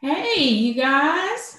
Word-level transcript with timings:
Hey, 0.00 0.44
you 0.44 0.74
guys. 0.74 1.58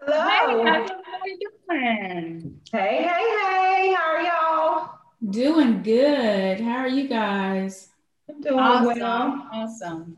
Hello. 0.00 0.64
Hey, 0.64 0.86
how 1.04 1.24
you 1.24 1.38
doing? 1.68 2.60
Hey, 2.70 3.02
hey, 3.02 3.36
hey. 3.42 3.94
How 3.96 4.14
are 4.14 4.22
y'all? 4.22 4.90
Doing 5.30 5.82
good. 5.82 6.60
How 6.60 6.76
are 6.76 6.88
you 6.88 7.08
guys? 7.08 7.88
I'm 8.28 8.40
doing 8.40 8.58
Awesome. 8.60 9.00
well. 9.00 9.48
Awesome. 9.52 10.16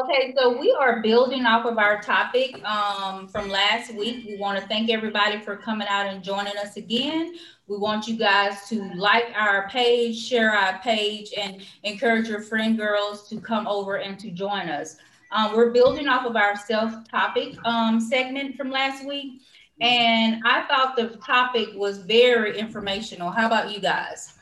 Okay, 0.00 0.27
so 0.38 0.56
we 0.56 0.72
are 0.78 1.00
building 1.02 1.46
off 1.46 1.66
of 1.66 1.78
our 1.78 2.00
topic 2.00 2.62
um, 2.64 3.26
from 3.26 3.48
last 3.48 3.92
week. 3.94 4.24
We 4.26 4.36
want 4.36 4.60
to 4.60 4.66
thank 4.68 4.88
everybody 4.88 5.40
for 5.40 5.56
coming 5.56 5.88
out 5.88 6.06
and 6.06 6.22
joining 6.22 6.56
us 6.58 6.76
again. 6.76 7.34
We 7.66 7.76
want 7.76 8.06
you 8.06 8.16
guys 8.16 8.68
to 8.68 8.88
like 8.94 9.32
our 9.34 9.68
page, 9.68 10.16
share 10.16 10.52
our 10.52 10.78
page, 10.78 11.32
and 11.36 11.62
encourage 11.82 12.28
your 12.28 12.40
friend 12.40 12.78
girls 12.78 13.28
to 13.30 13.40
come 13.40 13.66
over 13.66 13.96
and 13.96 14.18
to 14.20 14.30
join 14.30 14.68
us. 14.68 14.96
Um, 15.32 15.56
we're 15.56 15.70
building 15.70 16.06
off 16.06 16.24
of 16.24 16.36
our 16.36 16.56
self 16.56 16.92
topic 17.10 17.56
um, 17.64 18.00
segment 18.00 18.56
from 18.56 18.70
last 18.70 19.04
week, 19.04 19.42
and 19.80 20.40
I 20.44 20.62
thought 20.66 20.94
the 20.94 21.16
topic 21.16 21.70
was 21.74 21.98
very 21.98 22.56
informational. 22.56 23.30
How 23.30 23.46
about 23.46 23.72
you 23.72 23.80
guys? 23.80 24.34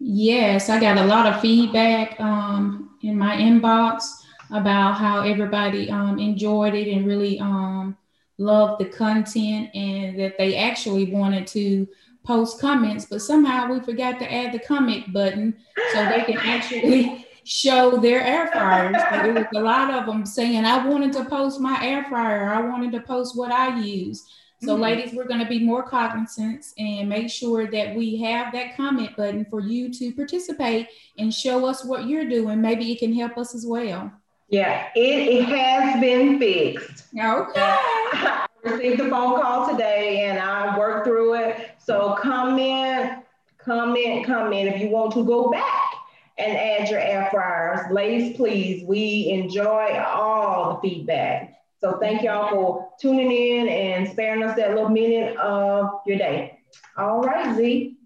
Yes, 0.00 0.70
I 0.70 0.80
got 0.80 0.96
a 0.96 1.04
lot 1.04 1.26
of 1.26 1.40
feedback 1.40 2.18
um, 2.18 2.96
in 3.02 3.18
my 3.18 3.36
inbox 3.36 4.23
about 4.50 4.94
how 4.94 5.20
everybody 5.22 5.90
um, 5.90 6.18
enjoyed 6.18 6.74
it 6.74 6.88
and 6.92 7.06
really 7.06 7.38
um, 7.40 7.96
loved 8.38 8.80
the 8.80 8.86
content 8.86 9.70
and 9.74 10.18
that 10.18 10.36
they 10.38 10.56
actually 10.56 11.12
wanted 11.12 11.46
to 11.48 11.86
post 12.24 12.60
comments, 12.60 13.04
but 13.04 13.20
somehow 13.20 13.70
we 13.70 13.80
forgot 13.80 14.18
to 14.18 14.32
add 14.32 14.52
the 14.52 14.58
comment 14.58 15.12
button 15.12 15.54
so 15.92 16.06
they 16.08 16.22
can 16.22 16.38
actually 16.38 17.26
show 17.44 17.98
their 17.98 18.22
air 18.22 18.46
fryers. 18.48 18.96
But 19.10 19.26
it 19.26 19.34
was 19.34 19.44
a 19.54 19.60
lot 19.60 19.92
of 19.92 20.06
them 20.06 20.24
saying, 20.24 20.64
I 20.64 20.86
wanted 20.86 21.12
to 21.14 21.24
post 21.26 21.60
my 21.60 21.78
air 21.84 22.04
fryer, 22.08 22.48
I 22.48 22.62
wanted 22.62 22.92
to 22.92 23.00
post 23.00 23.36
what 23.36 23.52
I 23.52 23.78
use. 23.78 24.24
So, 24.62 24.76
Mhm. 24.76 24.80
ladies, 24.80 25.12
we're 25.12 25.26
going 25.26 25.40
to 25.40 25.46
be 25.48 25.58
more 25.58 25.82
cognizant 25.82 26.64
and 26.78 27.06
make 27.08 27.28
sure 27.28 27.66
that 27.70 27.94
we 27.94 28.16
have 28.22 28.52
that 28.54 28.74
comment 28.76 29.14
button 29.14 29.44
for 29.50 29.60
you 29.60 29.92
to 29.92 30.12
participate 30.12 30.86
and 31.18 31.34
show 31.34 31.66
us 31.66 31.84
what 31.84 32.06
you're 32.06 32.24
doing. 32.28 32.62
Maybe 32.62 32.90
it 32.90 32.98
can 33.00 33.12
help 33.12 33.36
us 33.36 33.54
as 33.54 33.66
well. 33.66 34.10
Yeah, 34.54 34.90
it, 34.94 35.00
it 35.00 35.44
has 35.46 36.00
been 36.00 36.38
fixed. 36.38 37.06
Okay. 37.12 37.60
I 37.60 38.46
received 38.62 39.00
a 39.00 39.10
phone 39.10 39.40
call 39.42 39.68
today 39.68 40.26
and 40.26 40.38
I 40.38 40.78
worked 40.78 41.08
through 41.08 41.34
it. 41.34 41.72
So 41.80 42.14
comment, 42.20 43.24
comment, 43.58 44.24
comment 44.24 44.68
if 44.68 44.80
you 44.80 44.90
want 44.90 45.12
to 45.14 45.24
go 45.24 45.50
back 45.50 45.94
and 46.38 46.56
add 46.56 46.88
your 46.88 47.00
air 47.00 47.26
fryers. 47.32 47.90
Ladies, 47.90 48.36
please, 48.36 48.84
we 48.86 49.28
enjoy 49.30 49.98
all 49.98 50.74
the 50.74 50.88
feedback. 50.88 51.60
So 51.80 51.98
thank 51.98 52.22
y'all 52.22 52.48
for 52.50 52.92
tuning 53.00 53.32
in 53.32 53.68
and 53.68 54.08
sparing 54.08 54.44
us 54.44 54.54
that 54.54 54.76
little 54.76 54.88
minute 54.88 55.36
of 55.36 56.00
your 56.06 56.16
day. 56.16 56.60
All 56.96 57.22
right, 57.22 57.56
Z. 57.56 57.96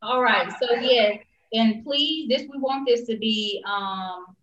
All 0.00 0.22
right, 0.22 0.50
so 0.58 0.76
yes, 0.76 1.18
and 1.52 1.84
please, 1.84 2.30
this 2.30 2.48
we 2.50 2.58
want 2.58 2.88
this 2.88 3.06
to 3.06 3.18
be 3.18 3.62
um 3.66 4.33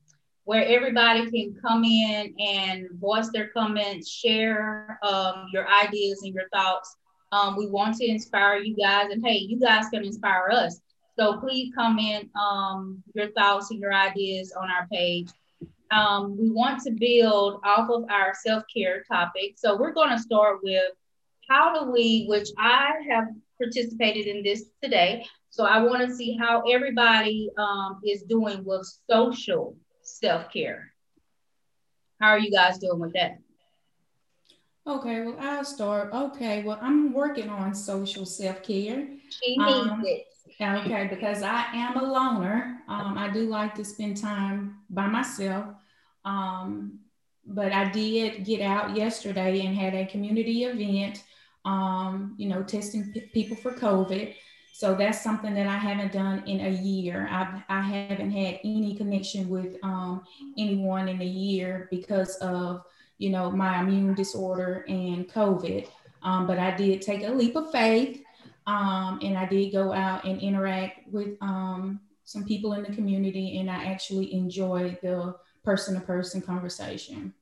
where 0.44 0.66
everybody 0.66 1.30
can 1.30 1.56
come 1.62 1.84
in 1.84 2.34
and 2.40 2.88
voice 3.00 3.30
their 3.32 3.50
comments, 3.50 4.10
share 4.10 5.00
um 5.04 5.48
your 5.54 5.68
ideas 5.68 6.22
and 6.24 6.34
your 6.34 6.50
thoughts. 6.50 6.96
Um, 7.32 7.56
we 7.56 7.68
want 7.68 7.96
to 7.98 8.06
inspire 8.06 8.58
you 8.58 8.76
guys, 8.76 9.10
and 9.12 9.26
hey, 9.26 9.38
you 9.38 9.60
guys 9.60 9.86
can 9.90 10.04
inspire 10.04 10.50
us. 10.52 10.82
So 11.18 11.40
please 11.40 11.74
comment 11.76 12.30
um 12.36 13.04
your 13.14 13.32
thoughts 13.32 13.72
and 13.72 13.80
your 13.80 13.94
ideas 13.94 14.54
on 14.60 14.70
our 14.70 14.88
page. 14.92 15.30
Um, 15.92 16.38
we 16.38 16.50
want 16.50 16.82
to 16.84 16.92
build 16.92 17.60
off 17.66 17.90
of 17.90 18.06
our 18.10 18.34
self-care 18.34 19.04
topic. 19.12 19.56
So 19.58 19.78
we're 19.78 19.92
going 19.92 20.10
to 20.12 20.20
start 20.20 20.60
with 20.64 20.92
how 21.50 21.78
do 21.78 21.92
we, 21.92 22.26
which 22.30 22.48
I 22.58 22.94
have 23.10 23.26
participated 23.58 24.26
in 24.26 24.42
this 24.42 24.70
today. 24.82 25.26
So 25.50 25.66
I 25.66 25.84
want 25.84 26.08
to 26.08 26.16
see 26.16 26.38
how 26.38 26.62
everybody 26.62 27.50
um, 27.58 28.00
is 28.06 28.24
doing 28.24 28.64
with 28.64 28.88
social 29.10 29.76
self-care. 30.22 30.92
How 32.20 32.30
are 32.30 32.40
you 32.40 32.52
guys 32.52 32.78
doing 32.78 33.00
with 33.00 33.14
that? 33.14 33.40
Okay, 34.86 35.22
well, 35.22 35.36
I'll 35.40 35.64
start. 35.66 36.14
Okay, 36.14 36.64
well, 36.64 36.80
I'm 36.82 37.14
working 37.14 37.50
on 37.50 37.74
social 37.74 38.26
self 38.26 38.64
care. 38.64 39.08
She 39.30 39.58
needs 39.58 39.90
Um, 39.90 40.04
it. 40.06 40.28
Okay, 40.60 41.08
because 41.08 41.42
I 41.42 41.66
am 41.74 41.98
a 41.98 42.04
loner. 42.04 42.82
Um, 42.88 43.18
I 43.18 43.30
do 43.30 43.42
like 43.48 43.74
to 43.76 43.86
spend 43.86 44.18
time 44.18 44.78
by 44.90 45.08
myself. 45.08 45.66
Um, 46.24 47.00
but 47.46 47.72
I 47.72 47.90
did 47.90 48.46
get 48.46 48.62
out 48.62 48.96
yesterday 48.96 49.66
and 49.66 49.76
had 49.76 49.96
a 49.96 50.06
community 50.06 50.66
event, 50.66 51.24
um, 51.66 52.36
you 52.38 52.48
know, 52.48 52.62
testing 52.62 53.12
p- 53.12 53.22
people 53.34 53.58
for 53.58 53.72
COVID. 53.72 54.36
So 54.82 54.96
that's 54.96 55.22
something 55.22 55.54
that 55.54 55.68
I 55.68 55.78
haven't 55.78 56.12
done 56.12 56.42
in 56.48 56.60
a 56.62 56.70
year. 56.70 57.30
I've, 57.30 57.62
I 57.70 57.82
haven't 57.82 58.32
had 58.32 58.62
any 58.64 58.96
connection 58.96 59.48
with 59.48 59.78
um, 59.84 60.24
anyone 60.58 61.08
in 61.08 61.22
a 61.22 61.24
year 61.24 61.88
because 61.92 62.38
of, 62.38 62.82
you 63.20 63.30
know, 63.30 63.52
my 63.52 63.82
immune 63.82 64.16
disorder 64.16 64.84
and 64.90 65.30
COVID. 65.32 65.88
Um, 66.24 66.48
but 66.48 66.58
I 66.58 66.76
did 66.76 67.04
take 67.04 67.22
a 67.24 67.30
leap 67.30 67.56
of 67.56 67.72
faith 67.72 68.24
um, 68.66 69.20
and 69.22 69.38
I 69.38 69.46
did 69.46 69.72
go 69.72 69.94
out 69.94 70.26
and 70.26 70.42
interact 70.42 71.08
with 71.14 71.38
um, 71.42 72.00
some 72.24 72.44
people 72.44 72.74
in 72.74 72.82
the 72.82 72.92
community, 72.92 73.60
and 73.60 73.70
I 73.70 73.86
actually 73.86 74.34
enjoyed 74.34 74.98
the 75.04 75.36
person 75.64 75.94
to 75.94 76.02
person 76.02 76.42
conversation. 76.42 77.36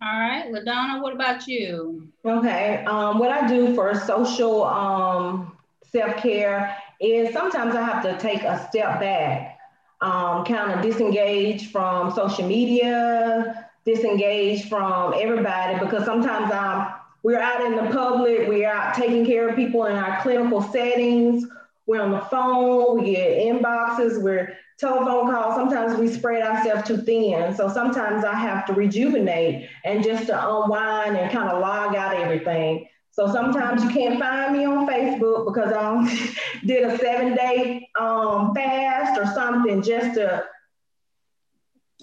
All 0.00 0.18
right, 0.18 0.50
LaDonna, 0.50 1.02
what 1.02 1.12
about 1.12 1.46
you? 1.46 2.08
Okay, 2.24 2.84
um, 2.86 3.18
what 3.18 3.30
I 3.30 3.46
do 3.46 3.74
for 3.74 3.94
social 3.94 4.64
um, 4.64 5.58
self 5.92 6.16
care 6.16 6.76
is 7.00 7.32
sometimes 7.32 7.74
I 7.74 7.82
have 7.82 8.02
to 8.04 8.18
take 8.18 8.42
a 8.42 8.66
step 8.68 9.00
back, 9.00 9.58
um, 10.00 10.44
kind 10.44 10.72
of 10.72 10.82
disengage 10.82 11.70
from 11.70 12.12
social 12.12 12.46
media, 12.46 13.68
disengage 13.84 14.68
from 14.68 15.14
everybody 15.16 15.78
because 15.78 16.04
sometimes 16.04 16.52
I'm 16.52 16.94
we're 17.24 17.38
out 17.38 17.64
in 17.64 17.76
the 17.76 17.92
public, 17.92 18.48
we're 18.48 18.68
out 18.68 18.96
taking 18.96 19.24
care 19.24 19.48
of 19.48 19.54
people 19.54 19.84
in 19.86 19.94
our 19.94 20.20
clinical 20.22 20.60
settings, 20.60 21.46
we're 21.86 22.02
on 22.02 22.10
the 22.10 22.20
phone, 22.22 22.98
we 22.98 23.12
get 23.12 23.38
inboxes, 23.38 24.20
we're 24.20 24.56
telephone 24.78 25.30
calls. 25.30 25.54
Sometimes 25.54 25.98
we 25.98 26.08
spread 26.08 26.42
ourselves 26.42 26.86
too 26.86 26.96
thin. 26.96 27.54
So 27.54 27.68
sometimes 27.68 28.24
I 28.24 28.34
have 28.34 28.66
to 28.66 28.72
rejuvenate 28.72 29.68
and 29.84 30.02
just 30.02 30.26
to 30.26 30.34
unwind 30.36 31.16
and 31.16 31.30
kind 31.30 31.48
of 31.48 31.60
log 31.60 31.94
out 31.94 32.16
everything. 32.16 32.88
So 33.12 33.30
sometimes 33.30 33.84
you 33.84 33.90
can't 33.90 34.18
find 34.18 34.56
me 34.56 34.64
on 34.64 34.86
Facebook 34.86 35.46
because 35.46 35.70
I 35.72 36.34
did 36.66 36.84
a 36.84 36.98
seven 36.98 37.34
day 37.34 37.88
um, 38.00 38.54
fast 38.54 39.20
or 39.20 39.26
something 39.34 39.82
just 39.82 40.14
to 40.14 40.44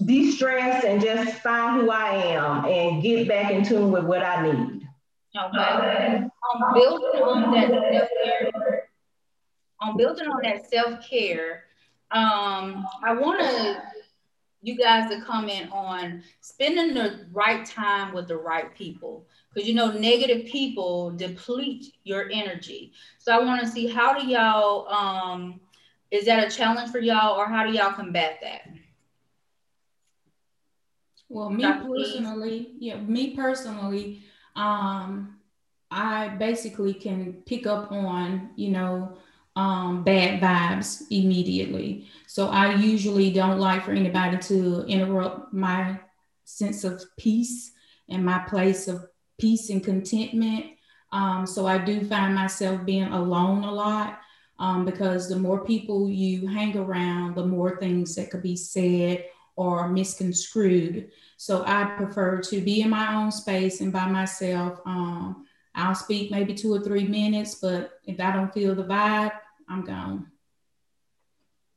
de-stress 0.06 0.85
and 0.85 1.01
just 1.01 1.39
find 1.39 1.81
who 1.81 1.89
I 1.89 2.11
am 2.11 2.65
and 2.65 3.01
get 3.01 3.27
back 3.27 3.51
in 3.51 3.65
tune 3.65 3.91
with 3.91 4.06
what 4.06 4.23
I 4.23 4.44
need. 4.44 4.88
Okay. 5.38 6.23
Um, 6.23 6.73
building 6.73 7.21
on 7.21 7.53
that 7.53 7.69
self-care, 7.69 8.83
on 9.81 9.97
building 9.97 10.27
on 10.27 10.41
that 10.44 10.69
self-care, 10.69 11.63
um, 12.11 12.85
I 13.03 13.13
want 13.13 13.39
to 13.39 13.81
you 14.61 14.77
guys 14.77 15.09
to 15.09 15.21
comment 15.21 15.71
on 15.71 16.23
spending 16.41 16.94
the 16.94 17.25
right 17.31 17.65
time 17.65 18.13
with 18.13 18.27
the 18.27 18.35
right 18.35 18.75
people 18.75 19.25
because 19.53 19.67
you 19.67 19.73
know 19.73 19.91
negative 19.91 20.45
people 20.45 21.11
deplete 21.11 21.94
your 22.03 22.29
energy. 22.31 22.91
So 23.17 23.33
I 23.33 23.44
want 23.44 23.61
to 23.61 23.67
see 23.67 23.88
how 23.88 24.17
do 24.17 24.27
y'all 24.27 24.88
um, 24.89 25.59
is 26.11 26.25
that 26.25 26.45
a 26.45 26.56
challenge 26.56 26.91
for 26.91 27.00
y'all 27.00 27.39
or 27.39 27.47
how 27.47 27.65
do 27.65 27.71
y'all 27.71 27.94
combat 27.94 28.39
that? 28.41 28.61
Well, 31.29 31.51
me 31.51 31.61
Dr. 31.61 31.88
Personally, 31.88 32.71
yeah, 32.79 32.97
me 32.97 33.35
personally, 33.35 34.23
um, 34.56 35.38
I 35.91 36.29
basically 36.29 36.94
can 36.94 37.44
pick 37.45 37.67
up 37.67 37.91
on, 37.91 38.50
you 38.56 38.69
know, 38.69 39.17
um, 39.59 40.03
bad 40.06 40.39
vibes 40.39 41.01
immediately. 41.11 42.07
So 42.27 42.47
I 42.47 42.75
usually 42.75 43.29
don't 43.29 43.59
like 43.59 43.83
for 43.83 43.91
anybody 43.91 44.38
to 44.38 44.85
interrupt 44.88 45.53
my 45.53 46.00
sense 46.45 46.85
of 46.85 47.03
peace 47.17 47.73
and 48.07 48.23
my 48.23 48.39
place 48.39 48.88
of 48.88 49.06
peace 49.38 49.69
and 49.69 49.83
contentment. 49.83 50.65
Um, 51.11 51.45
so 51.45 51.67
I 51.67 51.77
do 51.77 52.06
find 52.06 52.33
myself 52.33 52.85
being 52.85 53.11
alone 53.11 53.65
a 53.65 53.71
lot 53.71 54.21
um, 54.59 54.85
because 54.85 55.27
the 55.27 55.35
more 55.35 55.65
people 55.65 56.09
you 56.09 56.47
hang 56.47 56.77
around, 56.77 57.35
the 57.35 57.45
more 57.45 57.81
things 57.81 58.15
that 58.15 58.31
could 58.31 58.44
be 58.44 58.56
said 58.56 59.25
or 59.57 59.89
misconstrued. 59.89 61.11
So 61.35 61.65
I 61.67 61.83
prefer 61.97 62.39
to 62.44 62.61
be 62.61 62.79
in 62.79 62.91
my 62.91 63.13
own 63.13 63.29
space 63.29 63.81
and 63.81 63.91
by 63.91 64.07
myself. 64.07 64.79
Um, 64.85 65.47
I'll 65.75 65.95
speak 65.95 66.31
maybe 66.31 66.53
two 66.53 66.73
or 66.73 66.79
three 66.79 67.06
minutes, 67.06 67.56
but 67.56 68.00
if 68.06 68.21
I 68.21 68.31
don't 68.31 68.53
feel 68.53 68.73
the 68.73 68.85
vibe, 68.85 69.33
I'm 69.69 69.83
gone. 69.83 70.27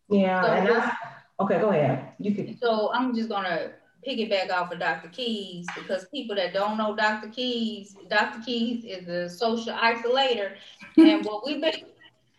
Yeah, 0.09 0.43
so, 0.43 0.53
and 0.53 0.69
I, 0.69 0.93
okay, 1.41 1.61
go 1.61 1.71
ahead. 1.71 2.15
You 2.19 2.35
can. 2.35 2.59
So 2.59 2.91
I'm 2.93 3.15
just 3.15 3.29
gonna 3.29 3.73
piggyback 4.07 4.51
off 4.51 4.73
of 4.73 4.81
Dr. 4.81 5.09
Keys 5.09 5.67
because 5.77 6.07
people 6.13 6.35
that 6.37 6.53
don't 6.53 6.77
know 6.77 6.97
Dr. 6.97 7.29
Keys, 7.29 7.97
Dr. 8.09 8.41
Keys 8.45 8.85
is 8.85 9.09
a 9.09 9.29
social 9.29 9.75
isolator, 9.75 10.55
and 10.97 11.25
what 11.25 11.47
we've 11.47 11.61
been 11.61 11.85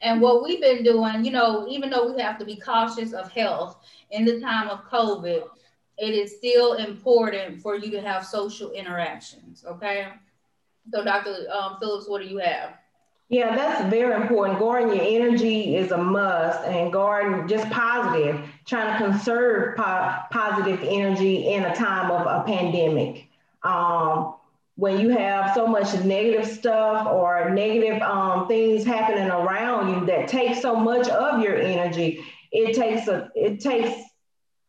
and 0.02 0.20
what 0.20 0.44
we've 0.44 0.60
been 0.60 0.84
doing, 0.84 1.24
you 1.24 1.32
know, 1.32 1.66
even 1.70 1.90
though 1.90 2.12
we 2.12 2.22
have 2.22 2.38
to 2.38 2.46
be 2.46 2.58
cautious 2.58 3.14
of 3.14 3.32
health 3.32 3.78
in 4.12 4.26
the 4.26 4.40
time 4.42 4.68
of 4.70 4.84
COVID, 4.84 5.44
it 5.98 6.14
is 6.14 6.36
still 6.38 6.74
important 6.74 7.62
for 7.62 7.78
you 7.78 7.90
to 7.92 8.02
have 8.02 8.26
social 8.26 8.72
interactions. 8.72 9.64
Okay. 9.66 10.08
So, 10.92 11.06
Dr. 11.06 11.46
Um, 11.50 11.78
Phillips, 11.80 12.10
what 12.10 12.22
do 12.22 12.28
you 12.28 12.40
have? 12.40 12.78
Yeah, 13.33 13.56
that's 13.56 13.89
very 13.89 14.13
important. 14.21 14.59
Guarding 14.59 14.95
your 14.95 15.24
energy 15.24 15.75
is 15.75 15.91
a 15.91 15.97
must, 15.97 16.63
and 16.68 16.94
guarding 16.94 17.47
just 17.47 17.68
positive, 17.71 18.39
trying 18.68 18.95
to 18.95 19.06
conserve 19.06 19.75
po- 19.75 20.18
positive 20.30 20.80
energy 20.83 21.51
in 21.51 21.63
a 21.63 21.75
time 21.75 22.12
of 22.12 22.27
a 22.27 22.44
pandemic. 22.45 23.25
Um, 23.63 24.35
when 24.75 25.00
you 25.00 25.09
have 25.09 25.56
so 25.56 25.65
much 25.65 25.91
negative 26.03 26.47
stuff 26.47 27.07
or 27.07 27.50
negative 27.50 28.03
um, 28.03 28.47
things 28.47 28.85
happening 28.85 29.31
around 29.31 29.89
you 29.91 30.06
that 30.06 30.27
take 30.27 30.56
so 30.56 30.75
much 30.75 31.07
of 31.07 31.41
your 31.41 31.57
energy, 31.57 32.24
it 32.51 32.75
takes 32.75 33.07
a 33.07 33.31
it 33.33 33.59
takes 33.59 34.00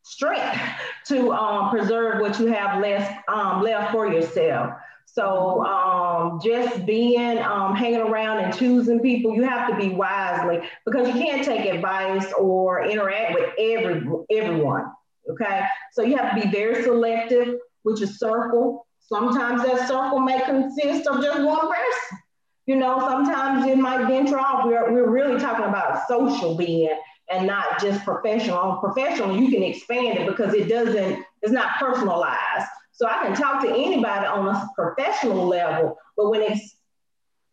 strength 0.04 0.58
to 1.08 1.32
um, 1.32 1.68
preserve 1.68 2.22
what 2.22 2.40
you 2.40 2.46
have 2.46 2.80
left 2.80 3.28
um, 3.28 3.62
left 3.62 3.92
for 3.92 4.10
yourself. 4.10 4.72
So 5.06 5.64
um, 5.64 6.40
just 6.42 6.84
being 6.86 7.38
um, 7.38 7.76
hanging 7.76 8.00
around 8.00 8.38
and 8.38 8.56
choosing 8.56 9.00
people, 9.00 9.34
you 9.34 9.44
have 9.44 9.70
to 9.70 9.76
be 9.76 9.94
wisely 9.94 10.60
because 10.84 11.06
you 11.06 11.14
can't 11.14 11.44
take 11.44 11.72
advice 11.72 12.32
or 12.38 12.84
interact 12.84 13.34
with 13.34 13.50
every 13.58 14.04
everyone. 14.32 14.92
Okay, 15.30 15.62
so 15.92 16.02
you 16.02 16.16
have 16.16 16.34
to 16.34 16.42
be 16.42 16.50
very 16.50 16.82
selective 16.82 17.56
with 17.84 17.98
your 18.00 18.08
circle. 18.08 18.86
Sometimes 19.00 19.62
that 19.62 19.86
circle 19.86 20.18
may 20.18 20.40
consist 20.40 21.06
of 21.06 21.22
just 21.22 21.42
one 21.42 21.60
person. 21.60 22.18
You 22.66 22.76
know, 22.76 22.98
sometimes 22.98 23.66
it 23.66 23.76
might 23.78 24.06
venture 24.06 24.38
off. 24.38 24.66
We're, 24.66 24.90
we're 24.92 25.10
really 25.10 25.38
talking 25.38 25.66
about 25.66 26.08
social 26.08 26.56
being 26.56 26.90
and 27.30 27.46
not 27.46 27.80
just 27.80 28.04
professional. 28.04 28.78
Professional, 28.78 29.36
you 29.36 29.50
can 29.50 29.62
expand 29.62 30.18
it 30.18 30.26
because 30.26 30.54
it 30.54 30.68
doesn't, 30.68 31.24
it's 31.42 31.52
not 31.52 31.78
personalized. 31.78 32.68
So 32.94 33.08
I 33.08 33.24
can 33.24 33.34
talk 33.34 33.60
to 33.62 33.68
anybody 33.68 34.24
on 34.24 34.46
a 34.46 34.70
professional 34.76 35.46
level, 35.48 35.98
but 36.16 36.30
when 36.30 36.42
it's 36.42 36.76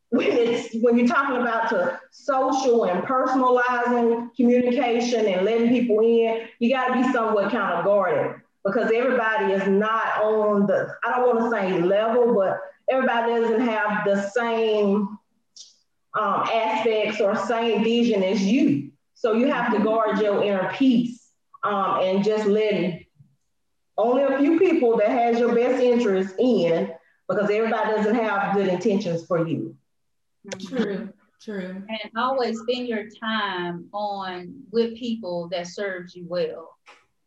when 0.09 0.27
it's 0.27 0.75
when 0.81 0.97
you're 0.97 1.07
talking 1.07 1.41
about 1.41 1.69
the 1.71 1.99
social 2.11 2.85
and 2.85 3.03
personalizing 3.03 4.35
communication 4.35 5.25
and 5.25 5.43
letting 5.43 5.69
people 5.69 5.99
in, 6.01 6.47
you 6.59 6.69
got 6.69 6.89
to 6.89 6.93
be 6.93 7.11
somewhat 7.11 7.51
kind 7.51 7.73
of 7.73 7.85
guarded 7.85 8.35
because 8.63 8.91
everybody 8.93 9.53
is 9.53 9.67
not 9.67 10.21
on 10.21 10.67
the 10.67 10.95
I 11.03 11.17
don't 11.17 11.35
want 11.35 11.51
to 11.51 11.59
say 11.59 11.81
level, 11.81 12.35
but 12.35 12.59
everybody 12.87 13.33
doesn't 13.33 13.61
have 13.61 14.05
the 14.05 14.21
same 14.29 15.17
um, 16.19 16.43
aspects 16.53 17.19
or 17.19 17.35
same 17.35 17.83
vision 17.83 18.21
as 18.21 18.43
you. 18.43 18.91
So 19.15 19.33
you 19.33 19.47
have 19.47 19.73
to 19.73 19.79
guard 19.79 20.19
your 20.19 20.43
inner 20.43 20.71
peace 20.73 21.31
um, 21.63 21.99
and 22.01 22.23
just 22.23 22.45
letting 22.45 23.05
only 24.01 24.23
a 24.23 24.37
few 24.39 24.59
people 24.59 24.97
that 24.97 25.09
has 25.09 25.39
your 25.39 25.53
best 25.53 25.81
interest 25.81 26.35
in 26.39 26.91
because 27.29 27.49
everybody 27.49 27.91
doesn't 27.91 28.15
have 28.15 28.55
good 28.55 28.67
intentions 28.67 29.25
for 29.25 29.47
you. 29.47 29.75
True, 30.67 31.09
true. 31.41 31.83
And 31.87 32.11
always 32.17 32.59
spend 32.59 32.87
your 32.87 33.07
time 33.09 33.87
on 33.93 34.63
with 34.71 34.97
people 34.97 35.47
that 35.49 35.67
serves 35.67 36.15
you 36.15 36.25
well. 36.27 36.75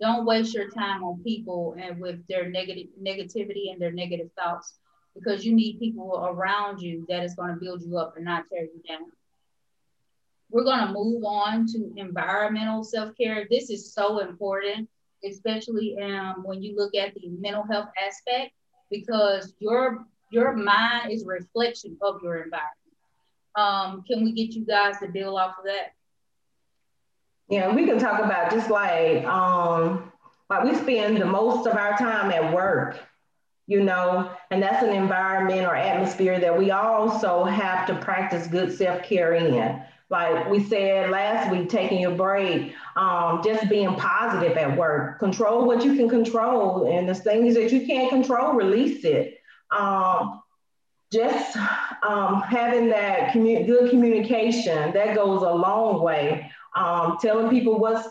Don't 0.00 0.26
waste 0.26 0.52
your 0.52 0.68
time 0.68 1.04
on 1.04 1.22
people 1.22 1.76
and 1.78 2.00
with 2.00 2.26
their 2.26 2.50
negative 2.50 2.88
negativity 3.00 3.72
and 3.72 3.80
their 3.80 3.92
negative 3.92 4.30
thoughts 4.36 4.78
because 5.14 5.44
you 5.44 5.54
need 5.54 5.78
people 5.78 6.26
around 6.26 6.82
you 6.82 7.06
that 7.08 7.22
is 7.22 7.36
going 7.36 7.54
to 7.54 7.60
build 7.60 7.82
you 7.82 7.96
up 7.96 8.16
and 8.16 8.24
not 8.24 8.44
tear 8.50 8.64
you 8.64 8.82
down. 8.88 9.06
We're 10.50 10.64
going 10.64 10.86
to 10.86 10.92
move 10.92 11.24
on 11.24 11.66
to 11.68 11.92
environmental 11.96 12.82
self-care. 12.82 13.46
This 13.48 13.70
is 13.70 13.94
so 13.94 14.18
important 14.18 14.88
especially 15.28 15.96
um, 16.02 16.42
when 16.44 16.62
you 16.62 16.76
look 16.76 16.94
at 16.94 17.14
the 17.14 17.28
mental 17.28 17.64
health 17.70 17.88
aspect, 18.04 18.52
because 18.90 19.54
your 19.58 20.06
your 20.30 20.56
mind 20.56 21.12
is 21.12 21.22
a 21.24 21.26
reflection 21.26 21.96
of 22.02 22.20
your 22.22 22.42
environment. 22.42 22.74
Um, 23.56 24.02
can 24.08 24.24
we 24.24 24.32
get 24.32 24.54
you 24.54 24.66
guys 24.66 24.98
to 25.00 25.08
build 25.08 25.38
off 25.38 25.56
of 25.58 25.64
that? 25.64 25.92
Yeah, 27.48 27.74
we 27.74 27.84
can 27.84 27.98
talk 27.98 28.20
about 28.20 28.50
just 28.50 28.70
like 28.70 29.24
um, 29.24 30.12
like 30.50 30.64
we 30.64 30.74
spend 30.74 31.18
the 31.18 31.26
most 31.26 31.66
of 31.66 31.76
our 31.76 31.96
time 31.96 32.30
at 32.30 32.52
work, 32.52 32.98
you 33.66 33.82
know, 33.82 34.30
and 34.50 34.62
that's 34.62 34.82
an 34.82 34.90
environment 34.90 35.66
or 35.66 35.76
atmosphere 35.76 36.40
that 36.40 36.58
we 36.58 36.70
also 36.70 37.44
have 37.44 37.86
to 37.86 37.94
practice 37.96 38.46
good 38.46 38.72
self 38.72 39.02
care 39.02 39.34
in 39.34 39.52
like 40.10 40.50
we 40.50 40.62
said 40.62 41.10
last 41.10 41.50
week, 41.50 41.68
taking 41.68 42.00
your 42.00 42.14
break, 42.14 42.74
um, 42.96 43.40
just 43.42 43.68
being 43.68 43.94
positive 43.96 44.56
at 44.56 44.76
work, 44.76 45.18
control 45.18 45.66
what 45.66 45.84
you 45.84 45.96
can 45.96 46.08
control, 46.08 46.90
and 46.90 47.08
the 47.08 47.14
things 47.14 47.54
that 47.54 47.72
you 47.72 47.86
can't 47.86 48.10
control, 48.10 48.52
release 48.52 49.04
it. 49.04 49.38
Um, 49.70 50.42
just 51.12 51.56
um, 52.02 52.42
having 52.42 52.88
that 52.90 53.32
commu- 53.32 53.66
good 53.66 53.90
communication 53.90 54.92
that 54.92 55.14
goes 55.14 55.42
a 55.42 55.50
long 55.50 56.02
way. 56.02 56.50
Um, 56.76 57.18
telling 57.22 57.50
people 57.50 57.78
what's 57.78 58.08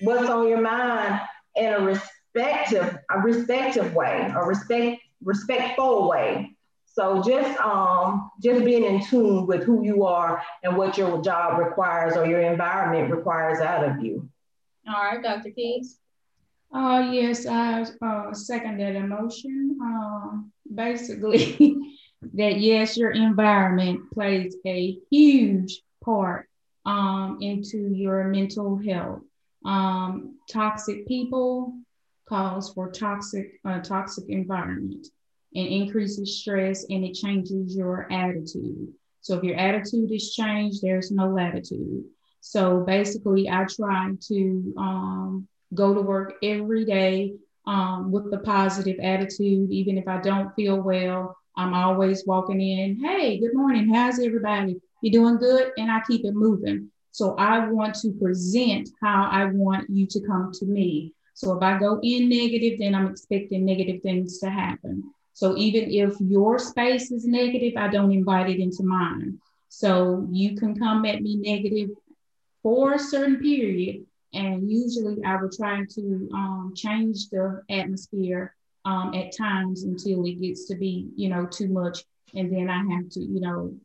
what's 0.00 0.28
on 0.28 0.48
your 0.48 0.60
mind 0.60 1.20
in 1.56 1.74
a 1.74 1.80
respective 1.80 2.98
a 3.10 3.18
respective 3.20 3.94
way, 3.94 4.32
a 4.34 4.44
respect 4.44 5.00
respectful 5.22 6.08
way. 6.08 6.56
So 6.98 7.22
just 7.22 7.60
um, 7.60 8.28
just 8.42 8.64
being 8.64 8.82
in 8.82 9.00
tune 9.06 9.46
with 9.46 9.62
who 9.62 9.84
you 9.84 10.04
are 10.04 10.42
and 10.64 10.76
what 10.76 10.98
your 10.98 11.22
job 11.22 11.60
requires 11.60 12.16
or 12.16 12.26
your 12.26 12.40
environment 12.40 13.14
requires 13.14 13.60
out 13.60 13.84
of 13.88 14.02
you. 14.02 14.28
All 14.88 14.94
right, 14.94 15.22
Dr. 15.22 15.52
Keys. 15.52 16.00
Uh, 16.74 17.08
yes, 17.12 17.46
I 17.46 17.84
uh, 18.04 18.34
second 18.34 18.80
that 18.80 18.96
emotion. 18.96 19.78
Uh, 19.80 20.38
basically, 20.74 21.78
that 22.34 22.58
yes, 22.58 22.96
your 22.96 23.12
environment 23.12 24.10
plays 24.12 24.56
a 24.66 24.98
huge 25.08 25.82
part 26.04 26.48
um, 26.84 27.38
into 27.40 27.92
your 27.94 28.24
mental 28.24 28.76
health. 28.76 29.22
Um, 29.64 30.34
toxic 30.50 31.06
people 31.06 31.74
cause 32.28 32.72
for 32.72 32.90
toxic 32.90 33.60
uh, 33.64 33.78
toxic 33.82 34.24
environment 34.28 35.06
and 35.54 35.66
increases 35.66 36.40
stress 36.40 36.84
and 36.90 37.04
it 37.04 37.14
changes 37.14 37.76
your 37.76 38.10
attitude. 38.12 38.92
So 39.20 39.36
if 39.36 39.44
your 39.44 39.56
attitude 39.56 40.10
is 40.12 40.32
changed, 40.34 40.82
there's 40.82 41.10
no 41.10 41.28
latitude. 41.28 42.04
So 42.40 42.80
basically, 42.80 43.48
I 43.48 43.64
try 43.64 44.12
to 44.28 44.74
um, 44.78 45.48
go 45.74 45.92
to 45.92 46.00
work 46.00 46.34
every 46.42 46.84
day 46.84 47.34
um, 47.66 48.10
with 48.10 48.30
the 48.30 48.38
positive 48.38 48.98
attitude, 49.02 49.70
even 49.70 49.98
if 49.98 50.08
I 50.08 50.20
don't 50.20 50.54
feel 50.54 50.80
well. 50.80 51.36
I'm 51.56 51.74
always 51.74 52.24
walking 52.24 52.60
in, 52.60 53.04
hey, 53.04 53.38
good 53.38 53.54
morning. 53.54 53.92
How's 53.92 54.20
everybody? 54.20 54.80
You 55.02 55.12
doing 55.12 55.38
good? 55.38 55.72
And 55.76 55.90
I 55.90 56.00
keep 56.06 56.24
it 56.24 56.34
moving. 56.34 56.90
So 57.10 57.34
I 57.34 57.68
want 57.68 57.96
to 57.96 58.12
present 58.12 58.88
how 59.02 59.28
I 59.30 59.46
want 59.46 59.90
you 59.90 60.06
to 60.06 60.20
come 60.20 60.52
to 60.54 60.64
me. 60.66 61.12
So 61.34 61.56
if 61.56 61.62
I 61.62 61.78
go 61.78 61.98
in 62.02 62.28
negative, 62.28 62.78
then 62.78 62.94
I'm 62.94 63.08
expecting 63.08 63.64
negative 63.64 64.02
things 64.02 64.38
to 64.38 64.50
happen. 64.50 65.02
So 65.38 65.56
even 65.56 65.88
if 65.88 66.16
your 66.18 66.58
space 66.58 67.12
is 67.12 67.24
negative, 67.24 67.74
I 67.76 67.86
don't 67.86 68.10
invite 68.10 68.50
it 68.50 68.58
into 68.58 68.82
mine. 68.82 69.38
So 69.68 70.26
you 70.32 70.56
can 70.56 70.76
come 70.76 71.04
at 71.04 71.22
me 71.22 71.36
negative 71.36 71.90
for 72.60 72.94
a 72.94 72.98
certain 72.98 73.36
period. 73.36 74.04
And 74.34 74.68
usually 74.68 75.22
I 75.24 75.36
will 75.36 75.48
try 75.48 75.84
to 75.94 76.28
um, 76.34 76.72
change 76.74 77.28
the 77.28 77.62
atmosphere 77.70 78.52
um, 78.84 79.14
at 79.14 79.30
times 79.30 79.84
until 79.84 80.24
it 80.26 80.40
gets 80.42 80.66
to 80.70 80.74
be, 80.74 81.08
you 81.14 81.28
know, 81.28 81.46
too 81.46 81.68
much. 81.68 82.02
And 82.34 82.52
then 82.52 82.68
I 82.68 82.82
have 82.96 83.08
to, 83.10 83.20
you 83.20 83.40
know, 83.40 83.76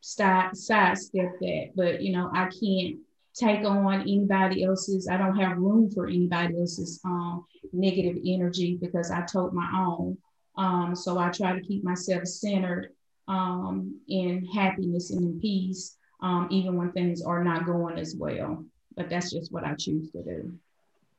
stop, 0.00 0.54
sidestep 0.54 1.40
that. 1.40 1.70
But, 1.74 2.00
you 2.00 2.12
know, 2.12 2.30
I 2.32 2.44
can't 2.44 3.00
take 3.34 3.66
on 3.66 4.02
anybody 4.02 4.62
else's, 4.62 5.08
I 5.08 5.16
don't 5.16 5.36
have 5.36 5.58
room 5.58 5.90
for 5.90 6.06
anybody 6.06 6.60
else's 6.60 7.00
um, 7.04 7.44
negative 7.72 8.18
energy 8.24 8.78
because 8.80 9.10
I 9.10 9.22
told 9.22 9.52
my 9.52 9.68
own. 9.74 10.16
Um, 10.60 10.94
so 10.94 11.18
I 11.18 11.30
try 11.30 11.54
to 11.54 11.60
keep 11.62 11.82
myself 11.82 12.26
centered 12.26 12.92
um, 13.28 13.98
in 14.08 14.44
happiness 14.44 15.10
and 15.10 15.22
in 15.22 15.40
peace, 15.40 15.96
um, 16.20 16.48
even 16.50 16.76
when 16.76 16.92
things 16.92 17.22
are 17.22 17.42
not 17.42 17.64
going 17.64 17.98
as 17.98 18.14
well. 18.14 18.62
But 18.94 19.08
that's 19.08 19.30
just 19.30 19.50
what 19.52 19.64
I 19.64 19.74
choose 19.74 20.10
to 20.10 20.22
do. 20.22 20.52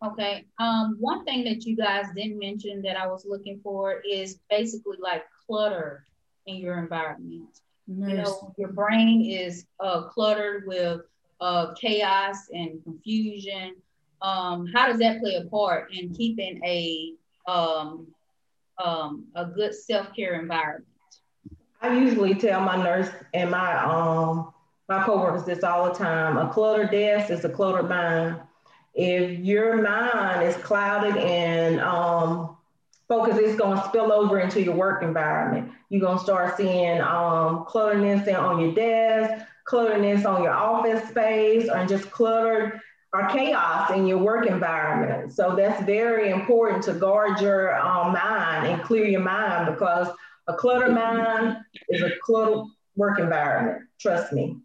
Okay. 0.05 0.45
Um, 0.59 0.95
one 0.99 1.25
thing 1.25 1.43
that 1.45 1.65
you 1.65 1.75
guys 1.75 2.05
didn't 2.15 2.37
mention 2.37 2.83
that 2.83 2.97
I 2.97 3.07
was 3.07 3.25
looking 3.25 3.59
for 3.63 4.03
is 4.07 4.37
basically 4.47 4.97
like 4.99 5.23
clutter 5.47 6.05
in 6.45 6.57
your 6.57 6.77
environment. 6.77 7.61
You 7.87 8.17
know, 8.17 8.53
your 8.57 8.71
brain 8.71 9.25
is 9.25 9.65
uh, 9.79 10.03
cluttered 10.03 10.67
with 10.67 11.01
uh, 11.39 11.73
chaos 11.73 12.37
and 12.53 12.81
confusion. 12.83 13.75
Um, 14.21 14.67
how 14.67 14.85
does 14.87 14.99
that 14.99 15.19
play 15.19 15.35
a 15.35 15.45
part 15.45 15.91
in 15.93 16.13
keeping 16.13 16.63
a 16.63 17.13
um, 17.51 18.07
um, 18.83 19.25
a 19.35 19.45
good 19.45 19.73
self 19.73 20.15
care 20.15 20.39
environment? 20.39 20.85
I 21.81 21.97
usually 21.97 22.35
tell 22.35 22.61
my 22.61 22.81
nurse 22.81 23.09
and 23.33 23.49
my 23.49 23.75
um 23.83 24.53
my 24.87 25.03
coworkers 25.03 25.45
this 25.45 25.63
all 25.63 25.85
the 25.85 25.97
time. 25.97 26.37
A 26.37 26.51
cluttered 26.51 26.91
desk 26.91 27.31
is 27.31 27.45
a 27.45 27.49
cluttered 27.49 27.89
mind. 27.89 28.35
If 28.93 29.39
your 29.39 29.81
mind 29.81 30.43
is 30.43 30.55
clouded 30.57 31.15
and 31.15 31.79
um, 31.79 32.57
focus, 33.07 33.37
it's 33.37 33.57
going 33.57 33.77
to 33.77 33.83
spill 33.85 34.11
over 34.11 34.39
into 34.39 34.61
your 34.61 34.75
work 34.75 35.01
environment. 35.01 35.71
You're 35.89 36.01
going 36.01 36.17
to 36.17 36.23
start 36.23 36.57
seeing 36.57 36.99
um, 36.99 37.63
clutterness 37.65 38.27
on 38.27 38.59
your 38.59 38.73
desk, 38.73 39.45
clutterness 39.63 40.25
on 40.25 40.43
your 40.43 40.51
office 40.51 41.07
space, 41.07 41.69
or 41.69 41.85
just 41.85 42.11
cluttered 42.11 42.81
or 43.13 43.27
chaos 43.27 43.91
in 43.91 44.07
your 44.07 44.19
work 44.19 44.47
environment. 44.47 45.33
So 45.33 45.55
that's 45.55 45.83
very 45.83 46.31
important 46.31 46.83
to 46.83 46.93
guard 46.93 47.41
your 47.41 47.77
um, 47.79 48.13
mind 48.13 48.67
and 48.67 48.81
clear 48.83 49.05
your 49.05 49.21
mind 49.21 49.73
because 49.73 50.07
a 50.47 50.53
cluttered 50.53 50.93
mind 50.93 51.57
is 51.89 52.01
a 52.01 52.11
cluttered 52.21 52.67
work 52.95 53.19
environment. 53.19 53.83
Trust 53.99 54.31
me. 54.31 54.57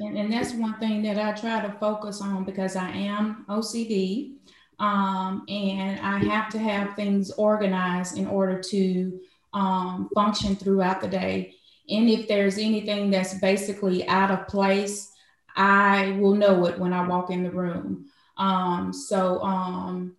And, 0.00 0.16
and 0.16 0.32
that's 0.32 0.52
one 0.52 0.78
thing 0.78 1.02
that 1.02 1.18
I 1.18 1.32
try 1.38 1.64
to 1.66 1.72
focus 1.78 2.20
on 2.20 2.44
because 2.44 2.76
I 2.76 2.90
am 2.90 3.44
OCD 3.48 4.34
um, 4.78 5.44
and 5.48 6.00
I 6.00 6.18
have 6.18 6.48
to 6.50 6.58
have 6.58 6.96
things 6.96 7.30
organized 7.32 8.18
in 8.18 8.26
order 8.26 8.60
to 8.60 9.20
um, 9.52 10.10
function 10.14 10.56
throughout 10.56 11.00
the 11.00 11.08
day. 11.08 11.54
And 11.88 12.08
if 12.08 12.26
there's 12.26 12.58
anything 12.58 13.10
that's 13.10 13.34
basically 13.34 14.06
out 14.08 14.30
of 14.30 14.48
place, 14.48 15.12
I 15.56 16.12
will 16.20 16.34
know 16.34 16.66
it 16.66 16.78
when 16.78 16.92
I 16.92 17.06
walk 17.06 17.30
in 17.30 17.42
the 17.42 17.50
room. 17.50 18.06
Um, 18.36 18.92
so 18.92 19.40
um, 19.42 20.16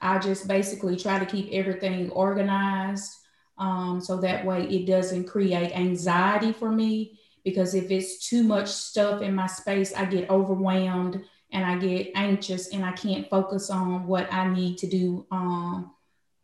I 0.00 0.18
just 0.18 0.46
basically 0.46 0.96
try 0.96 1.18
to 1.18 1.26
keep 1.26 1.48
everything 1.52 2.10
organized 2.10 3.12
um, 3.58 4.00
so 4.00 4.18
that 4.18 4.44
way 4.44 4.64
it 4.64 4.86
doesn't 4.86 5.24
create 5.24 5.76
anxiety 5.76 6.52
for 6.52 6.70
me. 6.70 7.18
Because 7.44 7.74
if 7.74 7.90
it's 7.90 8.28
too 8.28 8.42
much 8.42 8.68
stuff 8.68 9.22
in 9.22 9.34
my 9.34 9.46
space, 9.46 9.94
I 9.94 10.04
get 10.04 10.28
overwhelmed 10.28 11.24
and 11.50 11.64
I 11.64 11.78
get 11.78 12.10
anxious 12.14 12.68
and 12.74 12.84
I 12.84 12.92
can't 12.92 13.28
focus 13.30 13.70
on 13.70 14.06
what 14.06 14.30
I 14.32 14.52
need 14.52 14.76
to 14.78 14.86
do 14.86 15.26
um, 15.30 15.94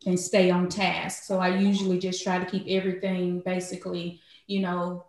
and 0.07 0.19
stay 0.19 0.51
on 0.51 0.69
task. 0.69 1.25
So 1.25 1.41
I 1.41 1.49
usually 1.59 1.99
just 1.99 2.23
try 2.23 2.39
to 2.39 2.51
keep 2.51 2.65
everything 2.69 3.41
basically, 3.41 4.21
you 4.47 4.61
know, 4.61 5.05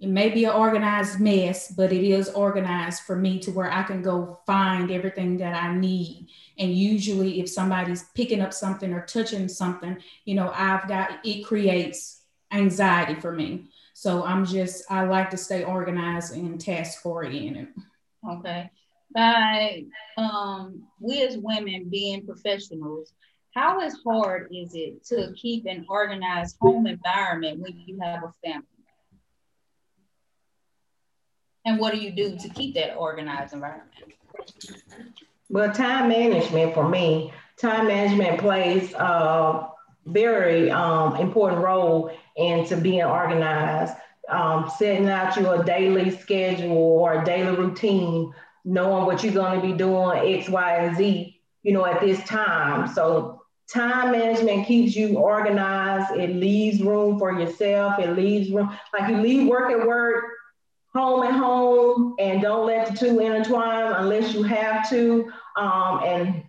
it 0.00 0.08
may 0.08 0.28
be 0.28 0.44
an 0.44 0.52
organized 0.52 1.18
mess, 1.18 1.72
but 1.72 1.92
it 1.92 2.04
is 2.04 2.28
organized 2.30 3.02
for 3.02 3.16
me 3.16 3.40
to 3.40 3.50
where 3.50 3.70
I 3.70 3.82
can 3.82 4.00
go 4.00 4.38
find 4.46 4.92
everything 4.92 5.38
that 5.38 5.60
I 5.60 5.74
need. 5.74 6.28
And 6.56 6.72
usually, 6.72 7.40
if 7.40 7.48
somebody's 7.48 8.04
picking 8.14 8.40
up 8.40 8.52
something 8.52 8.92
or 8.92 9.04
touching 9.04 9.48
something, 9.48 9.96
you 10.24 10.36
know, 10.36 10.52
I've 10.54 10.86
got 10.86 11.18
it 11.24 11.44
creates 11.44 12.22
anxiety 12.52 13.20
for 13.20 13.32
me. 13.32 13.70
So 13.92 14.24
I'm 14.24 14.44
just, 14.44 14.84
I 14.88 15.04
like 15.04 15.30
to 15.30 15.36
stay 15.36 15.64
organized 15.64 16.32
and 16.32 16.60
task 16.60 17.04
oriented. 17.04 17.68
Okay. 18.28 18.70
By 19.12 19.84
um, 20.16 20.84
we 21.00 21.22
as 21.22 21.36
women 21.36 21.88
being 21.88 22.24
professionals, 22.24 23.12
how 23.54 23.80
is 23.80 23.98
hard 24.04 24.48
is 24.52 24.70
it 24.74 25.04
to 25.06 25.32
keep 25.34 25.66
an 25.66 25.84
organized 25.88 26.56
home 26.60 26.86
environment 26.86 27.58
when 27.58 27.82
you 27.86 27.98
have 28.00 28.22
a 28.22 28.32
family? 28.44 28.66
And 31.68 31.78
what 31.78 31.92
do 31.92 32.00
you 32.00 32.10
do 32.10 32.34
to 32.34 32.48
keep 32.48 32.74
that 32.76 32.96
organized 32.96 33.52
environment? 33.52 33.90
Well, 35.50 35.70
time 35.70 36.08
management 36.08 36.72
for 36.72 36.88
me, 36.88 37.30
time 37.58 37.86
management 37.86 38.40
plays 38.40 38.94
a 38.94 39.68
very 40.06 40.70
um, 40.70 41.16
important 41.16 41.62
role 41.62 42.10
into 42.36 42.78
being 42.78 43.04
organized. 43.04 43.92
Um, 44.30 44.70
setting 44.78 45.08
out 45.08 45.36
your 45.36 45.62
daily 45.64 46.10
schedule 46.10 46.76
or 46.76 47.24
daily 47.24 47.56
routine, 47.56 48.32
knowing 48.64 49.06
what 49.06 49.22
you're 49.22 49.32
going 49.32 49.60
to 49.60 49.66
be 49.66 49.72
doing 49.72 50.34
X, 50.34 50.50
Y, 50.50 50.76
and 50.76 50.96
Z, 50.96 51.40
you 51.62 51.72
know, 51.72 51.86
at 51.86 52.00
this 52.00 52.22
time. 52.24 52.92
So 52.94 53.42
time 53.70 54.12
management 54.12 54.66
keeps 54.66 54.94
you 54.94 55.16
organized. 55.18 56.14
It 56.18 56.36
leaves 56.36 56.82
room 56.82 57.18
for 57.18 57.38
yourself. 57.38 57.98
It 57.98 58.16
leaves 58.16 58.50
room, 58.50 58.74
like 58.98 59.10
you 59.10 59.16
leave 59.16 59.48
work 59.48 59.70
at 59.70 59.86
work, 59.86 60.24
home 60.94 61.22
and 61.22 61.36
home 61.36 62.14
and 62.18 62.40
don't 62.42 62.66
let 62.66 62.88
the 62.88 62.94
two 62.94 63.20
intertwine 63.20 63.92
unless 63.92 64.34
you 64.34 64.42
have 64.42 64.88
to. 64.90 65.30
Um, 65.56 66.02
and 66.04 66.42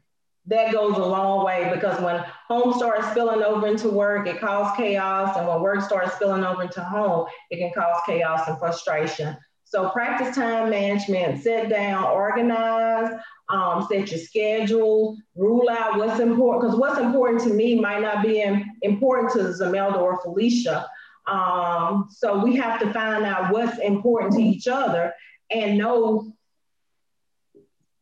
that 0.48 0.72
goes 0.72 0.98
a 0.98 1.05
long 1.05 1.46
way 1.46 1.69
because 1.74 2.01
when 2.01 2.24
home 2.48 2.74
starts 2.74 3.10
spilling 3.12 3.43
over 3.43 3.67
into 3.67 3.89
work, 3.89 4.27
it 4.27 4.39
causes 4.39 4.75
chaos. 4.75 5.38
And 5.38 5.48
when 5.48 5.62
work 5.62 5.81
starts 5.81 6.15
spilling 6.15 6.43
over 6.43 6.63
into 6.63 6.84
home, 6.84 7.27
it 7.51 7.58
can 7.58 7.72
cause 7.74 8.01
chaos 8.05 8.48
and 8.48 8.58
frustration. 8.58 9.38
So 9.65 9.89
practice 9.89 10.36
time 10.36 10.72
management, 10.72 11.43
sit 11.43 11.69
down, 11.69 12.05
organize, 12.05 13.12
um, 13.50 13.86
set 13.88 14.10
your 14.10 14.19
schedule, 14.19 15.15
rule 15.36 15.69
out 15.69 15.98
what's 15.98 16.19
important, 16.19 16.63
because 16.63 16.79
what's 16.79 17.00
important 17.00 17.41
to 17.41 17.53
me 17.53 17.79
might 17.79 18.01
not 18.01 18.24
be 18.24 18.41
important 18.81 19.31
to 19.34 19.39
Zemelda 19.53 19.98
or 19.98 20.19
Felicia. 20.22 20.89
Um, 21.29 22.07
so 22.09 22.43
we 22.43 22.55
have 22.55 22.79
to 22.79 22.91
find 22.91 23.24
out 23.24 23.51
what's 23.51 23.77
important 23.79 24.33
to 24.33 24.41
each 24.41 24.67
other 24.67 25.13
and 25.51 25.77
know 25.77 26.33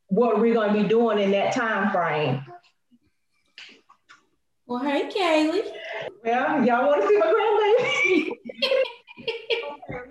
what 0.08 0.40
we're 0.40 0.54
going 0.54 0.74
to 0.74 0.82
be 0.82 0.88
doing 0.88 1.20
in 1.20 1.32
that 1.32 1.54
time 1.54 1.92
frame. 1.92 2.46
Well, 4.66 4.84
hey, 4.84 5.10
Kaylee. 5.10 5.70
Well, 6.24 6.66
y'all 6.66 6.88
want 6.88 7.02
to 7.02 7.08
see 7.08 7.18
my 7.18 7.34
grandbaby? 7.80 8.32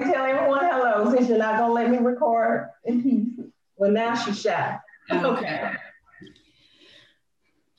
Tell 0.13 0.25
everyone 0.25 0.65
hello 0.65 1.15
since 1.15 1.29
you're 1.29 1.39
not 1.39 1.59
going 1.59 1.71
to 1.71 1.75
let 1.75 1.91
me 1.91 1.99
record 1.99 2.71
in 2.85 3.03
peace. 3.03 3.47
Well, 3.77 3.91
now 3.91 4.15
she's 4.15 4.41
shy. 4.41 4.79
Okay. 5.11 5.73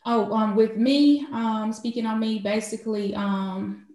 Oh, 0.06 0.32
um, 0.32 0.56
with 0.56 0.78
me, 0.78 1.26
um, 1.32 1.74
speaking 1.74 2.06
on 2.06 2.20
me, 2.20 2.40
basically, 2.40 3.14
um, 3.16 3.87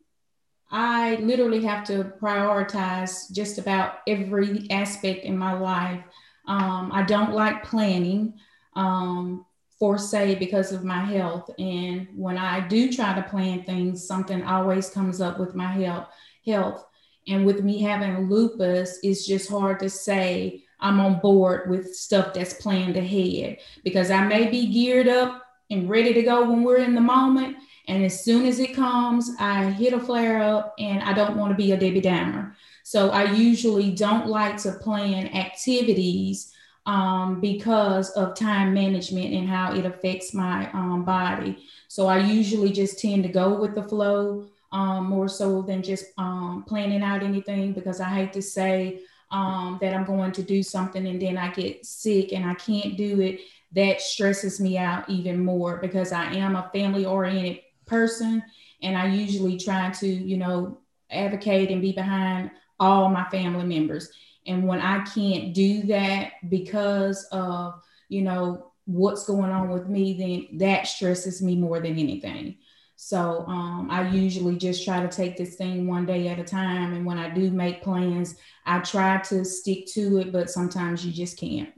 I 0.73 1.17
literally 1.17 1.63
have 1.65 1.85
to 1.89 2.13
prioritize 2.19 3.31
just 3.31 3.59
about 3.59 3.99
every 4.09 4.67
aspect 4.71 5.25
in 5.25 5.37
my 5.37 5.53
life. 5.53 6.03
Um, 6.49 6.91
I 6.93 7.03
don't 7.03 7.35
like 7.35 7.63
planning 7.63 8.35
um, 8.75 9.45
for 9.79 9.99
say 9.99 10.35
because 10.35 10.73
of 10.73 10.83
my 10.83 11.05
health. 11.05 11.51
And 11.59 12.09
when 12.17 12.39
I 12.39 12.67
do 12.67 12.91
try 12.91 13.15
to 13.15 13.29
plan 13.29 13.65
things, 13.65 14.07
something 14.07 14.43
always 14.45 14.89
comes 14.89 15.21
up 15.21 15.39
with 15.39 15.55
my 15.55 15.71
health. 15.71 16.09
Health. 16.47 16.87
And 17.29 17.45
with 17.45 17.63
me 17.63 17.81
having 17.83 18.31
lupus, 18.31 18.99
it's 19.03 19.27
just 19.27 19.51
hard 19.51 19.79
to 19.81 19.91
say 19.91 20.65
I'm 20.81 21.01
on 21.01 21.21
board 21.21 21.69
with 21.69 21.95
stuff 21.95 22.33
that's 22.33 22.55
planned 22.55 22.97
ahead 22.97 23.59
because 23.85 24.11
I 24.11 24.25
may 24.25 24.49
be 24.49 24.73
geared 24.73 25.07
up 25.07 25.43
and 25.71 25.89
ready 25.89 26.15
to 26.15 26.23
go 26.23 26.49
when 26.49 26.63
we're 26.63 26.79
in 26.79 26.95
the 26.95 27.01
moment 27.01 27.59
and 27.89 28.05
as 28.05 28.25
soon 28.25 28.47
as 28.47 28.59
it 28.59 28.75
comes, 28.75 29.31
I 29.41 29.71
hit 29.71 29.93
a 29.93 29.99
flare 29.99 30.41
up 30.41 30.75
and 30.79 31.03
I 31.03 31.13
don't 31.13 31.37
want 31.37 31.51
to 31.51 31.57
be 31.57 31.73
a 31.73 31.77
Debbie 31.77 32.01
Downer. 32.01 32.57
So 32.85 33.11
I 33.11 33.33
usually 33.33 33.91
don't 33.91 34.29
like 34.29 34.57
to 34.59 34.73
plan 34.73 35.29
activities 35.35 36.53
um, 36.87 37.41
because 37.41 38.11
of 38.11 38.35
time 38.35 38.75
management 38.75 39.33
and 39.33 39.49
how 39.49 39.75
it 39.75 39.85
affects 39.85 40.35
my 40.35 40.71
um, 40.73 41.05
body. 41.05 41.65
So 41.89 42.07
I 42.07 42.19
usually 42.19 42.73
just 42.73 42.99
tend 42.99 43.23
to 43.25 43.29
go 43.29 43.61
with 43.61 43.75
the 43.75 43.83
flow 43.83 44.47
um, 44.73 45.07
more 45.07 45.29
so 45.29 45.63
than 45.63 45.83
just 45.83 46.07
um, 46.19 46.65
planning 46.67 47.03
out 47.03 47.23
anything 47.23 47.73
because 47.73 48.01
I 48.01 48.09
hate 48.09 48.33
to 48.33 48.43
say 48.43 49.01
um, 49.31 49.79
that 49.81 49.95
I'm 49.95 50.05
going 50.05 50.33
to 50.33 50.43
do 50.43 50.63
something 50.63 51.07
and 51.07 51.21
then 51.21 51.37
I 51.37 51.51
get 51.51 51.85
sick 51.85 52.33
and 52.33 52.45
I 52.45 52.55
can't 52.55 52.97
do 52.97 53.21
it. 53.21 53.41
That 53.73 54.01
stresses 54.01 54.61
me 54.61 54.77
out 54.77 55.09
even 55.09 55.45
more 55.45 55.79
because 55.79 56.13
I 56.13 56.35
am 56.35 56.57
a 56.57 56.71
family 56.73 57.07
oriented 57.07 57.61
person. 57.93 58.43
And 58.83 58.97
I 58.97 59.07
usually 59.07 59.59
try 59.59 59.91
to, 59.91 60.07
you 60.07 60.39
know, 60.39 60.79
advocate 61.11 61.71
and 61.71 61.83
be 61.83 61.93
behind 61.93 62.51
all 62.81 63.09
my 63.09 63.25
family 63.31 63.65
members. 63.65 64.11
And 64.47 64.67
when 64.67 64.81
I 64.81 65.05
can't 65.05 65.55
do 65.55 65.83
that 65.85 66.33
because 66.49 67.25
of, 67.31 67.81
you 68.09 68.23
know, 68.23 68.73
what's 68.87 69.27
going 69.27 69.53
on 69.53 69.69
with 69.69 69.89
me, 69.89 70.15
then 70.15 70.59
that 70.59 70.89
stresses 70.89 71.41
me 71.41 71.55
more 71.55 71.79
than 71.79 71.99
anything. 71.99 72.57
So 72.97 73.45
um, 73.47 73.89
I 73.91 74.09
usually 74.09 74.57
just 74.57 74.85
try 74.85 75.01
to 75.01 75.09
take 75.09 75.37
this 75.37 75.57
thing 75.57 75.87
one 75.87 76.07
day 76.07 76.29
at 76.29 76.39
a 76.39 76.45
time. 76.45 76.95
And 76.95 77.05
when 77.05 77.19
I 77.19 77.31
do 77.31 77.51
make 77.51 77.83
plans, 77.83 78.37
I 78.65 78.81
try 78.81 79.19
to 79.19 79.45
stick 79.45 79.87
to 79.95 80.19
it, 80.19 80.33
but 80.33 80.51
sometimes 80.51 81.05
you 81.05 81.13
just 81.13 81.39
can't. 81.39 81.71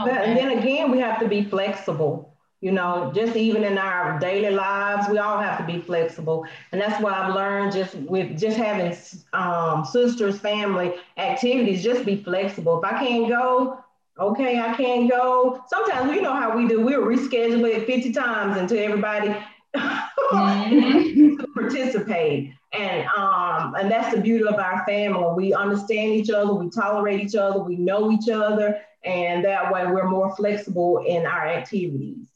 Okay. 0.00 0.10
and 0.10 0.36
then 0.36 0.58
again, 0.58 0.90
we 0.90 0.98
have 1.00 1.20
to 1.20 1.28
be 1.28 1.44
flexible 1.44 2.36
You 2.60 2.72
know, 2.72 3.10
just 3.14 3.36
even 3.36 3.64
in 3.64 3.78
our 3.78 4.18
daily 4.18 4.54
lives, 4.54 5.08
we 5.08 5.16
all 5.16 5.38
have 5.38 5.58
to 5.58 5.64
be 5.64 5.80
flexible. 5.80 6.46
And 6.72 6.80
that's 6.80 7.02
what 7.02 7.14
I've 7.14 7.34
learned 7.34 7.72
just 7.72 7.94
with 7.94 8.38
just 8.38 8.58
having 8.58 8.94
um, 9.32 9.84
sisters, 9.86 10.38
family 10.38 10.94
activities, 11.16 11.82
just 11.82 12.04
be 12.04 12.22
flexible. 12.22 12.78
If 12.78 12.84
I 12.84 12.98
can't 12.98 13.28
go, 13.28 13.82
okay, 14.18 14.60
I 14.60 14.74
can't 14.74 15.10
go. 15.10 15.64
Sometimes 15.68 16.14
you 16.14 16.20
know 16.20 16.34
how 16.34 16.54
we 16.54 16.68
do, 16.68 16.80
we'll 16.80 17.00
reschedule 17.00 17.66
it 17.66 17.86
50 17.86 18.12
times 18.12 18.58
until 18.58 18.78
everybody 18.78 19.34
mm-hmm. 19.74 21.36
to 21.38 21.46
participate. 21.54 22.52
And 22.72 23.06
um, 23.16 23.74
and 23.74 23.90
that's 23.90 24.14
the 24.14 24.20
beauty 24.20 24.44
of 24.46 24.54
our 24.54 24.84
family. 24.86 25.34
We 25.34 25.54
understand 25.54 26.12
each 26.12 26.30
other, 26.30 26.54
we 26.54 26.70
tolerate 26.70 27.20
each 27.20 27.34
other, 27.34 27.58
we 27.58 27.74
know 27.76 28.12
each 28.12 28.28
other, 28.28 28.80
and 29.04 29.44
that 29.44 29.72
way 29.72 29.86
we're 29.86 30.08
more 30.08 30.34
flexible 30.36 30.98
in 30.98 31.26
our 31.26 31.48
activities. 31.48 32.29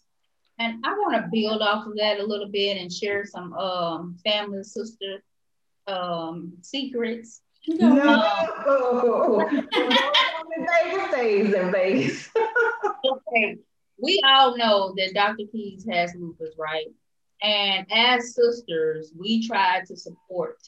And 0.58 0.84
I 0.84 0.92
want 0.92 1.14
to 1.16 1.28
build 1.32 1.62
off 1.62 1.86
of 1.86 1.96
that 1.96 2.20
a 2.20 2.26
little 2.26 2.48
bit 2.48 2.76
and 2.76 2.92
share 2.92 3.24
some 3.26 3.52
um, 3.54 4.16
family 4.24 4.62
sister 4.62 5.22
um, 5.86 6.52
secrets. 6.62 7.42
No, 7.66 7.94
no. 7.94 9.48
Vegas 10.58 11.08
stays 11.10 11.54
in 11.54 11.72
Vegas. 11.72 12.30
okay, 12.36 13.56
we 13.98 14.20
all 14.24 14.56
know 14.56 14.94
that 14.96 15.14
Dr. 15.14 15.44
Keys 15.50 15.86
has 15.90 16.14
lupus, 16.14 16.54
right? 16.58 16.86
And 17.42 17.86
as 17.92 18.34
sisters, 18.34 19.12
we 19.18 19.46
try 19.46 19.82
to 19.86 19.96
support 19.96 20.58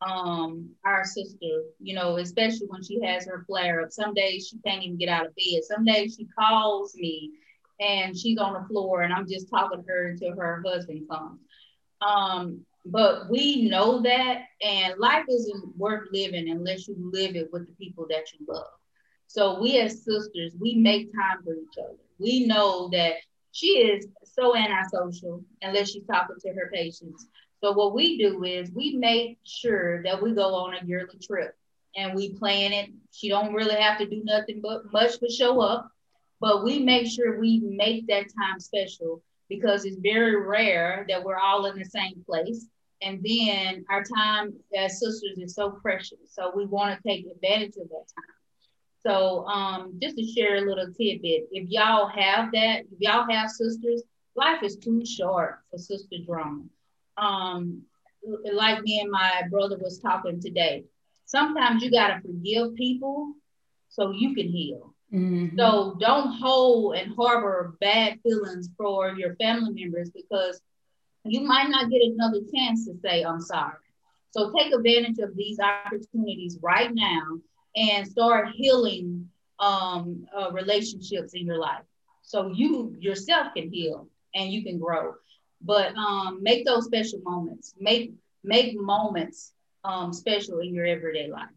um 0.00 0.68
our 0.84 1.04
sister, 1.04 1.62
you 1.80 1.94
know, 1.94 2.16
especially 2.16 2.66
when 2.66 2.82
she 2.82 3.00
has 3.02 3.24
her 3.26 3.44
flare 3.46 3.82
up. 3.82 3.92
Some 3.92 4.14
days 4.14 4.48
she 4.48 4.58
can't 4.66 4.82
even 4.82 4.98
get 4.98 5.08
out 5.08 5.26
of 5.26 5.34
bed. 5.36 5.62
Some 5.62 5.84
days 5.84 6.16
she 6.18 6.26
calls 6.36 6.94
me 6.96 7.30
and 7.80 8.16
she's 8.16 8.38
on 8.38 8.54
the 8.54 8.66
floor 8.68 9.02
and 9.02 9.12
I'm 9.12 9.28
just 9.28 9.48
talking 9.48 9.82
to 9.82 9.88
her 9.88 10.08
until 10.08 10.36
her 10.36 10.62
husband 10.66 11.08
comes. 11.08 11.40
Um, 12.00 12.64
but 12.84 13.30
we 13.30 13.68
know 13.68 14.02
that 14.02 14.42
and 14.60 14.98
life 14.98 15.24
isn't 15.28 15.76
worth 15.76 16.08
living 16.12 16.50
unless 16.50 16.88
you 16.88 16.96
live 16.98 17.36
it 17.36 17.48
with 17.52 17.66
the 17.66 17.74
people 17.74 18.06
that 18.10 18.24
you 18.32 18.46
love. 18.48 18.66
So 19.26 19.60
we 19.60 19.78
as 19.78 20.04
sisters, 20.04 20.52
we 20.60 20.74
make 20.74 21.12
time 21.12 21.42
for 21.44 21.54
each 21.54 21.78
other. 21.78 21.96
We 22.18 22.46
know 22.46 22.88
that 22.92 23.14
she 23.52 23.66
is 23.78 24.06
so 24.24 24.56
antisocial 24.56 25.42
unless 25.62 25.90
she's 25.90 26.06
talking 26.06 26.36
to 26.40 26.48
her 26.54 26.70
patients. 26.72 27.26
So 27.62 27.72
what 27.72 27.94
we 27.94 28.18
do 28.18 28.42
is 28.44 28.70
we 28.72 28.96
make 28.96 29.38
sure 29.44 30.02
that 30.02 30.20
we 30.20 30.34
go 30.34 30.54
on 30.54 30.74
a 30.74 30.84
yearly 30.84 31.18
trip 31.22 31.54
and 31.96 32.14
we 32.14 32.34
plan 32.34 32.72
it. 32.72 32.90
She 33.12 33.28
don't 33.28 33.54
really 33.54 33.76
have 33.76 33.98
to 33.98 34.06
do 34.06 34.22
nothing 34.24 34.60
but 34.62 34.92
much 34.92 35.20
but 35.20 35.30
show 35.30 35.60
up, 35.60 35.90
but 36.42 36.64
we 36.64 36.80
make 36.80 37.06
sure 37.06 37.38
we 37.38 37.60
make 37.60 38.08
that 38.08 38.26
time 38.36 38.58
special 38.58 39.22
because 39.48 39.84
it's 39.84 39.96
very 39.98 40.44
rare 40.44 41.06
that 41.08 41.22
we're 41.22 41.38
all 41.38 41.66
in 41.66 41.78
the 41.78 41.84
same 41.84 42.20
place. 42.26 42.66
And 43.00 43.20
then 43.22 43.84
our 43.88 44.02
time 44.02 44.52
as 44.76 44.98
sisters 44.98 45.38
is 45.38 45.54
so 45.54 45.70
precious. 45.70 46.18
So 46.26 46.52
we 46.54 46.66
want 46.66 46.96
to 46.96 47.08
take 47.08 47.26
advantage 47.26 47.76
of 47.76 47.88
that 47.88 48.06
time. 48.16 48.34
So 49.06 49.46
um, 49.46 49.98
just 50.02 50.16
to 50.16 50.26
share 50.26 50.56
a 50.56 50.68
little 50.68 50.86
tidbit, 50.86 51.48
if 51.52 51.70
y'all 51.70 52.08
have 52.08 52.50
that, 52.52 52.80
if 52.90 52.98
y'all 52.98 53.26
have 53.30 53.48
sisters, 53.48 54.02
life 54.34 54.64
is 54.64 54.76
too 54.76 55.06
short 55.06 55.60
for 55.70 55.78
sister 55.78 56.16
drama. 56.26 56.64
Um, 57.16 57.82
like 58.52 58.82
me 58.82 59.00
and 59.00 59.10
my 59.10 59.42
brother 59.48 59.78
was 59.78 60.00
talking 60.00 60.40
today, 60.40 60.84
sometimes 61.24 61.84
you 61.84 61.90
gotta 61.92 62.20
forgive 62.20 62.74
people 62.74 63.34
so 63.88 64.10
you 64.10 64.34
can 64.34 64.48
heal. 64.48 64.92
Mm-hmm. 65.12 65.56
So 65.58 65.96
don't 66.00 66.32
hold 66.40 66.96
and 66.96 67.12
harbor 67.16 67.74
bad 67.80 68.18
feelings 68.22 68.70
for 68.76 69.10
your 69.16 69.34
family 69.36 69.72
members 69.84 70.10
because 70.10 70.60
you 71.24 71.40
might 71.42 71.68
not 71.68 71.90
get 71.90 72.02
another 72.02 72.40
chance 72.54 72.86
to 72.86 72.94
say 73.04 73.22
I'm 73.22 73.40
sorry. 73.40 73.76
So 74.30 74.52
take 74.56 74.72
advantage 74.74 75.18
of 75.18 75.36
these 75.36 75.58
opportunities 75.60 76.58
right 76.62 76.90
now 76.92 77.38
and 77.76 78.06
start 78.06 78.48
healing 78.54 79.28
um, 79.58 80.26
uh, 80.36 80.50
relationships 80.52 81.32
in 81.34 81.46
your 81.46 81.58
life 81.58 81.84
so 82.22 82.48
you 82.52 82.94
yourself 82.98 83.48
can 83.54 83.70
heal 83.70 84.08
and 84.34 84.52
you 84.52 84.62
can 84.62 84.78
grow 84.78 85.14
but 85.60 85.94
um, 85.96 86.42
make 86.42 86.64
those 86.66 86.84
special 86.86 87.20
moments 87.24 87.74
make 87.78 88.12
make 88.44 88.78
moments 88.80 89.52
um, 89.84 90.12
special 90.12 90.60
in 90.60 90.74
your 90.74 90.86
everyday 90.86 91.28
life 91.30 91.48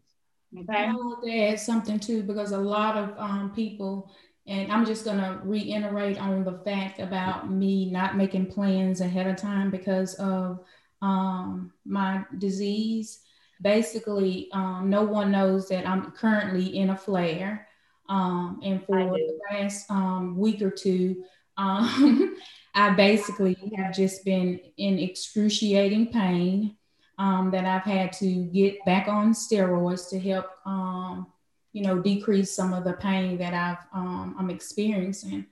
okay? 0.58 0.84
I 0.86 0.92
want 0.92 1.24
to 1.24 1.38
add 1.38 1.60
something 1.60 1.98
too 1.98 2.22
because 2.22 2.52
a 2.52 2.58
lot 2.58 2.96
of 2.96 3.18
um, 3.18 3.52
people 3.54 4.10
and 4.48 4.70
i'm 4.70 4.86
just 4.86 5.04
going 5.04 5.18
to 5.18 5.40
reiterate 5.42 6.20
on 6.20 6.44
the 6.44 6.60
fact 6.64 7.00
about 7.00 7.50
me 7.50 7.90
not 7.90 8.16
making 8.16 8.46
plans 8.46 9.00
ahead 9.00 9.26
of 9.26 9.34
time 9.34 9.72
because 9.72 10.14
of 10.14 10.60
um, 11.02 11.72
my 11.84 12.24
disease. 12.38 13.20
Basically 13.62 14.48
um, 14.52 14.90
no 14.90 15.02
one 15.02 15.30
knows 15.30 15.68
that 15.68 15.88
I'm 15.88 16.10
currently 16.12 16.76
in 16.76 16.90
a 16.90 16.96
flare. 16.96 17.68
Um, 18.08 18.60
and 18.62 18.84
for 18.84 18.98
the 18.98 19.38
last 19.50 19.90
um, 19.90 20.36
week 20.36 20.62
or 20.62 20.70
two, 20.70 21.24
um, 21.56 22.36
I 22.74 22.90
basically 22.90 23.56
have 23.76 23.94
just 23.94 24.24
been 24.24 24.60
in 24.76 24.98
excruciating 24.98 26.12
pain 26.12 26.76
um, 27.18 27.50
that 27.50 27.64
I've 27.64 27.82
had 27.82 28.12
to 28.14 28.44
get 28.46 28.84
back 28.84 29.08
on 29.08 29.32
steroids 29.32 30.08
to 30.10 30.18
help, 30.18 30.46
um, 30.64 31.26
you 31.72 31.82
know, 31.82 31.98
decrease 32.00 32.54
some 32.54 32.72
of 32.72 32.84
the 32.84 32.94
pain 32.94 33.38
that 33.38 33.54
I've 33.54 33.84
I'm 33.92 34.50
experiencing. 34.50 35.46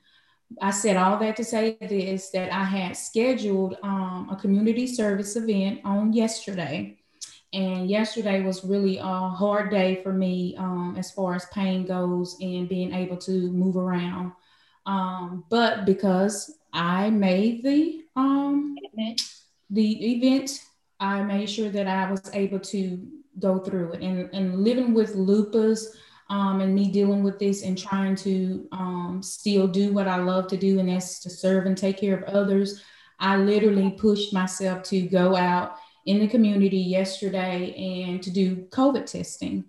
I 0.60 0.70
said 0.70 0.96
all 0.96 1.18
that 1.18 1.36
to 1.36 1.44
say 1.44 1.76
this 1.80 2.30
that 2.30 2.52
I 2.52 2.64
had 2.64 2.96
scheduled 2.96 3.74
a 3.82 4.36
community 4.40 4.86
service 4.86 5.36
event 5.36 5.80
on 5.84 6.12
yesterday 6.12 6.98
and 7.54 7.88
yesterday 7.88 8.42
was 8.42 8.64
really 8.64 8.98
a 8.98 9.04
hard 9.04 9.70
day 9.70 10.02
for 10.02 10.12
me 10.12 10.56
um, 10.58 10.96
as 10.98 11.12
far 11.12 11.36
as 11.36 11.46
pain 11.46 11.86
goes 11.86 12.36
and 12.40 12.68
being 12.68 12.92
able 12.92 13.16
to 13.16 13.52
move 13.52 13.76
around. 13.76 14.32
Um, 14.86 15.44
but 15.48 15.84
because 15.84 16.58
I 16.72 17.10
made 17.10 17.62
the 17.62 18.02
um, 18.16 18.76
the 19.70 20.12
event, 20.14 20.50
I 21.04 21.22
made 21.22 21.50
sure 21.50 21.68
that 21.68 21.86
I 21.86 22.10
was 22.10 22.30
able 22.32 22.60
to 22.60 23.06
go 23.38 23.58
through 23.58 23.92
it. 23.92 24.02
And, 24.02 24.30
and 24.32 24.64
living 24.64 24.94
with 24.94 25.14
lupus 25.14 25.96
um, 26.30 26.60
and 26.60 26.74
me 26.74 26.90
dealing 26.90 27.22
with 27.22 27.38
this 27.38 27.62
and 27.62 27.76
trying 27.76 28.16
to 28.16 28.66
um, 28.72 29.20
still 29.22 29.68
do 29.68 29.92
what 29.92 30.08
I 30.08 30.16
love 30.16 30.48
to 30.48 30.56
do, 30.56 30.78
and 30.78 30.88
that's 30.88 31.20
to 31.20 31.30
serve 31.30 31.66
and 31.66 31.76
take 31.76 31.98
care 31.98 32.16
of 32.16 32.24
others. 32.24 32.82
I 33.20 33.36
literally 33.36 33.90
pushed 33.90 34.32
myself 34.32 34.82
to 34.84 35.02
go 35.02 35.36
out 35.36 35.76
in 36.06 36.20
the 36.20 36.28
community 36.28 36.78
yesterday 36.78 37.74
and 37.76 38.22
to 38.22 38.30
do 38.30 38.66
COVID 38.70 39.06
testing. 39.06 39.64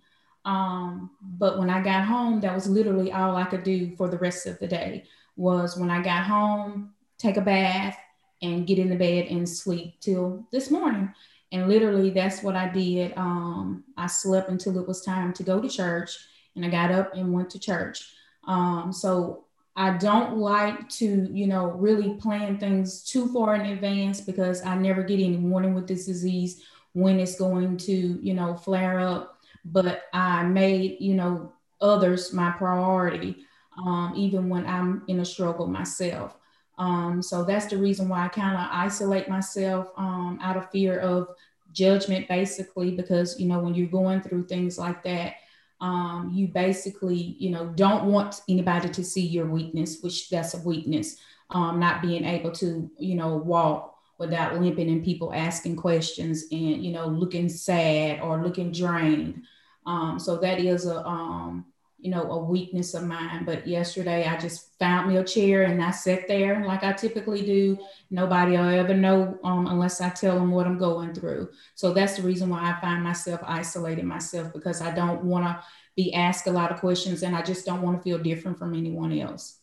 Um, 0.45 1.11
but 1.21 1.57
when 1.59 1.69
I 1.69 1.81
got 1.81 2.05
home, 2.05 2.39
that 2.41 2.53
was 2.53 2.67
literally 2.67 3.11
all 3.11 3.35
I 3.35 3.45
could 3.45 3.63
do 3.63 3.95
for 3.95 4.07
the 4.07 4.17
rest 4.17 4.45
of 4.45 4.59
the 4.59 4.67
day 4.67 5.03
was 5.35 5.77
when 5.77 5.89
I 5.89 6.01
got 6.01 6.25
home, 6.25 6.93
take 7.17 7.37
a 7.37 7.41
bath 7.41 7.97
and 8.41 8.67
get 8.67 8.79
in 8.79 8.89
the 8.89 8.95
bed 8.95 9.27
and 9.29 9.47
sleep 9.47 9.99
till 10.01 10.45
this 10.51 10.69
morning. 10.69 11.13
And 11.51 11.67
literally 11.67 12.09
that's 12.09 12.43
what 12.43 12.55
I 12.55 12.69
did. 12.69 13.13
Um, 13.17 13.83
I 13.97 14.07
slept 14.07 14.49
until 14.49 14.77
it 14.77 14.87
was 14.87 15.01
time 15.01 15.33
to 15.33 15.43
go 15.43 15.61
to 15.61 15.69
church 15.69 16.17
and 16.55 16.65
I 16.65 16.69
got 16.69 16.91
up 16.91 17.15
and 17.15 17.33
went 17.33 17.49
to 17.51 17.59
church. 17.59 18.13
Um, 18.47 18.91
so 18.91 19.45
I 19.75 19.97
don't 19.97 20.37
like 20.37 20.87
to, 20.89 21.29
you 21.31 21.47
know, 21.47 21.71
really 21.71 22.15
plan 22.15 22.57
things 22.57 23.03
too 23.03 23.27
far 23.33 23.55
in 23.55 23.65
advance 23.67 24.21
because 24.21 24.65
I 24.65 24.75
never 24.75 25.03
get 25.03 25.19
any 25.19 25.37
warning 25.37 25.73
with 25.73 25.87
this 25.87 26.05
disease 26.05 26.63
when 26.93 27.19
it's 27.19 27.37
going 27.37 27.77
to, 27.77 28.19
you 28.21 28.33
know, 28.33 28.55
flare 28.55 28.99
up. 28.99 29.39
But 29.65 30.03
I 30.13 30.43
made, 30.43 30.97
you 31.01 31.15
know, 31.15 31.51
others 31.81 32.31
my 32.31 32.51
priority, 32.51 33.45
um, 33.77 34.13
even 34.15 34.47
when 34.47 34.65
I'm 34.65 35.03
in 35.07 35.19
a 35.19 35.25
struggle 35.25 35.67
myself. 35.67 36.37
Um, 36.77 37.21
so 37.21 37.43
that's 37.43 37.67
the 37.67 37.77
reason 37.77 38.09
why 38.09 38.25
I 38.25 38.27
kind 38.27 38.55
of 38.55 38.67
isolate 38.71 39.29
myself 39.29 39.89
um, 39.97 40.39
out 40.41 40.57
of 40.57 40.69
fear 40.71 40.99
of 40.99 41.29
judgment, 41.71 42.27
basically, 42.27 42.91
because, 42.91 43.39
you 43.39 43.47
know, 43.47 43.59
when 43.59 43.75
you're 43.75 43.87
going 43.87 44.21
through 44.21 44.47
things 44.47 44.77
like 44.77 45.03
that, 45.03 45.35
um, 45.81 46.31
you 46.33 46.47
basically 46.47 47.35
you 47.37 47.49
know 47.49 47.67
don't 47.75 48.05
want 48.05 48.41
anybody 48.47 48.89
to 48.89 49.03
see 49.03 49.25
your 49.25 49.45
weakness 49.47 50.01
which 50.01 50.29
that's 50.29 50.53
a 50.53 50.59
weakness. 50.59 51.17
Um, 51.51 51.79
not 51.79 52.01
being 52.01 52.25
able 52.25 52.51
to 52.53 52.89
you 52.97 53.15
know 53.15 53.35
walk 53.35 53.95
without 54.17 54.59
limping 54.59 54.89
and 54.89 55.03
people 55.03 55.33
asking 55.33 55.75
questions 55.75 56.45
and 56.51 56.83
you 56.83 56.91
know 56.91 57.07
looking 57.07 57.49
sad 57.49 58.21
or 58.21 58.43
looking 58.43 58.71
drained. 58.71 59.43
Um, 59.85 60.17
so 60.17 60.37
that 60.37 60.59
is 60.59 60.87
a 60.87 61.05
um, 61.05 61.65
you 62.05 62.11
know, 62.11 62.21
a 62.31 62.37
weakness 62.37 62.93
of 62.93 63.03
mine. 63.03 63.45
But 63.45 63.65
yesterday 63.65 64.27
I 64.27 64.37
just 64.37 64.77
found 64.77 65.09
me 65.09 65.17
a 65.17 65.23
chair 65.23 65.63
and 65.63 65.81
I 65.81 65.89
sat 65.89 66.27
there 66.27 66.63
like 66.63 66.83
I 66.83 66.93
typically 66.93 67.43
do. 67.43 67.79
Nobody 68.11 68.51
will 68.51 68.69
ever 68.69 68.93
know 68.93 69.39
um, 69.43 69.65
unless 69.65 70.01
I 70.01 70.09
tell 70.09 70.35
them 70.35 70.51
what 70.51 70.67
I'm 70.67 70.77
going 70.77 71.15
through. 71.15 71.49
So 71.73 71.93
that's 71.93 72.17
the 72.17 72.21
reason 72.21 72.49
why 72.49 72.71
I 72.71 72.79
find 72.79 73.03
myself 73.03 73.41
isolating 73.43 74.05
myself 74.05 74.53
because 74.53 74.83
I 74.83 74.93
don't 74.93 75.23
want 75.23 75.45
to 75.45 75.59
be 75.95 76.13
asked 76.13 76.45
a 76.45 76.51
lot 76.51 76.71
of 76.71 76.79
questions 76.79 77.23
and 77.23 77.35
I 77.35 77.41
just 77.41 77.65
don't 77.65 77.81
want 77.81 77.97
to 77.97 78.03
feel 78.03 78.19
different 78.19 78.59
from 78.59 78.75
anyone 78.75 79.11
else. 79.11 79.61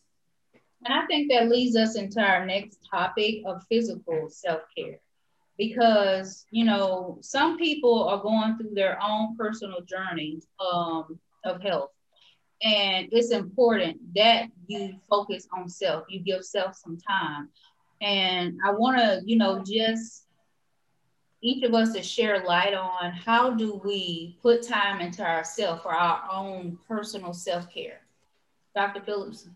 And 0.83 0.93
I 0.93 1.05
think 1.05 1.31
that 1.31 1.47
leads 1.47 1.77
us 1.77 1.95
into 1.95 2.19
our 2.19 2.45
next 2.45 2.79
topic 2.91 3.35
of 3.45 3.63
physical 3.71 4.27
self 4.27 4.63
care. 4.77 4.99
Because, 5.57 6.45
you 6.51 6.65
know, 6.65 7.19
some 7.21 7.57
people 7.57 8.09
are 8.09 8.21
going 8.21 8.57
through 8.57 8.73
their 8.73 9.01
own 9.01 9.37
personal 9.37 9.79
journey 9.81 10.41
um, 10.59 11.17
of 11.45 11.61
health. 11.61 11.91
And 12.63 13.09
it's 13.11 13.31
important 13.31 13.97
that 14.15 14.47
you 14.67 14.95
focus 15.09 15.47
on 15.55 15.67
self, 15.67 16.05
you 16.07 16.21
give 16.21 16.45
self 16.45 16.75
some 16.75 16.97
time. 16.97 17.49
And 18.01 18.57
I 18.65 18.71
want 18.71 18.97
to, 18.97 19.21
you 19.25 19.37
know, 19.37 19.61
just 19.65 20.27
each 21.41 21.63
of 21.63 21.73
us 21.73 21.93
to 21.93 22.01
share 22.01 22.45
light 22.45 22.73
on 22.73 23.11
how 23.11 23.51
do 23.51 23.81
we 23.83 24.37
put 24.41 24.63
time 24.63 25.01
into 25.01 25.21
ourselves 25.21 25.81
for 25.81 25.93
our 25.93 26.23
own 26.31 26.79
personal 26.87 27.33
self 27.33 27.69
care. 27.69 27.99
Dr. 28.73 29.01
Phillips. 29.01 29.49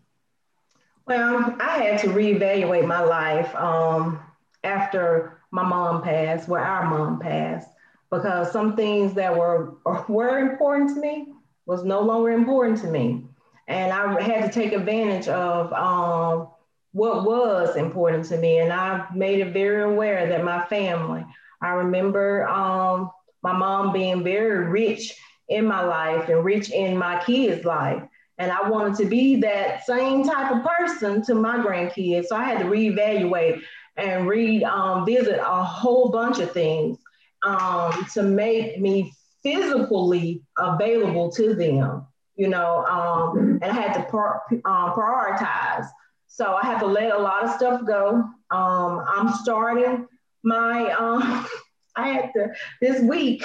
Well, 1.06 1.56
I 1.58 1.78
had 1.78 2.00
to 2.02 2.08
reevaluate 2.08 2.86
my 2.86 3.00
life 3.00 3.54
um, 3.54 4.20
after 4.62 5.40
my 5.50 5.64
mom 5.64 6.02
passed, 6.02 6.46
where 6.46 6.62
our 6.62 6.84
mom 6.90 7.18
passed, 7.18 7.70
because 8.10 8.52
some 8.52 8.76
things 8.76 9.14
that 9.14 9.34
were 9.34 9.76
were 10.08 10.38
important 10.38 10.94
to 10.94 11.00
me 11.00 11.28
was 11.68 11.84
no 11.84 12.00
longer 12.00 12.30
important 12.30 12.80
to 12.80 12.88
me, 12.88 13.24
and 13.68 13.92
I 13.92 14.20
had 14.20 14.44
to 14.44 14.60
take 14.60 14.72
advantage 14.72 15.28
of 15.28 15.72
um, 15.72 16.48
what 16.92 17.24
was 17.24 17.76
important 17.76 18.24
to 18.30 18.38
me, 18.38 18.58
and 18.58 18.72
I 18.72 19.06
made 19.14 19.40
it 19.40 19.52
very 19.52 19.82
aware 19.82 20.26
that 20.28 20.42
my 20.42 20.64
family. 20.64 21.24
I 21.60 21.70
remember 21.70 22.48
um, 22.48 23.10
my 23.42 23.52
mom 23.52 23.92
being 23.92 24.24
very 24.24 24.66
rich 24.68 25.14
in 25.48 25.66
my 25.66 25.82
life 25.82 26.28
and 26.28 26.44
rich 26.44 26.70
in 26.70 26.96
my 26.96 27.22
kids' 27.24 27.64
life. 27.64 28.02
And 28.38 28.52
I 28.52 28.68
wanted 28.68 28.96
to 28.98 29.06
be 29.06 29.36
that 29.40 29.84
same 29.84 30.22
type 30.24 30.52
of 30.52 30.64
person 30.64 31.22
to 31.22 31.34
my 31.34 31.58
grandkids. 31.58 32.26
So 32.26 32.36
I 32.36 32.44
had 32.44 32.60
to 32.60 32.66
reevaluate 32.66 33.60
and 33.96 34.28
read, 34.28 34.62
um, 34.62 35.08
a 35.08 35.64
whole 35.64 36.08
bunch 36.10 36.38
of 36.38 36.52
things 36.52 36.98
um, 37.42 38.06
to 38.14 38.22
make 38.22 38.80
me 38.80 39.12
physically 39.52 40.42
available 40.58 41.30
to 41.32 41.54
them, 41.54 42.06
you 42.36 42.48
know, 42.48 42.84
um, 42.86 43.58
and 43.62 43.64
I 43.64 43.74
had 43.74 43.94
to 43.94 44.02
par- 44.10 44.42
um, 44.64 44.92
prioritize. 44.92 45.86
So 46.26 46.54
I 46.54 46.64
had 46.64 46.78
to 46.80 46.86
let 46.86 47.12
a 47.12 47.18
lot 47.18 47.44
of 47.44 47.50
stuff 47.52 47.82
go. 47.86 48.24
Um, 48.50 49.04
I'm 49.08 49.32
starting 49.34 50.06
my, 50.42 50.90
um, 50.92 51.46
I 51.96 52.08
had 52.08 52.30
to, 52.34 52.52
this 52.80 53.02
week, 53.02 53.44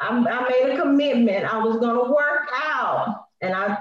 I, 0.00 0.08
I 0.08 0.48
made 0.48 0.74
a 0.74 0.80
commitment. 0.80 1.52
I 1.52 1.58
was 1.58 1.78
going 1.78 1.94
to 1.94 2.12
work 2.12 2.48
out 2.54 3.26
and 3.40 3.54
I 3.54 3.78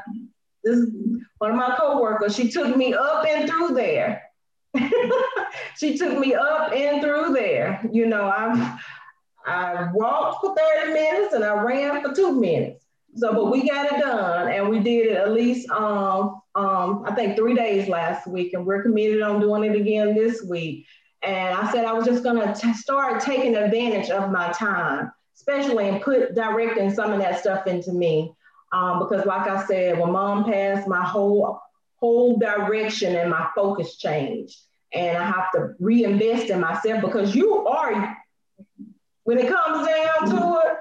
this 0.65 0.89
one 1.37 1.51
of 1.51 1.57
my 1.57 1.75
coworkers, 1.79 2.35
she 2.35 2.49
took 2.49 2.75
me 2.75 2.93
up 2.93 3.25
and 3.25 3.47
through 3.47 3.75
there. 3.75 4.23
she 5.77 5.97
took 5.97 6.17
me 6.17 6.33
up 6.33 6.73
and 6.73 7.01
through 7.01 7.33
there. 7.33 7.87
You 7.91 8.07
know, 8.07 8.23
I 8.23 8.79
I 9.45 9.89
walked 9.93 10.41
for 10.41 10.55
30 10.55 10.93
minutes 10.93 11.33
and 11.33 11.43
I 11.43 11.53
ran 11.53 12.01
for 12.01 12.13
two 12.13 12.39
minutes. 12.39 12.85
So, 13.15 13.33
but 13.33 13.51
we 13.51 13.67
got 13.67 13.91
it 13.91 14.01
done 14.01 14.51
and 14.51 14.69
we 14.69 14.79
did 14.79 15.07
it 15.07 15.17
at 15.17 15.31
least 15.31 15.69
um, 15.69 16.41
um, 16.55 17.03
I 17.05 17.13
think 17.15 17.35
three 17.35 17.53
days 17.53 17.87
last 17.87 18.27
week, 18.27 18.53
and 18.53 18.65
we're 18.65 18.81
committed 18.81 19.21
on 19.21 19.39
doing 19.39 19.63
it 19.63 19.79
again 19.79 20.15
this 20.15 20.43
week. 20.43 20.85
And 21.23 21.55
I 21.55 21.71
said 21.71 21.85
I 21.85 21.93
was 21.93 22.05
just 22.05 22.23
gonna 22.23 22.55
start 22.73 23.21
taking 23.21 23.55
advantage 23.55 24.09
of 24.09 24.31
my 24.31 24.51
time, 24.51 25.11
especially 25.35 25.89
and 25.89 26.01
put 26.01 26.35
directing 26.35 26.93
some 26.93 27.11
of 27.11 27.19
that 27.19 27.39
stuff 27.39 27.67
into 27.67 27.91
me 27.93 28.33
um, 28.71 28.99
because 28.99 29.25
like 29.25 29.47
I 29.47 29.65
said, 29.65 29.99
when 29.99 30.11
mom 30.11 30.43
passed, 30.43 30.87
my 30.87 31.03
whole 31.03 31.59
whole 31.97 32.37
direction 32.37 33.15
and 33.15 33.29
my 33.29 33.47
focus 33.55 33.97
changed. 33.97 34.59
And 34.93 35.17
I 35.17 35.23
have 35.23 35.51
to 35.53 35.73
reinvest 35.79 36.49
in 36.49 36.59
myself 36.59 37.01
because 37.01 37.33
you 37.35 37.65
are, 37.67 38.17
when 39.25 39.39
it 39.39 39.49
comes 39.49 39.87
down 39.87 40.29
to 40.29 40.59
it, 40.65 40.77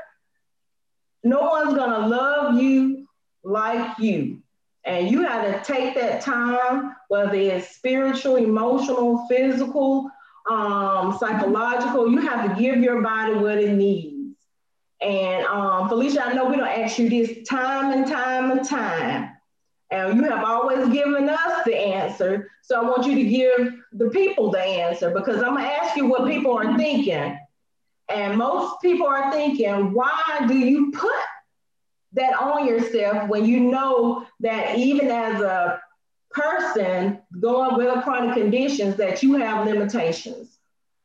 no 1.25 1.41
one's 1.41 1.75
gonna 1.75 2.07
love 2.07 2.55
you 2.55 3.09
like 3.43 3.99
you. 3.99 4.43
And 4.85 5.11
you 5.11 5.23
have 5.23 5.45
to 5.45 5.73
take 5.73 5.95
that 5.95 6.21
time, 6.21 6.95
whether 7.09 7.35
it's 7.35 7.75
spiritual, 7.75 8.37
emotional, 8.37 9.27
physical, 9.29 10.11
um, 10.51 11.17
psychological, 11.19 12.11
you 12.11 12.19
have 12.19 12.49
to 12.55 12.63
give 12.63 12.77
your 12.81 13.01
body 13.01 13.33
what 13.33 13.59
it 13.59 13.73
needs. 13.73 14.37
And 15.01 15.47
um, 15.47 15.89
Felicia, 15.89 16.27
I 16.27 16.35
know 16.35 16.45
we 16.45 16.57
don't 16.57 16.69
ask 16.69 16.99
you 16.99 17.09
this 17.09 17.49
time 17.49 17.93
and 17.93 18.07
time 18.07 18.51
and 18.51 18.67
time. 18.67 19.31
And 19.91 20.19
you 20.19 20.25
have 20.25 20.45
always 20.45 20.87
given 20.91 21.31
us 21.31 21.65
the 21.65 21.77
answer. 21.77 22.51
So 22.63 22.79
I 22.79 22.85
want 22.85 23.07
you 23.07 23.15
to 23.15 23.25
give 23.25 23.75
the 23.93 24.11
people 24.11 24.51
the 24.51 24.61
answer 24.61 25.11
because 25.11 25.43
I'm 25.43 25.55
gonna 25.55 25.67
ask 25.67 25.97
you 25.97 26.07
what 26.07 26.29
people 26.31 26.53
are 26.59 26.77
thinking. 26.77 27.39
And 28.09 28.37
most 28.38 28.81
people 28.83 29.07
are 29.07 29.31
thinking, 29.33 29.93
why 29.93 30.45
do 30.47 30.57
you 30.57 30.93
put 30.93 31.12
that 32.12 32.38
on 32.38 32.67
yourself 32.67 33.29
when 33.29 33.45
you 33.45 33.61
know 33.61 34.27
that 34.40 34.79
even 34.79 35.09
as 35.09 35.40
a 35.40 35.81
person 36.31 37.21
going 37.40 37.77
with 37.77 38.03
chronic 38.05 38.35
conditions 38.35 38.97
that 38.97 39.23
you 39.23 39.35
have 39.35 39.67
limitations? 39.67 40.59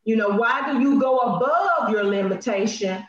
You 0.04 0.16
know, 0.16 0.30
why 0.30 0.72
do 0.72 0.80
you 0.80 1.00
go 1.00 1.20
above 1.20 1.92
your 1.92 2.04
limitation 2.04 3.06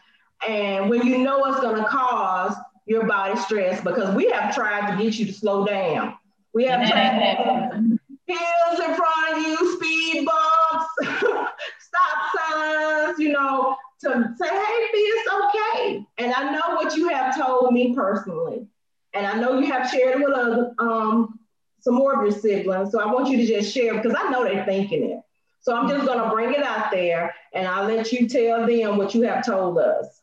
and 0.47 0.89
when 0.89 1.07
you 1.07 1.19
know 1.19 1.45
it's 1.47 1.61
going 1.61 1.77
to 1.77 1.89
cause 1.89 2.57
your 2.87 3.07
body 3.07 3.39
stress, 3.39 3.81
because 3.83 4.15
we 4.17 4.29
have 4.31 4.55
tried 4.55 4.91
to 4.91 5.03
get 5.03 5.19
you 5.19 5.27
to 5.27 5.33
slow 5.33 5.65
down. 5.65 6.15
We 6.53 6.65
have 6.65 6.89
tried 6.89 7.99
hills 8.27 8.81
in 8.81 8.95
front 8.97 9.37
of 9.37 9.43
you, 9.43 9.77
speed 9.77 10.27
bumps, 10.27 10.87
stop 11.79 12.33
signs, 12.71 13.19
you 13.19 13.33
know, 13.33 13.77
to 14.01 14.35
say, 14.39 14.49
hey, 14.49 14.87
B, 14.93 14.99
it's 14.99 15.33
okay. 15.33 16.07
And 16.19 16.33
I 16.33 16.53
know 16.53 16.75
what 16.75 16.97
you 16.97 17.09
have 17.09 17.37
told 17.37 17.73
me 17.73 17.95
personally. 17.95 18.67
And 19.15 19.27
I 19.27 19.39
know 19.39 19.59
you 19.59 19.71
have 19.73 19.91
shared 19.91 20.21
it 20.21 20.25
with 20.25 20.35
other, 20.35 20.73
um, 20.79 21.39
some 21.81 21.95
more 21.95 22.15
of 22.15 22.23
your 22.23 22.39
siblings. 22.39 22.93
So 22.93 23.01
I 23.01 23.13
want 23.13 23.29
you 23.29 23.37
to 23.39 23.47
just 23.47 23.75
share 23.75 23.95
because 23.95 24.15
I 24.17 24.31
know 24.31 24.45
they're 24.45 24.65
thinking 24.65 25.11
it. 25.11 25.21
So 25.61 25.77
I'm 25.77 25.89
just 25.89 26.07
going 26.07 26.23
to 26.23 26.31
bring 26.31 26.55
it 26.55 26.63
out 26.63 26.91
there 26.91 27.35
and 27.53 27.67
I'll 27.67 27.87
let 27.87 28.13
you 28.13 28.29
tell 28.29 28.67
them 28.67 28.97
what 28.97 29.15
you 29.15 29.23
have 29.23 29.45
told 29.45 29.79
us. 29.79 30.21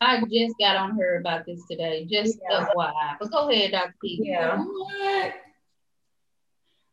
I 0.00 0.20
just 0.30 0.56
got 0.58 0.76
on 0.76 0.98
her 0.98 1.16
about 1.18 1.46
this 1.46 1.66
today, 1.66 2.04
just 2.04 2.38
yeah. 2.50 2.66
FYI. 2.66 3.16
But 3.18 3.30
go 3.30 3.48
ahead, 3.48 3.72
Dr. 3.72 3.94
P. 4.02 4.20
Yeah. 4.22 4.58
What? 4.58 5.34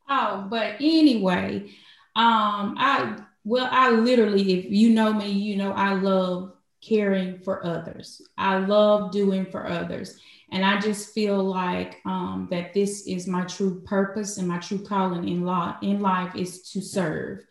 Oh, 0.10 0.48
but 0.50 0.76
anyway, 0.80 1.72
um, 2.16 2.76
I 2.78 3.18
well, 3.44 3.68
I 3.72 3.92
literally, 3.92 4.60
if 4.60 4.66
you 4.70 4.92
know 4.92 5.14
me, 5.14 5.30
you 5.30 5.56
know 5.56 5.72
I 5.72 5.94
love 5.94 6.54
caring 6.82 7.40
for 7.40 7.66
others. 7.66 8.22
I 8.38 8.58
love 8.58 9.12
doing 9.12 9.46
for 9.46 9.68
others. 9.68 10.20
And 10.52 10.66
I 10.66 10.80
just 10.80 11.14
feel 11.14 11.42
like 11.44 11.98
um, 12.06 12.48
that 12.52 12.74
this 12.74 13.08
is 13.08 13.28
my 13.28 13.44
true 13.46 13.82
purpose 13.82 14.38
and 14.38 14.48
my 14.48 14.58
true 14.58 14.84
calling 14.84 15.28
in 15.28 15.46
life 15.46 15.76
in 15.82 16.02
life 16.02 16.36
is 16.36 16.70
to 16.72 16.82
serve. 16.82 17.46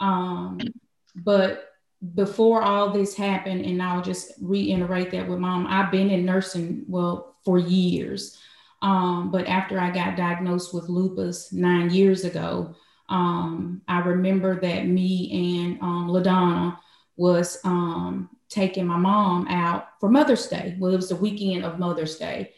Um, 0.00 0.60
but 1.16 1.72
before 2.14 2.62
all 2.62 2.90
this 2.90 3.16
happened, 3.16 3.64
and 3.64 3.82
I'll 3.82 4.02
just 4.02 4.32
reiterate 4.40 5.10
that 5.12 5.26
with 5.26 5.38
mom, 5.38 5.66
I've 5.66 5.90
been 5.90 6.10
in 6.10 6.24
nursing, 6.24 6.84
well, 6.86 7.36
for 7.44 7.58
years. 7.58 8.38
Um, 8.82 9.30
but 9.30 9.48
after 9.48 9.80
I 9.80 9.90
got 9.90 10.16
diagnosed 10.16 10.74
with 10.74 10.88
lupus 10.88 11.52
nine 11.52 11.90
years 11.90 12.24
ago, 12.24 12.74
um, 13.08 13.82
I 13.86 13.98
remember 14.00 14.60
that 14.60 14.86
me 14.86 15.62
and 15.62 15.80
um, 15.82 16.08
LaDonna 16.08 16.78
was 17.16 17.58
um, 17.64 18.30
taking 18.48 18.86
my 18.86 18.96
mom 18.96 19.46
out 19.48 19.88
for 20.00 20.08
Mother's 20.08 20.46
Day. 20.46 20.76
Well, 20.78 20.92
it 20.92 20.96
was 20.96 21.08
the 21.08 21.16
weekend 21.16 21.64
of 21.64 21.78
Mother's 21.78 22.16
Day. 22.16 22.52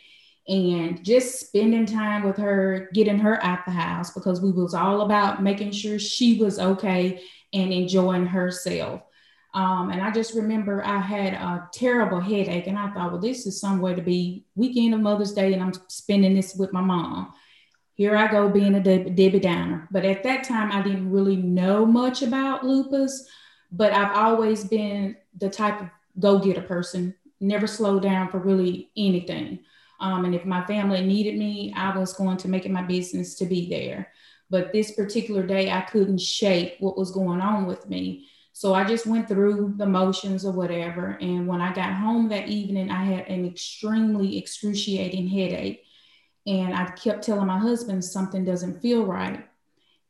And 0.49 1.05
just 1.05 1.41
spending 1.41 1.87
time 1.87 2.23
with 2.23 2.37
her, 2.37 2.89
getting 2.95 3.19
her 3.19 3.43
out 3.45 3.65
the 3.65 3.73
house 3.73 4.13
because 4.13 4.41
we 4.41 4.53
was 4.53 4.75
all 4.75 5.01
about 5.01 5.43
making 5.43 5.73
sure 5.73 5.99
she 5.99 6.39
was 6.39 6.61
okay 6.61 7.21
and 7.53 7.73
enjoying 7.73 8.27
herself. 8.27 9.03
Um, 9.55 9.91
and 9.91 10.03
I 10.03 10.11
just 10.11 10.35
remember 10.35 10.85
I 10.85 11.01
had 11.01 11.33
a 11.33 11.69
terrible 11.73 12.21
headache, 12.21 12.67
and 12.67 12.79
I 12.79 12.93
thought, 12.93 13.11
well, 13.11 13.21
this 13.21 13.47
is 13.47 13.59
some 13.59 13.81
way 13.81 13.95
to 13.95 14.03
be 14.03 14.45
weekend 14.55 14.93
of 14.93 15.01
Mother's 15.01 15.33
Day, 15.33 15.55
and 15.55 15.63
I'm 15.63 15.73
spending 15.89 16.35
this 16.35 16.55
with 16.55 16.75
my 16.75 16.83
mom. 16.83 17.33
Here 17.97 18.15
I 18.15 18.31
go 18.31 18.51
being 18.51 18.75
a 18.75 18.81
Debbie 18.81 19.41
Downer. 19.41 19.89
But 19.91 20.05
at 20.05 20.23
that 20.25 20.45
time, 20.45 20.71
I 20.71 20.83
didn't 20.83 21.11
really 21.11 21.37
know 21.37 21.87
much 21.87 22.21
about 22.21 22.63
lupus, 22.63 23.27
but 23.73 23.91
I've 23.93 24.15
always 24.15 24.65
been 24.65 25.17
the 25.39 25.49
type 25.49 25.81
of 25.81 25.89
go 26.21 26.39
getter 26.39 26.61
person, 26.61 27.15
never 27.41 27.67
slow 27.67 27.99
down 27.99 28.29
for 28.29 28.39
really 28.39 28.91
anything. 28.99 29.61
Um, 29.99 30.27
and 30.27 30.35
if 30.35 30.45
my 30.45 30.63
family 30.67 31.07
needed 31.07 31.39
me, 31.39 31.73
I 31.75 31.97
was 31.97 32.13
going 32.13 32.37
to 32.39 32.49
make 32.49 32.67
it 32.67 32.71
my 32.71 32.83
business 32.83 33.35
to 33.37 33.47
be 33.47 33.71
there. 33.71 34.13
But 34.51 34.75
this 34.75 34.91
particular 34.91 35.47
day, 35.47 35.71
I 35.71 35.81
couldn't 35.81 36.21
shake 36.21 36.77
what 36.81 36.99
was 36.99 37.11
going 37.11 37.41
on 37.41 37.65
with 37.65 37.89
me. 37.89 38.29
So 38.53 38.75
I 38.75 38.85
just 38.85 39.07
went 39.07 39.27
through 39.27 39.75
the 39.79 39.87
motions 39.87 40.45
or 40.45 40.53
whatever. 40.53 41.17
And 41.23 41.47
when 41.47 41.63
I 41.63 41.73
got 41.73 41.95
home 41.95 42.29
that 42.29 42.49
evening, 42.49 42.91
I 42.91 43.05
had 43.05 43.27
an 43.29 43.47
extremely 43.47 44.37
excruciating 44.37 45.29
headache. 45.29 45.86
And 46.47 46.75
I 46.75 46.87
kept 46.93 47.25
telling 47.25 47.47
my 47.47 47.59
husband 47.59 48.05
something 48.05 48.45
doesn't 48.45 48.81
feel 48.81 49.05
right. 49.05 49.45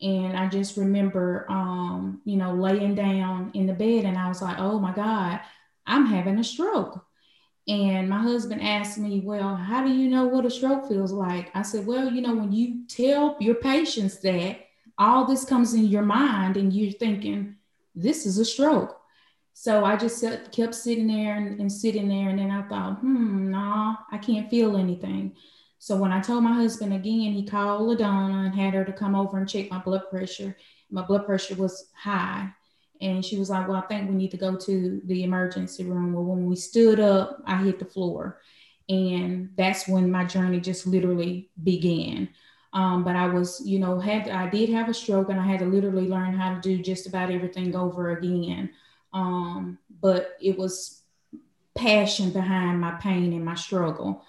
And 0.02 0.36
I 0.36 0.48
just 0.48 0.76
remember, 0.76 1.46
um, 1.48 2.20
you 2.24 2.36
know, 2.36 2.52
laying 2.52 2.94
down 2.94 3.50
in 3.54 3.66
the 3.66 3.72
bed 3.72 4.04
and 4.04 4.18
I 4.18 4.28
was 4.28 4.42
like, 4.42 4.58
oh 4.58 4.78
my 4.78 4.92
God, 4.92 5.40
I'm 5.86 6.04
having 6.06 6.38
a 6.38 6.44
stroke. 6.44 7.06
And 7.68 8.08
my 8.08 8.18
husband 8.18 8.62
asked 8.62 8.98
me, 8.98 9.20
Well, 9.24 9.56
how 9.56 9.84
do 9.84 9.92
you 9.92 10.08
know 10.08 10.26
what 10.26 10.46
a 10.46 10.50
stroke 10.50 10.88
feels 10.88 11.12
like? 11.12 11.50
I 11.54 11.62
said, 11.62 11.84
Well, 11.86 12.12
you 12.12 12.20
know, 12.20 12.34
when 12.34 12.52
you 12.52 12.86
tell 12.86 13.36
your 13.40 13.56
patients 13.56 14.20
that 14.20 14.60
all 14.98 15.24
this 15.24 15.44
comes 15.44 15.74
in 15.74 15.86
your 15.86 16.02
mind 16.02 16.56
and 16.56 16.72
you're 16.72 16.92
thinking, 16.92 17.56
This 17.94 18.24
is 18.24 18.38
a 18.38 18.44
stroke. 18.44 19.00
So 19.52 19.84
I 19.84 19.96
just 19.96 20.24
kept 20.52 20.74
sitting 20.74 21.08
there 21.08 21.36
and, 21.36 21.60
and 21.60 21.72
sitting 21.72 22.08
there. 22.08 22.28
And 22.28 22.38
then 22.38 22.52
I 22.52 22.62
thought, 22.68 23.00
Hmm, 23.00 23.50
nah, 23.50 23.96
I 24.12 24.18
can't 24.18 24.48
feel 24.48 24.76
anything. 24.76 25.34
So 25.86 25.94
when 25.94 26.10
I 26.10 26.20
told 26.20 26.42
my 26.42 26.52
husband 26.52 26.92
again, 26.92 27.32
he 27.32 27.46
called 27.46 27.82
LaDonna 27.82 28.46
and 28.46 28.54
had 28.56 28.74
her 28.74 28.84
to 28.84 28.92
come 28.92 29.14
over 29.14 29.38
and 29.38 29.48
check 29.48 29.70
my 29.70 29.78
blood 29.78 30.02
pressure. 30.10 30.56
My 30.90 31.02
blood 31.02 31.26
pressure 31.26 31.54
was 31.54 31.92
high. 31.94 32.48
And 33.00 33.24
she 33.24 33.38
was 33.38 33.50
like, 33.50 33.68
Well, 33.68 33.76
I 33.76 33.86
think 33.86 34.10
we 34.10 34.16
need 34.16 34.32
to 34.32 34.36
go 34.36 34.56
to 34.56 35.00
the 35.04 35.22
emergency 35.22 35.84
room. 35.84 36.12
Well, 36.12 36.24
when 36.24 36.46
we 36.46 36.56
stood 36.56 36.98
up, 36.98 37.40
I 37.46 37.62
hit 37.62 37.78
the 37.78 37.84
floor. 37.84 38.40
And 38.88 39.50
that's 39.56 39.86
when 39.86 40.10
my 40.10 40.24
journey 40.24 40.58
just 40.58 40.88
literally 40.88 41.50
began. 41.62 42.30
Um, 42.72 43.04
but 43.04 43.14
I 43.14 43.28
was, 43.28 43.62
you 43.64 43.78
know, 43.78 44.00
had 44.00 44.28
I 44.28 44.50
did 44.50 44.70
have 44.70 44.88
a 44.88 44.94
stroke 44.94 45.28
and 45.28 45.38
I 45.38 45.46
had 45.46 45.60
to 45.60 45.66
literally 45.66 46.08
learn 46.08 46.34
how 46.34 46.52
to 46.52 46.60
do 46.60 46.82
just 46.82 47.06
about 47.06 47.30
everything 47.30 47.76
over 47.76 48.10
again. 48.10 48.70
Um, 49.12 49.78
but 50.00 50.36
it 50.42 50.58
was 50.58 51.02
passion 51.76 52.30
behind 52.30 52.80
my 52.80 52.92
pain 52.92 53.32
and 53.32 53.44
my 53.44 53.54
struggle. 53.54 54.24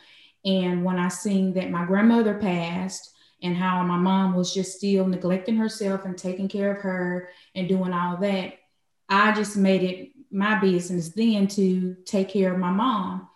And 0.47 0.83
when 0.83 0.97
I 0.97 1.09
seen 1.09 1.53
that 1.53 1.69
my 1.69 1.85
grandmother 1.85 2.35
passed, 2.35 3.13
and 3.41 3.55
how 3.55 3.83
my 3.83 3.97
mom 3.97 4.35
was 4.35 4.53
just 4.53 4.77
still 4.77 5.05
neglecting 5.07 5.55
herself 5.55 6.05
and 6.05 6.17
taking 6.17 6.47
care 6.47 6.75
of 6.75 6.81
her 6.81 7.29
and 7.55 7.69
doing 7.69 7.93
all 7.93 8.17
that. 8.17 8.53
I 9.09 9.31
just 9.33 9.55
made 9.55 9.83
it 9.83 10.11
my 10.31 10.59
business 10.59 11.09
then 11.09 11.47
to 11.47 11.95
take 12.05 12.29
care 12.29 12.53
of 12.53 12.59
my 12.59 12.71
mom 12.71 13.29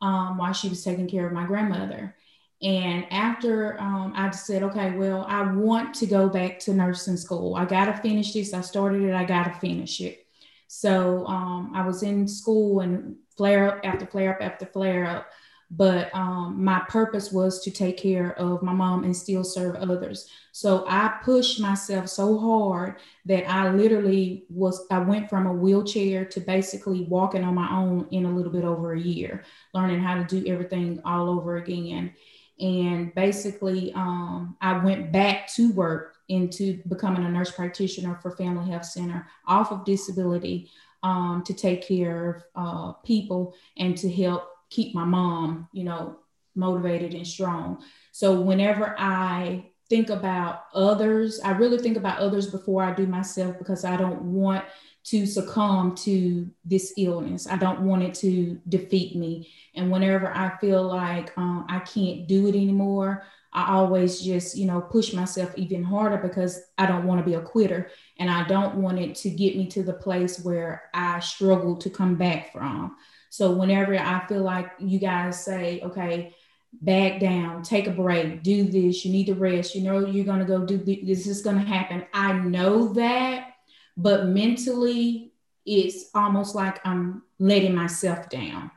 um, 0.00 0.38
while 0.38 0.52
she 0.52 0.68
was 0.68 0.84
taking 0.84 1.08
care 1.08 1.26
of 1.26 1.32
my 1.32 1.44
grandmother. 1.44 2.16
And 2.62 3.04
after 3.12 3.80
um, 3.80 4.12
I 4.16 4.30
said, 4.30 4.62
okay, 4.64 4.96
well, 4.96 5.24
I 5.28 5.42
want 5.42 5.94
to 5.96 6.06
go 6.06 6.28
back 6.28 6.58
to 6.60 6.72
nursing 6.72 7.16
school. 7.16 7.54
I 7.54 7.64
got 7.64 7.84
to 7.86 7.94
finish 7.94 8.32
this. 8.32 8.54
I 8.54 8.62
started 8.62 9.02
it. 9.02 9.14
I 9.14 9.24
got 9.24 9.44
to 9.44 9.60
finish 9.60 10.00
it. 10.00 10.26
So 10.66 11.26
um, 11.26 11.72
I 11.74 11.86
was 11.86 12.02
in 12.02 12.26
school 12.26 12.80
and 12.80 13.16
flare 13.36 13.68
up 13.68 13.80
after 13.84 14.06
flare 14.06 14.34
up 14.34 14.42
after 14.42 14.66
flare 14.66 15.06
up 15.06 15.28
but 15.70 16.14
um, 16.14 16.64
my 16.64 16.80
purpose 16.88 17.30
was 17.30 17.62
to 17.62 17.70
take 17.70 17.98
care 17.98 18.32
of 18.38 18.62
my 18.62 18.72
mom 18.72 19.04
and 19.04 19.14
still 19.14 19.44
serve 19.44 19.76
others. 19.76 20.28
So 20.52 20.84
i 20.88 21.18
pushed 21.22 21.60
myself 21.60 22.08
so 22.08 22.38
hard 22.38 22.96
that 23.26 23.48
i 23.48 23.70
literally 23.70 24.44
was 24.48 24.86
i 24.90 24.98
went 24.98 25.28
from 25.28 25.46
a 25.46 25.52
wheelchair 25.52 26.24
to 26.24 26.40
basically 26.40 27.02
walking 27.02 27.44
on 27.44 27.54
my 27.54 27.70
own 27.70 28.08
in 28.10 28.24
a 28.24 28.30
little 28.30 28.50
bit 28.50 28.64
over 28.64 28.92
a 28.92 29.00
year 29.00 29.44
learning 29.74 30.00
how 30.00 30.14
to 30.14 30.24
do 30.24 30.50
everything 30.50 31.00
all 31.04 31.28
over 31.28 31.56
again. 31.56 32.12
And 32.60 33.14
basically 33.14 33.92
um, 33.92 34.56
i 34.60 34.78
went 34.78 35.12
back 35.12 35.52
to 35.54 35.70
work 35.72 36.16
into 36.28 36.82
becoming 36.88 37.24
a 37.24 37.28
nurse 37.28 37.50
practitioner 37.50 38.18
for 38.20 38.30
family 38.32 38.70
health 38.70 38.84
center 38.84 39.26
off 39.46 39.70
of 39.70 39.84
disability 39.84 40.70
um, 41.02 41.42
to 41.46 41.54
take 41.54 41.86
care 41.86 42.44
of 42.56 42.56
uh, 42.56 42.92
people 43.04 43.54
and 43.76 43.96
to 43.98 44.10
help 44.10 44.48
keep 44.70 44.94
my 44.94 45.04
mom, 45.04 45.68
you 45.72 45.84
know, 45.84 46.16
motivated 46.54 47.14
and 47.14 47.26
strong. 47.26 47.82
So 48.12 48.40
whenever 48.40 48.94
I 48.98 49.70
think 49.88 50.10
about 50.10 50.64
others, 50.74 51.40
I 51.40 51.52
really 51.52 51.78
think 51.78 51.96
about 51.96 52.18
others 52.18 52.48
before 52.48 52.82
I 52.82 52.92
do 52.92 53.06
myself 53.06 53.56
because 53.58 53.84
I 53.84 53.96
don't 53.96 54.20
want 54.22 54.64
to 55.04 55.24
succumb 55.24 55.94
to 55.94 56.50
this 56.64 56.92
illness. 56.98 57.46
I 57.46 57.56
don't 57.56 57.80
want 57.80 58.02
it 58.02 58.14
to 58.16 58.60
defeat 58.68 59.16
me. 59.16 59.50
And 59.74 59.90
whenever 59.90 60.30
I 60.34 60.58
feel 60.58 60.82
like 60.82 61.36
um, 61.38 61.64
I 61.68 61.78
can't 61.78 62.26
do 62.26 62.46
it 62.46 62.54
anymore, 62.54 63.24
I 63.52 63.72
always 63.72 64.20
just, 64.20 64.56
you 64.58 64.66
know, 64.66 64.82
push 64.82 65.14
myself 65.14 65.56
even 65.56 65.82
harder 65.82 66.18
because 66.18 66.60
I 66.76 66.84
don't 66.84 67.06
want 67.06 67.20
to 67.20 67.24
be 67.24 67.34
a 67.34 67.40
quitter 67.40 67.90
and 68.18 68.30
I 68.30 68.46
don't 68.46 68.76
want 68.76 68.98
it 68.98 69.14
to 69.16 69.30
get 69.30 69.56
me 69.56 69.66
to 69.68 69.82
the 69.82 69.94
place 69.94 70.40
where 70.40 70.90
I 70.92 71.20
struggle 71.20 71.76
to 71.76 71.88
come 71.88 72.16
back 72.16 72.52
from. 72.52 72.96
So 73.30 73.52
whenever 73.52 73.96
I 73.96 74.26
feel 74.26 74.42
like 74.42 74.70
you 74.78 74.98
guys 74.98 75.44
say, 75.44 75.80
okay, 75.82 76.34
back 76.80 77.20
down, 77.20 77.62
take 77.62 77.86
a 77.86 77.90
break, 77.90 78.42
do 78.42 78.64
this, 78.64 79.04
you 79.04 79.12
need 79.12 79.26
to 79.26 79.34
rest, 79.34 79.74
you 79.74 79.82
know, 79.82 80.06
you're 80.06 80.24
going 80.24 80.40
to 80.40 80.44
go 80.44 80.64
do 80.64 80.78
this, 80.78 81.26
is 81.26 81.42
going 81.42 81.58
to 81.58 81.66
happen. 81.66 82.04
I 82.12 82.32
know 82.32 82.92
that, 82.94 83.54
but 83.96 84.26
mentally, 84.26 85.32
it's 85.64 86.10
almost 86.14 86.54
like 86.54 86.84
I'm 86.86 87.22
letting 87.38 87.74
myself 87.74 88.28
down. 88.28 88.70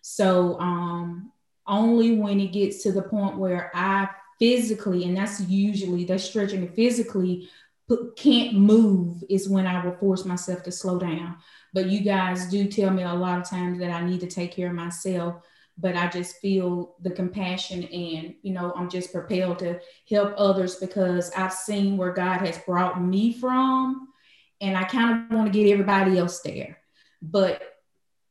So, 0.00 0.58
um, 0.60 1.32
only 1.66 2.16
when 2.16 2.40
it 2.40 2.52
gets 2.52 2.82
to 2.82 2.92
the 2.92 3.02
point 3.02 3.36
where 3.36 3.70
I 3.74 4.08
physically, 4.38 5.04
and 5.04 5.16
that's 5.16 5.40
usually 5.40 6.04
that's 6.04 6.24
stretching 6.24 6.62
it 6.62 6.74
physically, 6.74 7.48
can't 8.16 8.54
move 8.54 9.22
is 9.28 9.48
when 9.48 9.66
I 9.66 9.84
will 9.84 9.96
force 9.96 10.24
myself 10.24 10.62
to 10.64 10.72
slow 10.72 10.98
down. 10.98 11.36
But 11.74 11.86
you 11.86 12.00
guys 12.00 12.46
do 12.48 12.66
tell 12.66 12.90
me 12.90 13.02
a 13.02 13.12
lot 13.12 13.40
of 13.40 13.48
times 13.48 13.78
that 13.78 13.90
I 13.90 14.04
need 14.04 14.20
to 14.20 14.26
take 14.26 14.52
care 14.52 14.68
of 14.68 14.74
myself. 14.74 15.42
But 15.80 15.96
I 15.96 16.08
just 16.08 16.40
feel 16.40 16.96
the 17.02 17.10
compassion 17.10 17.84
and, 17.84 18.34
you 18.42 18.52
know, 18.52 18.72
I'm 18.74 18.90
just 18.90 19.12
propelled 19.12 19.60
to 19.60 19.78
help 20.10 20.34
others 20.36 20.76
because 20.76 21.30
I've 21.36 21.52
seen 21.52 21.96
where 21.96 22.12
God 22.12 22.38
has 22.38 22.58
brought 22.58 23.00
me 23.00 23.32
from. 23.32 24.08
And 24.60 24.76
I 24.76 24.82
kind 24.84 25.30
of 25.30 25.36
want 25.36 25.52
to 25.52 25.56
get 25.56 25.70
everybody 25.70 26.18
else 26.18 26.40
there. 26.40 26.78
But 27.22 27.62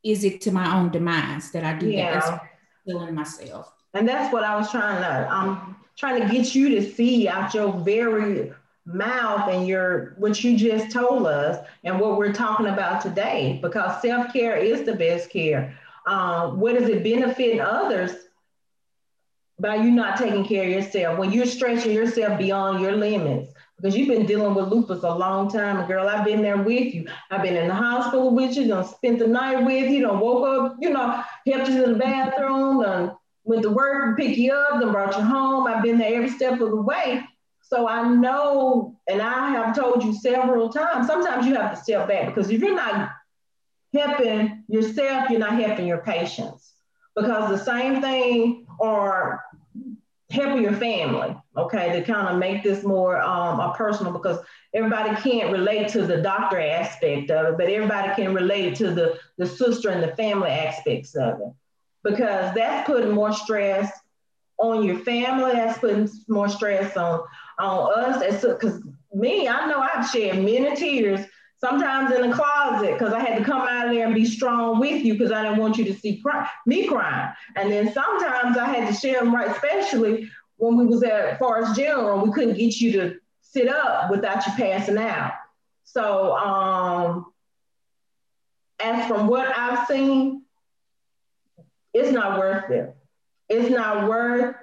is 0.02 0.24
it 0.24 0.42
to 0.42 0.52
my 0.52 0.76
own 0.76 0.90
demise 0.90 1.50
that 1.52 1.64
I 1.64 1.72
do 1.78 1.88
yeah. 1.88 2.12
that? 2.12 2.24
That's 2.24 2.42
feeling 2.86 3.14
myself. 3.14 3.72
And 3.94 4.06
that's 4.06 4.30
what 4.32 4.44
I 4.44 4.56
was 4.56 4.70
trying 4.70 5.00
to, 5.00 5.32
I'm 5.32 5.76
trying 5.96 6.20
to 6.20 6.28
get 6.28 6.54
you 6.54 6.68
to 6.70 6.92
see 6.92 7.28
out 7.28 7.54
your 7.54 7.72
very 7.72 8.52
mouth 8.88 9.50
and 9.50 9.68
your 9.68 10.14
what 10.16 10.42
you 10.42 10.56
just 10.56 10.90
told 10.90 11.26
us 11.26 11.64
and 11.84 12.00
what 12.00 12.16
we're 12.16 12.32
talking 12.32 12.66
about 12.66 13.02
today 13.02 13.58
because 13.60 14.00
self-care 14.00 14.56
is 14.56 14.84
the 14.84 14.94
best 14.94 15.30
care. 15.30 15.78
Um, 16.06 16.58
what 16.58 16.78
does 16.78 16.88
it 16.88 17.04
benefit 17.04 17.60
others 17.60 18.12
by 19.60 19.74
you 19.76 19.90
not 19.90 20.16
taking 20.16 20.44
care 20.44 20.64
of 20.64 20.70
yourself 20.70 21.18
when 21.18 21.32
you're 21.32 21.44
stretching 21.44 21.92
yourself 21.92 22.38
beyond 22.38 22.80
your 22.80 22.96
limits? 22.96 23.52
Because 23.76 23.94
you've 23.94 24.08
been 24.08 24.24
dealing 24.24 24.54
with 24.54 24.68
lupus 24.68 25.04
a 25.04 25.14
long 25.14 25.50
time 25.50 25.86
girl 25.86 26.08
i've 26.08 26.24
been 26.24 26.42
there 26.42 26.56
with 26.56 26.92
you. 26.94 27.06
I've 27.30 27.42
been 27.42 27.56
in 27.56 27.68
the 27.68 27.74
hospital 27.74 28.34
with 28.34 28.56
you 28.56 28.66
done 28.68 28.88
spent 28.88 29.18
the 29.18 29.26
night 29.26 29.64
with 29.64 29.90
you 29.90 30.00
done 30.00 30.18
woke 30.18 30.48
up 30.48 30.76
you 30.80 30.90
know 30.90 31.22
helped 31.46 31.68
you 31.68 31.84
to 31.84 31.92
the 31.92 31.98
bathroom 31.98 32.82
done 32.82 33.16
went 33.44 33.62
to 33.62 33.70
work 33.70 34.04
and 34.04 34.16
pick 34.16 34.36
you 34.36 34.52
up 34.52 34.80
then 34.80 34.90
brought 34.90 35.16
you 35.16 35.22
home. 35.22 35.66
I've 35.66 35.82
been 35.82 35.98
there 35.98 36.16
every 36.16 36.30
step 36.30 36.54
of 36.54 36.70
the 36.70 36.82
way 36.82 37.22
so 37.68 37.86
I 37.86 38.08
know, 38.08 38.96
and 39.08 39.20
I 39.20 39.50
have 39.50 39.76
told 39.76 40.02
you 40.02 40.14
several 40.14 40.70
times, 40.70 41.06
sometimes 41.06 41.46
you 41.46 41.54
have 41.54 41.74
to 41.74 41.82
step 41.82 42.08
back 42.08 42.34
because 42.34 42.50
if 42.50 42.62
you're 42.62 42.74
not 42.74 43.10
helping 43.92 44.64
yourself, 44.68 45.28
you're 45.28 45.38
not 45.38 45.60
helping 45.60 45.86
your 45.86 45.98
patients. 45.98 46.72
Because 47.14 47.50
the 47.50 47.62
same 47.62 48.00
thing 48.00 48.66
or 48.78 49.44
helping 50.30 50.62
your 50.62 50.72
family, 50.72 51.36
okay, 51.58 51.92
to 51.92 52.02
kind 52.04 52.28
of 52.28 52.38
make 52.38 52.62
this 52.62 52.84
more 52.84 53.20
um, 53.20 53.60
a 53.60 53.74
personal 53.74 54.12
because 54.12 54.38
everybody 54.72 55.14
can't 55.20 55.52
relate 55.52 55.88
to 55.88 56.06
the 56.06 56.22
doctor 56.22 56.58
aspect 56.58 57.30
of 57.30 57.46
it, 57.52 57.58
but 57.58 57.68
everybody 57.68 58.14
can 58.14 58.32
relate 58.32 58.76
to 58.76 58.94
the, 58.94 59.18
the 59.36 59.46
sister 59.46 59.90
and 59.90 60.02
the 60.02 60.16
family 60.16 60.50
aspects 60.50 61.14
of 61.14 61.40
it. 61.40 61.52
Because 62.02 62.54
that's 62.54 62.86
putting 62.86 63.10
more 63.10 63.32
stress 63.32 63.92
on 64.58 64.84
your 64.84 64.98
family, 65.00 65.52
that's 65.52 65.78
putting 65.78 66.08
more 66.28 66.48
stress 66.48 66.96
on 66.96 67.20
on 67.58 68.14
us. 68.14 68.42
Because 68.42 68.82
me, 69.12 69.48
I 69.48 69.66
know 69.68 69.78
I've 69.78 70.08
shed 70.08 70.42
many 70.42 70.74
tears, 70.76 71.26
sometimes 71.58 72.14
in 72.14 72.28
the 72.28 72.34
closet, 72.34 72.92
because 72.98 73.12
I 73.12 73.20
had 73.20 73.38
to 73.38 73.44
come 73.44 73.62
out 73.62 73.88
of 73.88 73.94
there 73.94 74.06
and 74.06 74.14
be 74.14 74.24
strong 74.24 74.78
with 74.80 75.04
you 75.04 75.14
because 75.14 75.32
I 75.32 75.42
didn't 75.42 75.58
want 75.58 75.78
you 75.78 75.84
to 75.86 75.94
see 75.94 76.20
cry, 76.20 76.48
me 76.66 76.86
crying. 76.86 77.32
And 77.56 77.70
then 77.72 77.92
sometimes 77.92 78.56
I 78.56 78.66
had 78.66 78.88
to 78.88 78.94
share 78.94 79.20
them 79.20 79.34
right, 79.34 79.50
especially 79.50 80.30
when 80.56 80.76
we 80.76 80.86
was 80.86 81.02
at 81.02 81.38
Forrest 81.38 81.76
General, 81.76 82.24
we 82.24 82.32
couldn't 82.32 82.56
get 82.56 82.80
you 82.80 82.92
to 82.92 83.16
sit 83.40 83.68
up 83.68 84.10
without 84.10 84.44
you 84.46 84.52
passing 84.52 84.98
out. 84.98 85.32
So 85.84 86.36
um, 86.36 87.26
as 88.80 89.06
from 89.08 89.26
what 89.28 89.48
I've 89.56 89.86
seen, 89.86 90.42
it's 91.94 92.12
not 92.12 92.38
worth 92.38 92.70
it. 92.70 92.94
It's 93.48 93.70
not 93.70 94.08
worth 94.08 94.56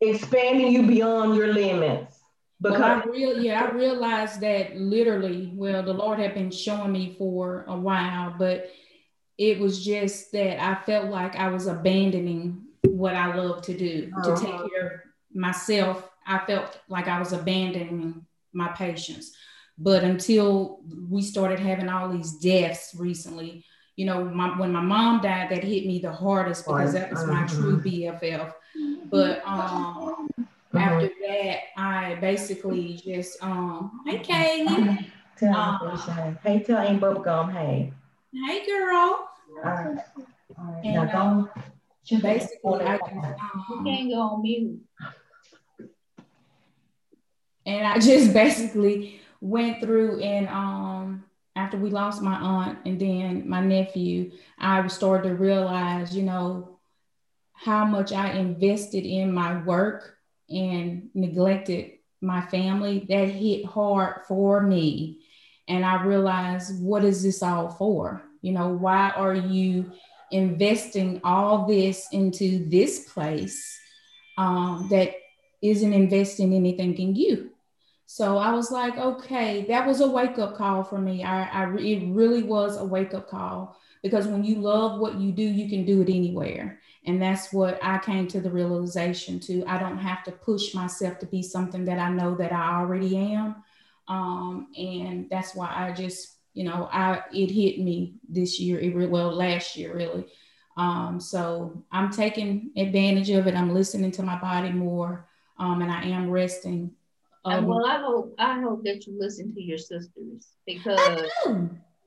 expanding 0.00 0.72
you 0.72 0.86
beyond 0.86 1.34
your 1.34 1.52
limits. 1.52 2.18
Because 2.60 2.80
well, 2.80 3.02
I 3.04 3.04
real 3.04 3.42
yeah, 3.42 3.62
I 3.64 3.70
realized 3.70 4.40
that 4.40 4.76
literally, 4.76 5.52
well, 5.54 5.82
the 5.82 5.92
Lord 5.92 6.18
had 6.18 6.34
been 6.34 6.50
showing 6.50 6.90
me 6.90 7.14
for 7.16 7.64
a 7.68 7.76
while, 7.76 8.34
but 8.36 8.70
it 9.38 9.60
was 9.60 9.84
just 9.84 10.32
that 10.32 10.60
I 10.60 10.74
felt 10.82 11.08
like 11.08 11.36
I 11.36 11.48
was 11.48 11.68
abandoning 11.68 12.64
what 12.84 13.14
I 13.14 13.34
love 13.34 13.62
to 13.62 13.76
do, 13.76 14.10
uh-huh. 14.16 14.34
to 14.34 14.42
take 14.44 14.72
care 14.72 14.86
of 14.86 15.00
myself. 15.32 16.08
I 16.26 16.38
felt 16.46 16.80
like 16.88 17.06
I 17.06 17.20
was 17.20 17.32
abandoning 17.32 18.26
my 18.52 18.68
patients. 18.68 19.32
But 19.78 20.02
until 20.02 20.80
we 21.08 21.22
started 21.22 21.60
having 21.60 21.88
all 21.88 22.08
these 22.08 22.32
deaths 22.38 22.94
recently, 22.98 23.64
you 23.94 24.04
know, 24.04 24.24
my, 24.24 24.58
when 24.58 24.72
my 24.72 24.80
mom 24.80 25.20
died, 25.20 25.50
that 25.50 25.62
hit 25.62 25.86
me 25.86 26.00
the 26.00 26.12
hardest 26.12 26.66
because 26.66 26.92
that 26.92 27.10
was 27.10 27.24
my 27.26 27.46
true 27.46 27.78
mm-hmm. 27.78 27.88
BFF. 27.88 28.52
But 29.10 29.42
um, 29.46 30.28
mm-hmm. 30.38 30.78
after 30.78 31.10
that, 31.26 31.58
I 31.76 32.16
basically 32.20 33.00
just 33.04 33.42
um, 33.42 34.02
hey 34.06 34.18
Kaylee. 34.18 35.06
Tell 35.38 35.56
um, 35.56 36.38
hey, 36.42 36.62
tell 36.64 36.78
Aunt 36.78 37.00
Bubblegum, 37.00 37.52
hey. 37.52 37.92
Hey 38.32 38.66
girl. 38.66 38.94
All 38.94 39.62
right. 39.62 39.98
All 40.58 40.64
right. 40.64 40.84
And, 40.84 40.94
now 40.94 41.20
um, 41.20 41.50
basically, 42.20 42.84
I 42.84 42.98
can, 42.98 43.18
um, 43.18 43.64
you 43.70 43.84
can't 43.84 44.10
go 44.10 44.20
on 44.20 44.42
mute. 44.42 44.80
And 47.64 47.86
I 47.86 47.98
just 47.98 48.32
basically 48.42 49.20
went 49.40 49.80
through 49.80 50.20
and 50.20 50.48
um 50.48 51.24
after 51.54 51.76
we 51.76 51.90
lost 51.90 52.22
my 52.22 52.34
aunt 52.34 52.78
and 52.84 53.00
then 53.00 53.48
my 53.48 53.60
nephew, 53.60 54.30
I 54.58 54.86
started 54.88 55.28
to 55.28 55.34
realize, 55.34 56.16
you 56.16 56.22
know, 56.22 56.77
how 57.58 57.84
much 57.84 58.12
I 58.12 58.32
invested 58.32 59.04
in 59.04 59.32
my 59.32 59.62
work 59.64 60.16
and 60.48 61.10
neglected 61.14 61.92
my 62.20 62.40
family. 62.46 63.04
That 63.08 63.28
hit 63.28 63.64
hard 63.66 64.22
for 64.26 64.62
me. 64.62 65.20
And 65.66 65.84
I 65.84 66.02
realized, 66.04 66.82
what 66.82 67.04
is 67.04 67.22
this 67.22 67.42
all 67.42 67.68
for? 67.68 68.22
You 68.42 68.52
know, 68.52 68.68
why 68.68 69.10
are 69.10 69.34
you 69.34 69.92
investing 70.30 71.20
all 71.24 71.66
this 71.66 72.06
into 72.12 72.68
this 72.68 73.12
place 73.12 73.78
um, 74.36 74.86
that 74.90 75.14
isn't 75.60 75.92
investing 75.92 76.54
anything 76.54 76.96
in 76.96 77.16
you? 77.16 77.50
So 78.06 78.38
I 78.38 78.52
was 78.52 78.70
like, 78.70 78.96
okay, 78.96 79.66
that 79.68 79.86
was 79.86 80.00
a 80.00 80.08
wake 80.08 80.38
up 80.38 80.56
call 80.56 80.82
for 80.84 80.98
me. 80.98 81.24
I, 81.24 81.42
I 81.42 81.74
it 81.76 82.08
really 82.08 82.42
was 82.42 82.78
a 82.78 82.84
wake 82.84 83.12
up 83.12 83.28
call 83.28 83.76
because 84.02 84.26
when 84.26 84.44
you 84.44 84.56
love 84.56 84.98
what 84.98 85.20
you 85.20 85.32
do, 85.32 85.42
you 85.42 85.68
can 85.68 85.84
do 85.84 86.00
it 86.00 86.08
anywhere. 86.08 86.80
And 87.08 87.20
that's 87.20 87.52
what 87.52 87.78
I 87.82 87.98
came 87.98 88.28
to 88.28 88.40
the 88.40 88.50
realization 88.50 89.40
to. 89.40 89.64
I 89.66 89.78
don't 89.78 89.98
have 89.98 90.22
to 90.24 90.32
push 90.32 90.74
myself 90.74 91.18
to 91.18 91.26
be 91.26 91.42
something 91.42 91.84
that 91.86 91.98
I 91.98 92.10
know 92.10 92.34
that 92.36 92.52
I 92.52 92.78
already 92.78 93.16
am. 93.16 93.56
Um, 94.06 94.68
and 94.76 95.28
that's 95.30 95.54
why 95.54 95.72
I 95.74 95.92
just, 95.92 96.36
you 96.54 96.64
know, 96.64 96.88
I 96.92 97.22
it 97.32 97.50
hit 97.50 97.80
me 97.80 98.14
this 98.28 98.60
year, 98.60 98.78
it, 98.78 99.10
well, 99.10 99.32
last 99.32 99.76
year 99.76 99.94
really. 99.94 100.26
Um, 100.76 101.18
so 101.18 101.82
I'm 101.90 102.10
taking 102.10 102.70
advantage 102.76 103.30
of 103.30 103.46
it. 103.46 103.54
I'm 103.56 103.74
listening 103.74 104.12
to 104.12 104.22
my 104.22 104.38
body 104.38 104.70
more, 104.70 105.26
um, 105.58 105.82
and 105.82 105.90
I 105.90 106.02
am 106.04 106.30
resting 106.30 106.92
um, 107.44 107.66
well, 107.66 107.86
I 107.86 107.98
hope 108.00 108.34
I 108.38 108.60
hope 108.60 108.84
that 108.84 109.06
you 109.06 109.16
listen 109.18 109.54
to 109.54 109.62
your 109.62 109.78
sisters 109.78 110.48
because 110.66 111.30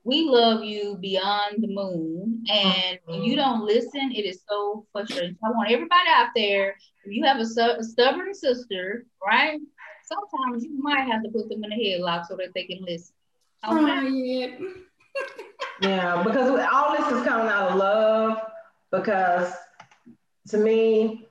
we 0.04 0.24
love 0.28 0.64
you 0.64 0.98
beyond 1.00 1.62
the 1.62 1.68
moon, 1.68 2.44
and 2.50 2.98
when 3.04 3.22
you 3.22 3.36
mm-hmm. 3.36 3.50
don't 3.50 3.66
listen, 3.66 4.12
it 4.12 4.24
is 4.24 4.40
so 4.48 4.84
frustrating. 4.92 5.36
I 5.44 5.50
want 5.50 5.70
everybody 5.70 6.08
out 6.08 6.30
there. 6.34 6.76
If 7.04 7.12
you 7.12 7.24
have 7.24 7.38
a, 7.38 7.78
a 7.78 7.84
stubborn 7.84 8.34
sister, 8.34 9.06
right? 9.24 9.60
Sometimes 10.04 10.64
you 10.64 10.82
might 10.82 11.08
have 11.10 11.22
to 11.22 11.28
put 11.30 11.48
them 11.48 11.62
in 11.64 11.72
a 11.72 11.76
headlock 11.76 12.26
so 12.26 12.36
that 12.36 12.52
they 12.54 12.64
can 12.64 12.84
listen. 12.84 13.14
Okay? 13.68 14.58
yeah, 15.80 16.22
because 16.22 16.48
all 16.72 16.96
this 16.96 17.06
is 17.06 17.26
coming 17.26 17.48
out 17.48 17.72
of 17.72 17.76
love. 17.76 18.38
Because 18.90 19.52
to 20.48 20.58
me, 20.58 21.26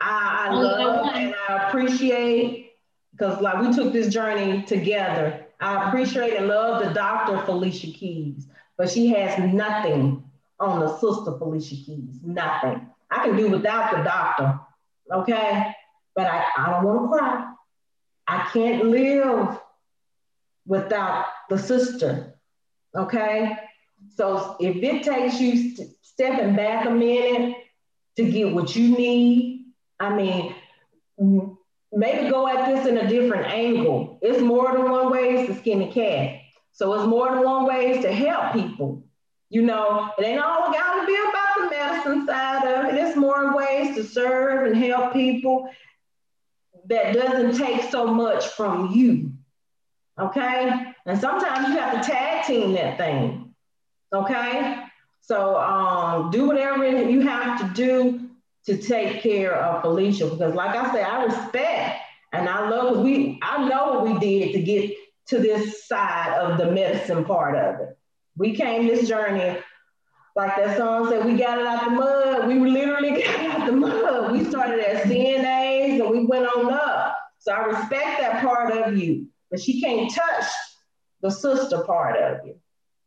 I, 0.00 0.48
I 0.48 0.54
love 0.54 1.14
and 1.14 1.34
I 1.48 1.68
appreciate 1.68 2.72
because 3.12 3.40
like 3.40 3.60
we 3.62 3.72
took 3.72 3.92
this 3.92 4.12
journey 4.12 4.62
together. 4.62 5.41
I 5.62 5.88
appreciate 5.88 6.36
and 6.36 6.48
love 6.48 6.84
the 6.84 6.92
doctor 6.92 7.38
Felicia 7.46 7.86
Keys, 7.86 8.48
but 8.76 8.90
she 8.90 9.08
has 9.10 9.38
nothing 9.52 10.24
on 10.58 10.80
the 10.80 10.96
sister 10.98 11.38
Felicia 11.38 11.76
Keys. 11.76 12.18
Nothing. 12.24 12.88
I 13.08 13.24
can 13.24 13.36
do 13.36 13.48
without 13.48 13.92
the 13.96 14.02
doctor, 14.02 14.58
okay? 15.12 15.72
But 16.16 16.26
I, 16.26 16.44
I 16.56 16.70
don't 16.70 16.84
want 16.84 17.12
to 17.12 17.16
cry. 17.16 17.52
I 18.26 18.48
can't 18.52 18.86
live 18.86 19.60
without 20.66 21.26
the 21.48 21.58
sister, 21.58 22.34
okay? 22.96 23.56
So 24.16 24.56
if 24.58 24.76
it 24.76 25.04
takes 25.04 25.40
you 25.40 25.76
st- 25.76 25.90
stepping 26.02 26.56
back 26.56 26.86
a 26.86 26.90
minute 26.90 27.56
to 28.16 28.28
get 28.28 28.52
what 28.52 28.74
you 28.74 28.96
need, 28.96 29.66
I 30.00 30.14
mean, 30.16 30.54
maybe 31.92 32.30
go 32.30 32.48
at 32.48 32.66
this 32.66 32.86
in 32.86 32.98
a 32.98 33.08
different 33.08 33.46
angle. 33.52 34.18
It's 34.22 34.40
more 34.40 34.72
than 34.72 34.90
one 34.90 35.10
ways 35.10 35.46
to 35.46 35.54
skin 35.54 35.82
a 35.82 35.92
cat. 35.92 36.40
So 36.72 36.94
it's 36.94 37.06
more 37.06 37.30
than 37.30 37.44
one 37.44 37.66
ways 37.66 38.02
to 38.02 38.12
help 38.12 38.54
people. 38.54 39.04
You 39.50 39.62
know, 39.62 40.10
it 40.18 40.24
ain't 40.24 40.40
all 40.40 40.72
got 40.72 41.00
to 41.00 41.06
be 41.06 41.14
about 41.14 41.58
the 41.58 41.76
medicine 41.76 42.26
side 42.26 42.66
of 42.66 42.86
it. 42.86 42.94
It's 42.94 43.16
more 43.16 43.54
ways 43.54 43.94
to 43.96 44.04
serve 44.04 44.66
and 44.66 44.76
help 44.76 45.12
people 45.12 45.68
that 46.88 47.12
doesn't 47.12 47.58
take 47.58 47.90
so 47.90 48.06
much 48.06 48.46
from 48.46 48.92
you. 48.92 49.32
Okay. 50.18 50.94
And 51.04 51.20
sometimes 51.20 51.68
you 51.68 51.76
have 51.76 52.00
to 52.02 52.10
tag 52.10 52.46
team 52.46 52.72
that 52.72 52.96
thing. 52.96 53.54
Okay. 54.14 54.82
So 55.20 55.58
um, 55.58 56.30
do 56.30 56.46
whatever 56.46 56.86
you 56.86 57.20
have 57.20 57.60
to 57.60 57.74
do 57.74 58.21
to 58.66 58.76
take 58.76 59.22
care 59.22 59.54
of 59.54 59.82
Felicia 59.82 60.26
because, 60.26 60.54
like 60.54 60.76
I 60.76 60.92
said, 60.92 61.04
I 61.04 61.24
respect 61.24 62.00
and 62.32 62.48
I 62.48 62.68
love 62.68 62.98
we. 63.04 63.38
I 63.42 63.68
know 63.68 63.92
what 63.92 64.04
we 64.04 64.18
did 64.18 64.52
to 64.52 64.62
get 64.62 64.94
to 65.26 65.38
this 65.38 65.86
side 65.86 66.34
of 66.38 66.58
the 66.58 66.70
medicine 66.70 67.24
part 67.24 67.56
of 67.56 67.80
it. 67.80 67.98
We 68.36 68.54
came 68.54 68.86
this 68.86 69.08
journey, 69.08 69.58
like 70.34 70.56
that 70.56 70.78
song 70.78 71.08
said, 71.08 71.26
we 71.26 71.36
got 71.36 71.58
it 71.58 71.66
out 71.66 71.84
the 71.84 71.90
mud. 71.90 72.48
We 72.48 72.58
literally 72.58 73.22
got 73.22 73.60
out 73.60 73.66
the 73.66 73.72
mud. 73.72 74.32
We 74.32 74.44
started 74.44 74.80
at 74.80 75.04
CNAs 75.04 76.00
and 76.00 76.10
we 76.10 76.24
went 76.24 76.46
on 76.46 76.72
up. 76.72 77.16
So 77.38 77.52
I 77.52 77.64
respect 77.64 78.20
that 78.20 78.40
part 78.40 78.72
of 78.72 78.96
you, 78.96 79.26
but 79.50 79.60
she 79.60 79.80
can't 79.80 80.12
touch 80.12 80.46
the 81.20 81.30
sister 81.30 81.82
part 81.84 82.16
of 82.16 82.46
you 82.46 82.54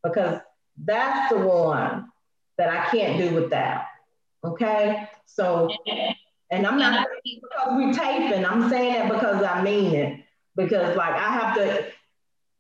because 0.03 0.39
that's 0.83 1.33
the 1.33 1.39
one 1.39 2.09
that 2.57 2.69
I 2.69 2.85
can't 2.89 3.17
do 3.17 3.33
without. 3.35 3.85
Okay. 4.43 5.07
So, 5.25 5.69
and 6.51 6.67
I'm 6.67 6.77
not 6.77 7.07
because 7.23 7.67
we're 7.71 7.93
taping, 7.93 8.45
I'm 8.45 8.69
saying 8.69 8.93
that 8.93 9.11
because 9.11 9.43
I 9.43 9.61
mean 9.61 9.93
it. 9.95 10.21
Because 10.55 10.95
like 10.95 11.13
I 11.13 11.29
have 11.31 11.55
to, 11.55 11.85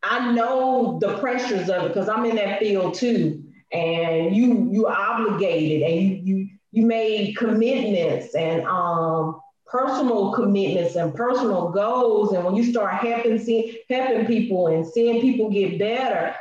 I 0.03 0.31
know 0.33 0.99
the 0.99 1.17
pressures 1.19 1.69
of 1.69 1.85
it 1.85 1.87
because 1.89 2.09
I'm 2.09 2.25
in 2.25 2.35
that 2.35 2.59
field 2.59 2.93
too. 2.95 3.43
And 3.71 4.35
you 4.35 4.69
you 4.71 4.87
obligated 4.87 5.81
and 5.81 6.01
you 6.01 6.15
you 6.23 6.49
you 6.71 6.85
made 6.85 7.35
commitments 7.35 8.35
and 8.35 8.65
um 8.67 9.41
personal 9.65 10.31
commitments 10.33 10.95
and 10.95 11.13
personal 11.15 11.69
goals. 11.69 12.33
And 12.33 12.43
when 12.45 12.55
you 12.55 12.63
start 12.63 12.93
helping 12.95 13.39
see, 13.39 13.81
helping 13.89 14.25
people 14.25 14.67
and 14.67 14.85
seeing 14.85 15.21
people 15.21 15.49
get 15.49 15.79
better, 15.79 16.35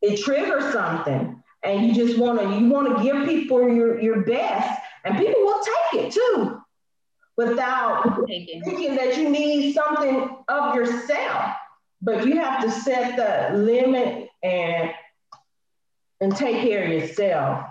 it 0.00 0.22
triggers 0.22 0.72
something 0.72 1.39
and 1.62 1.86
you 1.86 1.94
just 1.94 2.18
want 2.18 2.40
to 2.40 2.58
you 2.58 2.68
want 2.68 2.96
to 2.96 3.02
give 3.02 3.26
people 3.26 3.68
your 3.68 4.00
your 4.00 4.22
best 4.22 4.80
and 5.04 5.16
people 5.18 5.40
will 5.42 5.62
take 5.92 6.04
it 6.04 6.12
too 6.12 6.60
without 7.36 8.26
thinking 8.26 8.94
that 8.96 9.16
you 9.16 9.28
need 9.28 9.74
something 9.74 10.36
of 10.48 10.74
yourself 10.74 11.54
but 12.02 12.26
you 12.26 12.36
have 12.36 12.62
to 12.62 12.70
set 12.70 13.16
the 13.16 13.56
limit 13.56 14.28
and 14.42 14.90
and 16.20 16.36
take 16.36 16.62
care 16.62 16.84
of 16.84 16.90
yourself 16.90 17.66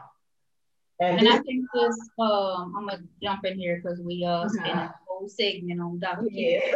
and, 1.02 1.18
and 1.18 1.28
this, 1.28 1.36
I 1.36 1.40
think 1.44 1.66
this, 1.74 1.98
um, 2.20 2.74
I'm 2.78 2.88
gonna 2.88 3.04
jump 3.24 3.46
in 3.46 3.58
here 3.58 3.80
because 3.82 4.02
we 4.02 4.26
uh 4.26 4.30
uh-huh. 4.30 4.50
spent 4.50 4.80
a 4.80 4.94
whole 5.08 5.30
segment 5.30 5.80
on 5.80 6.00
Dr. 6.00 6.28
Yes. 6.30 6.76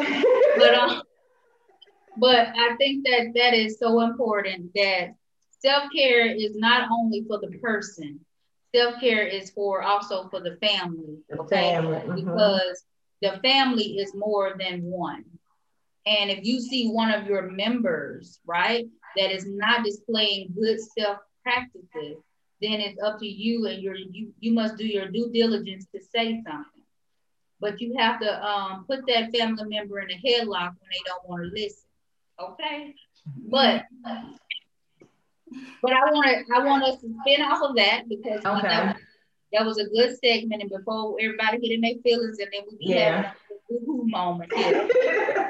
but 0.58 0.74
um, 0.74 1.02
but 2.18 2.48
I 2.56 2.76
think 2.78 3.06
that 3.06 3.34
that 3.36 3.54
is 3.54 3.80
so 3.80 4.02
important 4.02 4.72
that 4.76 5.16
Self 5.64 5.92
care 5.96 6.26
is 6.26 6.56
not 6.56 6.90
only 6.92 7.24
for 7.28 7.40
the 7.40 7.58
person. 7.60 8.20
Self 8.76 9.00
care 9.00 9.26
is 9.26 9.52
for 9.52 9.82
also 9.82 10.28
for 10.30 10.42
the 10.42 10.58
family. 10.58 11.20
Okay, 11.32 11.74
family. 11.74 11.98
Mm-hmm. 11.98 12.16
because 12.16 12.84
the 13.22 13.40
family 13.42 13.98
is 14.00 14.14
more 14.14 14.56
than 14.60 14.84
one. 14.84 15.24
And 16.06 16.30
if 16.30 16.44
you 16.44 16.60
see 16.60 16.90
one 16.90 17.12
of 17.12 17.28
your 17.28 17.50
members, 17.50 18.40
right, 18.46 18.86
that 19.16 19.32
is 19.32 19.46
not 19.48 19.86
displaying 19.86 20.54
good 20.54 20.80
self 20.82 21.20
practices, 21.44 22.18
then 22.62 22.82
it's 22.82 23.02
up 23.02 23.20
to 23.20 23.28
you 23.28 23.68
and 23.68 23.82
your 23.82 23.96
you 23.96 24.34
you 24.40 24.54
must 24.54 24.78
do 24.78 24.86
your 24.86 25.08
due 25.10 25.32
diligence 25.32 25.86
to 25.96 26.02
say 26.02 26.42
something. 26.46 26.84
But 27.62 27.80
you 27.80 27.96
have 27.98 28.20
to 28.20 28.46
um, 28.46 28.84
put 28.86 29.08
that 29.08 29.32
family 29.34 29.64
member 29.70 30.00
in 30.00 30.12
a 30.12 30.16
headlock 30.16 30.76
when 30.80 30.90
they 30.92 31.04
don't 31.06 31.30
want 31.30 31.44
to 31.44 31.50
listen. 31.54 31.88
Okay. 32.38 32.96
But 33.50 33.86
but 35.82 35.94
I 35.94 36.00
want 36.12 36.26
to 36.26 36.56
I 36.56 36.66
want 36.66 36.84
us 36.84 37.02
to 37.02 37.14
spin 37.22 37.42
off 37.42 37.62
of 37.62 37.76
that 37.76 38.04
because 38.08 38.44
okay. 38.46 38.94
that 39.54 39.66
was 39.66 39.78
a 39.78 39.86
good 39.86 40.18
segment. 40.24 40.62
And 40.62 40.70
before 40.70 41.16
everybody 41.22 41.60
get 41.60 41.72
in 41.72 41.82
their 41.82 41.96
feelings, 42.04 42.40
and 42.40 42.50
then 42.52 42.62
we 42.70 42.78
be 42.78 42.94
yeah. 42.94 43.34
having 43.70 44.04
a 44.04 44.18
moment 44.18 44.52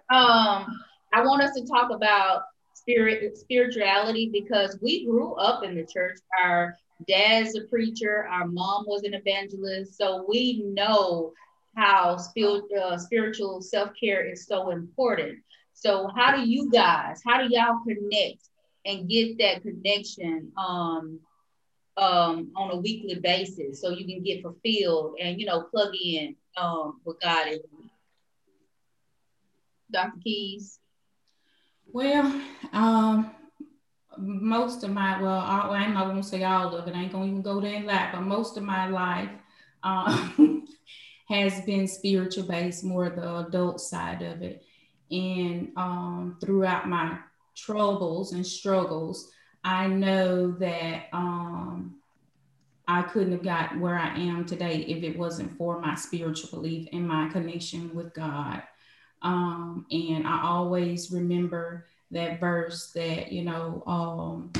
um, 0.09 0.65
I 1.11 1.21
want 1.23 1.41
us 1.41 1.53
to 1.55 1.65
talk 1.65 1.91
about 1.91 2.43
spirit 2.73 3.37
spirituality 3.37 4.29
because 4.31 4.77
we 4.81 5.05
grew 5.05 5.33
up 5.35 5.63
in 5.63 5.75
the 5.75 5.85
church. 5.85 6.17
Our 6.43 6.75
dad's 7.07 7.55
a 7.55 7.61
preacher. 7.61 8.27
Our 8.29 8.47
mom 8.47 8.85
was 8.87 9.03
an 9.03 9.13
evangelist, 9.13 9.97
so 9.97 10.25
we 10.27 10.63
know 10.65 11.33
how 11.75 12.17
spiritual 12.17 12.67
uh, 12.79 12.97
spiritual 12.97 13.61
self 13.61 13.91
care 13.99 14.23
is 14.23 14.45
so 14.45 14.71
important. 14.71 15.39
So, 15.73 16.09
how 16.15 16.35
do 16.35 16.47
you 16.47 16.69
guys? 16.71 17.21
How 17.25 17.41
do 17.41 17.47
y'all 17.49 17.79
connect 17.87 18.49
and 18.85 19.09
get 19.09 19.37
that 19.39 19.61
connection? 19.61 20.51
Um, 20.57 21.19
um, 21.97 22.51
on 22.55 22.71
a 22.71 22.77
weekly 22.77 23.19
basis 23.19 23.79
so 23.81 23.89
you 23.89 24.05
can 24.05 24.23
get 24.23 24.41
fulfilled 24.41 25.15
and 25.21 25.39
you 25.39 25.45
know 25.45 25.61
plug 25.61 25.93
in 25.95 26.35
um, 26.57 26.99
with 27.05 27.19
God 27.21 27.47
is. 27.49 27.59
Dr. 29.91 30.17
Keys. 30.23 30.79
Well, 31.91 32.41
um, 32.71 33.29
most 34.17 34.83
of 34.83 34.89
my 34.89 35.21
well, 35.21 35.39
I, 35.39 35.69
I'm 35.69 35.93
not 35.93 36.07
gonna 36.07 36.23
say 36.23 36.43
all 36.43 36.75
of 36.75 36.87
it. 36.87 36.95
I 36.95 37.03
ain't 37.03 37.11
gonna 37.11 37.27
even 37.27 37.41
go 37.41 37.61
there 37.61 37.75
and 37.75 37.85
but 37.85 38.21
most 38.21 38.57
of 38.57 38.63
my 38.63 38.87
life 38.87 39.29
um, 39.83 40.67
has 41.29 41.61
been 41.61 41.87
spiritual 41.87 42.45
based, 42.45 42.83
more 42.83 43.09
the 43.09 43.47
adult 43.47 43.79
side 43.81 44.23
of 44.23 44.41
it. 44.41 44.63
And 45.11 45.71
um, 45.77 46.37
throughout 46.41 46.89
my 46.89 47.19
troubles 47.55 48.33
and 48.33 48.45
struggles, 48.45 49.31
I 49.63 49.87
know 49.87 50.51
that 50.51 51.05
um, 51.13 51.95
I 52.87 53.03
couldn't 53.03 53.31
have 53.31 53.43
got 53.43 53.79
where 53.79 53.97
I 53.97 54.17
am 54.17 54.45
today 54.45 54.79
if 54.87 55.03
it 55.03 55.17
wasn't 55.17 55.57
for 55.57 55.79
my 55.79 55.95
spiritual 55.95 56.49
belief 56.49 56.87
and 56.91 57.07
my 57.07 57.29
connection 57.29 57.93
with 57.95 58.13
God. 58.13 58.61
Um, 59.21 59.85
and 59.89 60.27
I 60.27 60.43
always 60.43 61.11
remember 61.11 61.85
that 62.11 62.39
verse 62.39 62.91
that, 62.91 63.31
you 63.31 63.43
know, 63.43 63.83
um, 63.87 64.51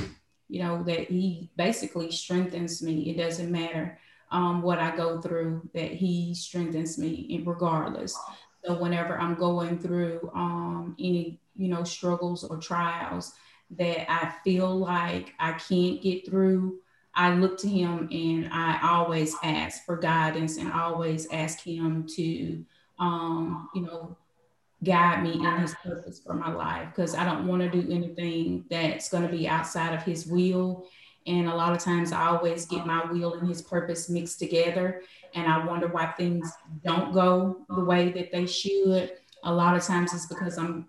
you 0.48 0.62
know, 0.62 0.82
that 0.84 1.10
he 1.10 1.50
basically 1.56 2.10
strengthens 2.10 2.82
me. 2.82 3.10
It 3.10 3.18
doesn't 3.18 3.50
matter 3.50 3.98
um, 4.30 4.62
what 4.62 4.78
I 4.78 4.96
go 4.96 5.20
through, 5.20 5.68
that 5.74 5.92
he 5.92 6.34
strengthens 6.34 6.98
me 6.98 7.42
regardless. 7.46 8.18
So 8.64 8.74
whenever 8.74 9.18
I'm 9.18 9.34
going 9.34 9.78
through 9.78 10.30
um, 10.34 10.96
any, 10.98 11.40
you 11.56 11.68
know, 11.68 11.84
struggles 11.84 12.44
or 12.44 12.56
trials, 12.58 13.32
that 13.70 14.10
I 14.10 14.32
feel 14.44 14.76
like 14.76 15.32
I 15.38 15.52
can't 15.52 16.00
get 16.00 16.26
through, 16.26 16.78
I 17.14 17.34
look 17.34 17.58
to 17.58 17.68
him 17.68 18.08
and 18.10 18.48
I 18.52 18.80
always 18.82 19.34
ask 19.42 19.84
for 19.84 19.96
guidance 19.96 20.56
and 20.56 20.72
always 20.72 21.26
ask 21.30 21.60
him 21.60 22.06
to, 22.16 22.64
um, 22.98 23.68
you 23.74 23.82
know, 23.82 24.16
guide 24.82 25.22
me 25.22 25.32
in 25.32 25.56
his 25.60 25.74
purpose 25.82 26.20
for 26.20 26.34
my 26.34 26.52
life 26.52 26.88
because 26.90 27.14
I 27.14 27.24
don't 27.24 27.46
want 27.46 27.62
to 27.62 27.70
do 27.70 27.90
anything 27.90 28.64
that's 28.68 29.08
going 29.08 29.22
to 29.22 29.34
be 29.34 29.48
outside 29.48 29.94
of 29.94 30.02
his 30.02 30.26
will. 30.26 30.86
And 31.26 31.48
a 31.48 31.54
lot 31.54 31.72
of 31.72 31.78
times 31.78 32.12
I 32.12 32.26
always 32.26 32.66
get 32.66 32.86
my 32.86 33.04
will 33.10 33.34
and 33.34 33.48
his 33.48 33.62
purpose 33.62 34.10
mixed 34.10 34.38
together. 34.38 35.00
And 35.34 35.50
I 35.50 35.64
wonder 35.66 35.88
why 35.88 36.06
things 36.12 36.52
don't 36.84 37.12
go 37.12 37.64
the 37.68 37.84
way 37.84 38.10
that 38.12 38.30
they 38.30 38.46
should. 38.46 39.12
A 39.42 39.52
lot 39.52 39.76
of 39.76 39.82
times 39.82 40.14
it's 40.14 40.26
because 40.26 40.58
I'm 40.58 40.88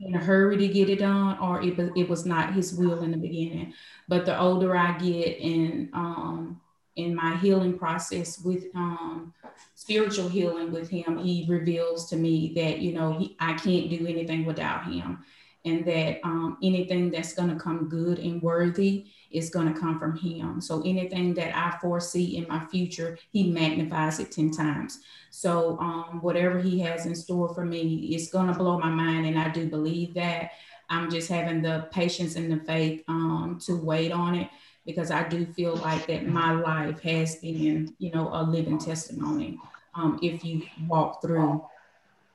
in 0.00 0.14
a 0.14 0.18
hurry 0.18 0.56
to 0.56 0.68
get 0.68 0.88
it 0.88 1.00
done 1.00 1.38
or 1.38 1.62
it, 1.62 1.78
it 1.96 2.08
was 2.08 2.24
not 2.24 2.54
his 2.54 2.74
will 2.74 3.02
in 3.02 3.10
the 3.10 3.16
beginning 3.16 3.72
but 4.08 4.24
the 4.24 4.38
older 4.38 4.76
i 4.76 4.96
get 4.98 5.38
in 5.38 5.90
um, 5.92 6.60
in 6.96 7.14
my 7.14 7.36
healing 7.36 7.78
process 7.78 8.38
with 8.40 8.64
um, 8.74 9.32
spiritual 9.74 10.28
healing 10.28 10.72
with 10.72 10.88
him 10.88 11.18
he 11.18 11.46
reveals 11.48 12.08
to 12.08 12.16
me 12.16 12.52
that 12.54 12.78
you 12.78 12.92
know 12.92 13.12
he, 13.18 13.36
i 13.40 13.52
can't 13.52 13.90
do 13.90 14.06
anything 14.06 14.44
without 14.44 14.84
him 14.90 15.22
and 15.64 15.84
that 15.84 16.20
um, 16.24 16.56
anything 16.62 17.10
that's 17.10 17.34
going 17.34 17.50
to 17.50 17.62
come 17.62 17.88
good 17.88 18.18
and 18.18 18.42
worthy 18.42 19.06
is 19.30 19.50
going 19.50 19.72
to 19.72 19.78
come 19.78 19.98
from 19.98 20.16
him 20.16 20.60
so 20.60 20.80
anything 20.82 21.34
that 21.34 21.56
i 21.56 21.76
foresee 21.80 22.36
in 22.36 22.46
my 22.48 22.64
future 22.66 23.18
he 23.30 23.50
magnifies 23.50 24.18
it 24.18 24.32
10 24.32 24.50
times 24.50 25.00
so 25.30 25.78
um, 25.78 26.18
whatever 26.20 26.58
he 26.58 26.80
has 26.80 27.06
in 27.06 27.14
store 27.14 27.54
for 27.54 27.64
me 27.64 28.14
is 28.14 28.30
going 28.30 28.48
to 28.48 28.52
blow 28.52 28.78
my 28.78 28.90
mind, 28.90 29.26
and 29.26 29.38
I 29.38 29.48
do 29.48 29.68
believe 29.68 30.14
that. 30.14 30.50
I'm 30.92 31.08
just 31.08 31.28
having 31.28 31.62
the 31.62 31.88
patience 31.92 32.34
and 32.34 32.50
the 32.50 32.64
faith 32.64 33.04
um, 33.06 33.60
to 33.64 33.76
wait 33.76 34.10
on 34.10 34.34
it 34.34 34.48
because 34.84 35.12
I 35.12 35.28
do 35.28 35.46
feel 35.46 35.76
like 35.76 36.08
that 36.08 36.26
my 36.26 36.50
life 36.50 37.00
has 37.02 37.36
been, 37.36 37.94
you 37.98 38.10
know, 38.10 38.28
a 38.32 38.42
living 38.42 38.78
testimony. 38.78 39.56
Um, 39.94 40.18
if 40.20 40.44
you 40.44 40.62
walk 40.88 41.22
through 41.22 41.64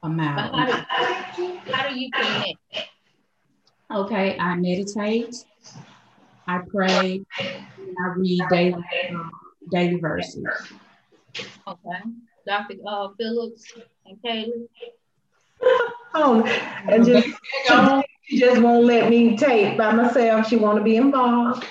a 0.03 0.09
mile. 0.09 0.55
How 0.55 0.65
do, 1.36 1.57
how 1.69 1.89
do 1.89 1.99
you 1.99 2.09
connect? 2.11 2.89
Okay, 3.95 4.37
I 4.37 4.55
meditate, 4.55 5.33
I 6.47 6.59
pray, 6.67 7.25
and 7.39 7.95
I 8.03 8.07
read 8.17 8.41
daily, 8.49 8.83
um, 9.11 9.31
daily 9.71 9.95
verses. 10.01 10.45
Okay. 11.65 12.01
Dr. 12.45 12.73
Uh, 12.85 13.07
Phillips 13.17 13.71
and 14.05 14.17
Kaylee? 14.21 14.67
oh, 16.13 16.43
and 16.89 17.05
just 17.05 17.29
she 18.25 18.37
just 18.37 18.61
won't 18.61 18.85
let 18.85 19.09
me 19.09 19.37
take 19.37 19.77
by 19.77 19.93
myself. 19.93 20.49
She 20.49 20.57
want 20.57 20.77
to 20.77 20.83
be 20.83 20.97
involved. 20.97 21.65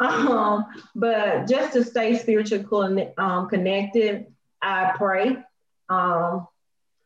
Um, 0.00 0.66
but 0.96 1.48
just 1.48 1.74
to 1.74 1.84
stay 1.84 2.18
spiritually 2.18 3.12
um, 3.18 3.48
connected, 3.48 4.26
I 4.60 4.94
pray. 4.96 5.36
Um, 5.88 6.48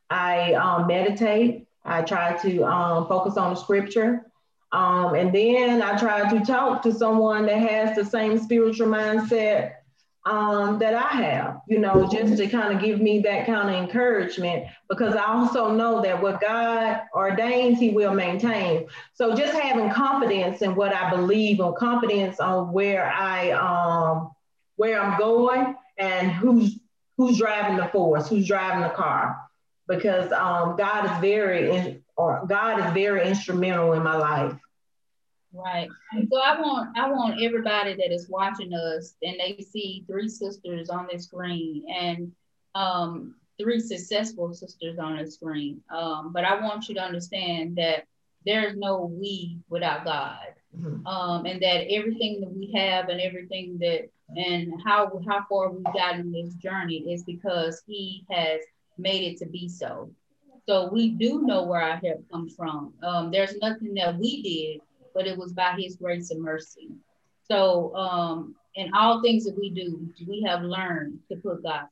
I 0.09 0.55
um, 0.55 0.87
meditate. 0.87 1.67
I 1.85 2.01
try 2.01 2.39
to 2.39 2.65
um, 2.65 3.07
focus 3.07 3.37
on 3.37 3.53
the 3.53 3.61
scripture. 3.61 4.32
Um, 4.73 5.15
and 5.15 5.35
then 5.35 5.83
I 5.83 5.99
try 5.99 6.31
to 6.31 6.45
talk 6.45 6.83
to 6.83 6.93
someone 6.93 7.47
that 7.47 7.59
has 7.59 7.95
the 7.97 8.05
same 8.05 8.39
spiritual 8.39 8.89
mindset 8.89 9.75
um, 10.25 10.79
that 10.79 10.95
I 10.95 11.09
have, 11.09 11.61
you 11.69 11.79
know, 11.79 12.09
just 12.09 12.37
to 12.37 12.47
kind 12.47 12.75
of 12.75 12.83
give 12.83 13.01
me 13.01 13.21
that 13.21 13.45
kind 13.45 13.69
of 13.69 13.75
encouragement 13.75 14.67
because 14.89 15.15
I 15.15 15.25
also 15.27 15.73
know 15.73 16.01
that 16.03 16.23
what 16.23 16.41
God 16.41 17.03
ordains, 17.13 17.81
He 17.81 17.91
will 17.91 18.15
maintain. 18.15 18.87
So 19.15 19.35
just 19.35 19.53
having 19.59 19.91
confidence 19.91 20.63
in 20.63 20.77
what 20.77 20.95
I 20.95 21.11
believe 21.11 21.61
or 21.61 21.75
confidence 21.75 22.39
on 22.39 22.73
where 22.73 23.11
I 23.11 23.51
um 23.51 24.31
where 24.77 25.01
I'm 25.01 25.19
going 25.19 25.75
and 25.99 26.31
who's 26.31 26.79
who's 27.17 27.39
driving 27.39 27.77
the 27.77 27.87
force, 27.89 28.29
who's 28.29 28.47
driving 28.47 28.83
the 28.83 28.91
car, 28.91 29.37
because 29.89 30.31
um, 30.33 30.77
God 30.77 31.05
is 31.05 31.21
very 31.21 32.02
or 32.17 32.45
God 32.47 32.81
is 32.81 32.93
very 32.93 33.27
instrumental 33.27 33.93
in 33.93 34.03
my 34.03 34.17
life. 34.17 34.55
Right. 35.55 35.89
So 36.31 36.41
I 36.41 36.61
want 36.61 36.97
I 36.97 37.11
want 37.11 37.43
everybody 37.43 37.95
that 37.95 38.11
is 38.11 38.29
watching 38.29 38.73
us 38.73 39.15
and 39.23 39.37
they 39.39 39.63
see 39.63 40.05
three 40.07 40.29
sisters 40.29 40.89
on 40.89 41.09
the 41.13 41.19
screen 41.19 41.85
and 41.93 42.33
um, 42.75 43.35
three 43.61 43.81
successful 43.81 44.55
sisters 44.55 44.99
on 44.99 45.19
the 45.19 45.31
screen. 45.31 45.83
Um, 45.95 46.33
but 46.33 46.45
I 46.45 46.61
want 46.61 46.89
you 46.89 46.95
to 46.95 47.03
understand 47.03 47.77
that 47.77 48.07
there's 48.47 48.77
no 48.77 49.05
we 49.05 49.59
without 49.69 50.05
God. 50.05 50.55
Mm-hmm. 50.77 51.07
Um, 51.07 51.45
and 51.45 51.61
that 51.61 51.93
everything 51.93 52.41
that 52.41 52.51
we 52.51 52.73
have 52.73 53.11
and 53.11 53.21
everything 53.21 53.77
that 53.81 54.09
and 54.35 54.73
how 54.83 55.21
how 55.29 55.45
far 55.49 55.71
we've 55.71 55.85
gotten 55.85 56.21
in 56.21 56.33
this 56.33 56.55
journey 56.55 57.13
is 57.13 57.25
because 57.25 57.83
he 57.87 58.25
has 58.31 58.61
made 58.97 59.33
it 59.33 59.39
to 59.39 59.47
be 59.47 59.69
so. 59.69 60.11
So 60.69 60.89
we 60.93 61.11
do 61.11 61.43
know 61.43 61.65
where 61.65 61.83
our 61.83 61.97
help 61.97 62.25
comes 62.31 62.55
from. 62.55 62.95
Um, 63.03 63.31
there's 63.31 63.57
nothing 63.59 63.95
that 63.95 64.17
we 64.19 64.43
did 64.43 64.81
but 65.15 65.27
it 65.27 65.37
was 65.37 65.53
by 65.53 65.75
his 65.79 65.97
grace 65.97 66.31
and 66.31 66.43
mercy. 66.43 66.89
So, 67.51 67.95
um, 67.95 68.55
in 68.75 68.93
all 68.95 69.21
things 69.21 69.45
that 69.45 69.59
we 69.59 69.71
do, 69.71 70.09
we 70.27 70.43
have 70.43 70.63
learned 70.63 71.19
to 71.31 71.37
put 71.37 71.63
God. 71.63 71.87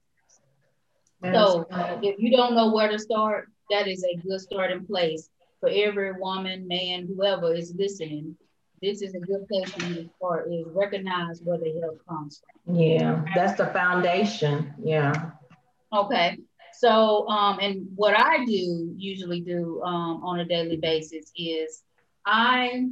So, 1.32 1.66
if 2.02 2.18
you 2.18 2.34
don't 2.34 2.54
know 2.54 2.72
where 2.72 2.88
to 2.88 2.98
start, 2.98 3.48
that 3.70 3.86
is 3.86 4.04
a 4.04 4.16
good 4.16 4.40
starting 4.40 4.86
place 4.86 5.28
for 5.60 5.68
every 5.68 6.12
woman, 6.12 6.66
man, 6.66 7.06
whoever 7.06 7.52
is 7.52 7.74
listening. 7.76 8.36
This 8.80 9.02
is 9.02 9.14
a 9.14 9.20
good 9.20 9.46
place 9.46 9.70
for 9.70 9.84
you 9.84 9.94
to 9.96 10.10
start. 10.16 10.50
Is 10.50 10.66
recognize 10.72 11.42
where 11.42 11.58
the 11.58 11.78
help 11.82 12.00
comes 12.08 12.40
from. 12.64 12.76
Yeah, 12.76 13.22
that's 13.34 13.58
the 13.58 13.66
foundation. 13.66 14.72
Yeah. 14.82 15.32
Okay. 15.92 16.38
So, 16.80 17.28
um, 17.28 17.58
and 17.60 17.86
what 17.94 18.18
I 18.18 18.42
do 18.46 18.94
usually 18.96 19.42
do 19.42 19.82
um, 19.82 20.24
on 20.24 20.40
a 20.40 20.46
daily 20.46 20.78
basis 20.78 21.30
is 21.36 21.82
I 22.24 22.86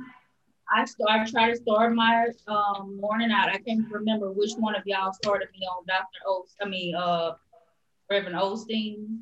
I 0.71 0.85
start 0.85 1.27
try 1.29 1.49
to 1.49 1.57
start 1.57 1.95
my 1.95 2.27
um, 2.49 2.99
morning 3.01 3.31
out. 3.31 3.49
I 3.49 3.57
can't 3.57 3.91
remember 3.91 4.31
which 4.31 4.53
one 4.59 4.75
of 4.75 4.83
y'all 4.85 5.15
started 5.15 5.49
me 5.59 5.67
on 5.67 5.87
Dr. 5.87 6.19
Ost. 6.27 6.55
I 6.61 6.69
mean, 6.69 6.95
uh, 6.95 7.37
Reverend 8.11 8.37
Osteen, 8.37 9.21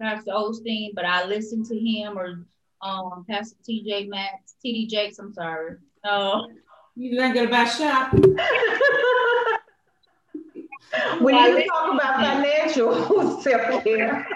Pastor 0.00 0.32
Osteen, 0.32 0.90
but 0.96 1.04
I 1.04 1.24
listen 1.24 1.64
to 1.66 1.78
him 1.78 2.18
or 2.18 2.44
um, 2.82 3.24
Pastor 3.30 3.58
TJ 3.62 4.08
Maxx, 4.08 4.56
TD 4.64 4.88
Jakes. 4.88 5.20
I'm 5.20 5.32
sorry. 5.32 5.76
Uh, 6.02 6.42
you 6.96 7.16
get 7.16 7.46
about 7.46 7.68
shop. 7.68 8.12
When 11.20 11.34
you 11.34 11.66
talk 11.68 11.94
about 11.94 12.16
financial 12.16 13.40
self-care. 13.42 14.26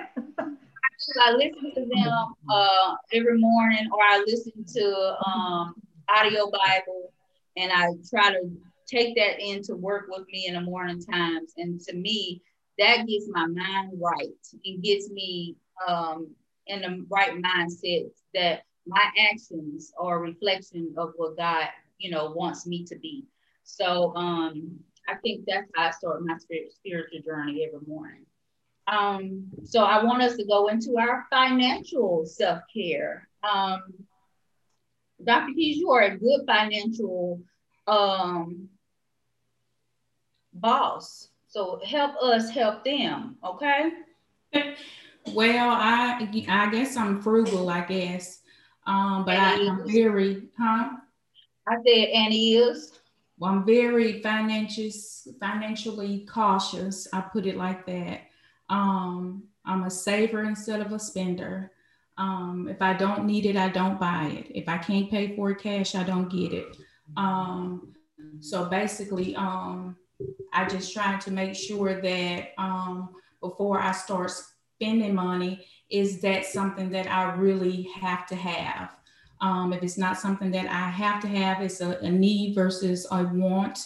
I 1.22 1.32
listen 1.32 1.72
to 1.74 1.80
them 1.80 2.34
uh, 2.53 2.94
every 3.12 3.38
morning, 3.38 3.88
or 3.92 4.03
I 4.03 4.22
listen 4.26 4.64
to 4.74 5.16
um, 5.26 5.74
audio 6.09 6.51
Bible, 6.51 7.12
and 7.57 7.72
I 7.72 7.88
try 8.09 8.30
to 8.32 8.51
take 8.86 9.16
that 9.16 9.40
in 9.40 9.62
to 9.64 9.74
work 9.74 10.07
with 10.09 10.26
me 10.28 10.46
in 10.46 10.55
the 10.55 10.61
morning 10.61 11.03
times. 11.03 11.53
And 11.57 11.80
to 11.82 11.94
me, 11.94 12.42
that 12.78 13.07
gets 13.07 13.26
my 13.28 13.46
mind 13.46 13.92
right 14.01 14.46
and 14.64 14.82
gets 14.82 15.11
me 15.11 15.57
um, 15.86 16.28
in 16.66 16.82
the 16.82 17.07
right 17.09 17.32
mindset 17.42 18.11
that 18.34 18.62
my 18.86 19.05
actions 19.30 19.92
are 19.98 20.16
a 20.16 20.20
reflection 20.20 20.94
of 20.96 21.12
what 21.16 21.36
God, 21.36 21.68
you 21.98 22.11
know, 22.11 22.32
wants 22.32 22.66
me 22.66 22.84
to 22.84 22.96
be. 22.96 23.24
So 23.62 24.14
um, 24.16 24.78
I 25.11 25.16
think 25.16 25.44
that's 25.46 25.68
how 25.74 25.88
I 25.88 25.90
start 25.90 26.22
my 26.24 26.36
spiritual 26.38 27.20
journey 27.24 27.66
every 27.66 27.86
morning. 27.86 28.26
Um, 28.86 29.46
so 29.64 29.82
I 29.84 30.04
want 30.04 30.22
us 30.22 30.36
to 30.36 30.44
go 30.44 30.68
into 30.68 30.96
our 30.98 31.26
financial 31.30 32.24
self-care. 32.26 33.28
Um, 33.42 33.82
Dr. 35.24 35.52
Keys, 35.54 35.78
you 35.78 35.90
are 35.90 36.02
a 36.02 36.16
good 36.16 36.40
financial 36.46 37.40
um, 37.86 38.68
boss. 40.52 41.28
So 41.48 41.80
help 41.84 42.16
us 42.22 42.50
help 42.50 42.84
them, 42.84 43.36
okay? 43.44 43.90
well, 45.32 45.70
I 45.70 46.28
I 46.48 46.70
guess 46.70 46.96
I'm 46.96 47.20
frugal, 47.20 47.68
I 47.68 47.80
guess. 47.82 48.40
Um, 48.86 49.24
but 49.24 49.36
I, 49.36 49.54
am 49.54 49.82
very, 49.86 50.48
huh? 50.58 50.90
I 51.68 51.76
said, 51.86 52.08
and 52.08 52.32
is. 52.32 52.99
Well, 53.41 53.53
I'm 53.53 53.64
very 53.64 54.20
financially 54.20 54.93
financially 55.41 56.26
cautious. 56.30 57.09
I 57.11 57.22
put 57.22 57.47
it 57.47 57.57
like 57.57 57.86
that. 57.86 58.20
Um, 58.68 59.45
I'm 59.64 59.84
a 59.84 59.91
saver 59.91 60.45
instead 60.45 60.82
of 60.82 60.93
a 60.93 60.99
spender. 60.99 61.72
Um, 62.18 62.68
if 62.70 62.82
I 62.82 62.93
don't 62.93 63.24
need 63.24 63.47
it, 63.47 63.57
I 63.57 63.70
don't 63.70 63.99
buy 63.99 64.26
it. 64.26 64.53
If 64.55 64.68
I 64.68 64.76
can't 64.76 65.11
pay 65.11 65.34
for 65.34 65.53
it 65.53 65.59
cash, 65.59 65.95
I 65.95 66.03
don't 66.03 66.28
get 66.28 66.53
it. 66.53 66.76
Um, 67.16 67.95
so 68.41 68.66
basically, 68.66 69.34
um, 69.36 69.97
I 70.53 70.66
just 70.68 70.93
try 70.93 71.16
to 71.16 71.30
make 71.30 71.55
sure 71.55 71.99
that 71.99 72.49
um, 72.59 73.14
before 73.41 73.80
I 73.80 73.93
start 73.93 74.32
spending 74.76 75.14
money, 75.14 75.66
is 75.88 76.20
that 76.20 76.45
something 76.45 76.91
that 76.91 77.11
I 77.11 77.34
really 77.36 77.88
have 77.95 78.26
to 78.26 78.34
have? 78.34 78.91
Um, 79.41 79.72
if 79.72 79.82
it's 79.82 79.99
not 79.99 80.18
something 80.18 80.51
that 80.53 80.66
I 80.66 80.91
have 80.91 81.20
to 81.22 81.28
have, 81.28 81.62
it's 81.62 81.80
a, 81.80 81.99
a 81.99 82.11
need 82.11 82.55
versus 82.55 83.07
a 83.11 83.24
want. 83.24 83.78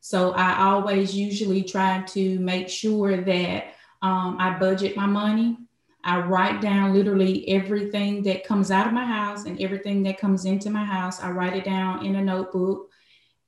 So 0.00 0.32
I 0.32 0.62
always 0.62 1.14
usually 1.14 1.62
try 1.62 2.02
to 2.02 2.38
make 2.38 2.68
sure 2.68 3.20
that 3.22 3.74
um, 4.02 4.36
I 4.38 4.58
budget 4.58 4.96
my 4.96 5.06
money. 5.06 5.58
I 6.04 6.20
write 6.20 6.62
down 6.62 6.94
literally 6.94 7.46
everything 7.48 8.22
that 8.22 8.44
comes 8.44 8.70
out 8.70 8.86
of 8.86 8.94
my 8.94 9.04
house 9.04 9.44
and 9.44 9.60
everything 9.60 10.02
that 10.04 10.18
comes 10.18 10.46
into 10.46 10.70
my 10.70 10.84
house. 10.84 11.20
I 11.20 11.30
write 11.30 11.54
it 11.54 11.64
down 11.64 12.06
in 12.06 12.16
a 12.16 12.24
notebook. 12.24 12.88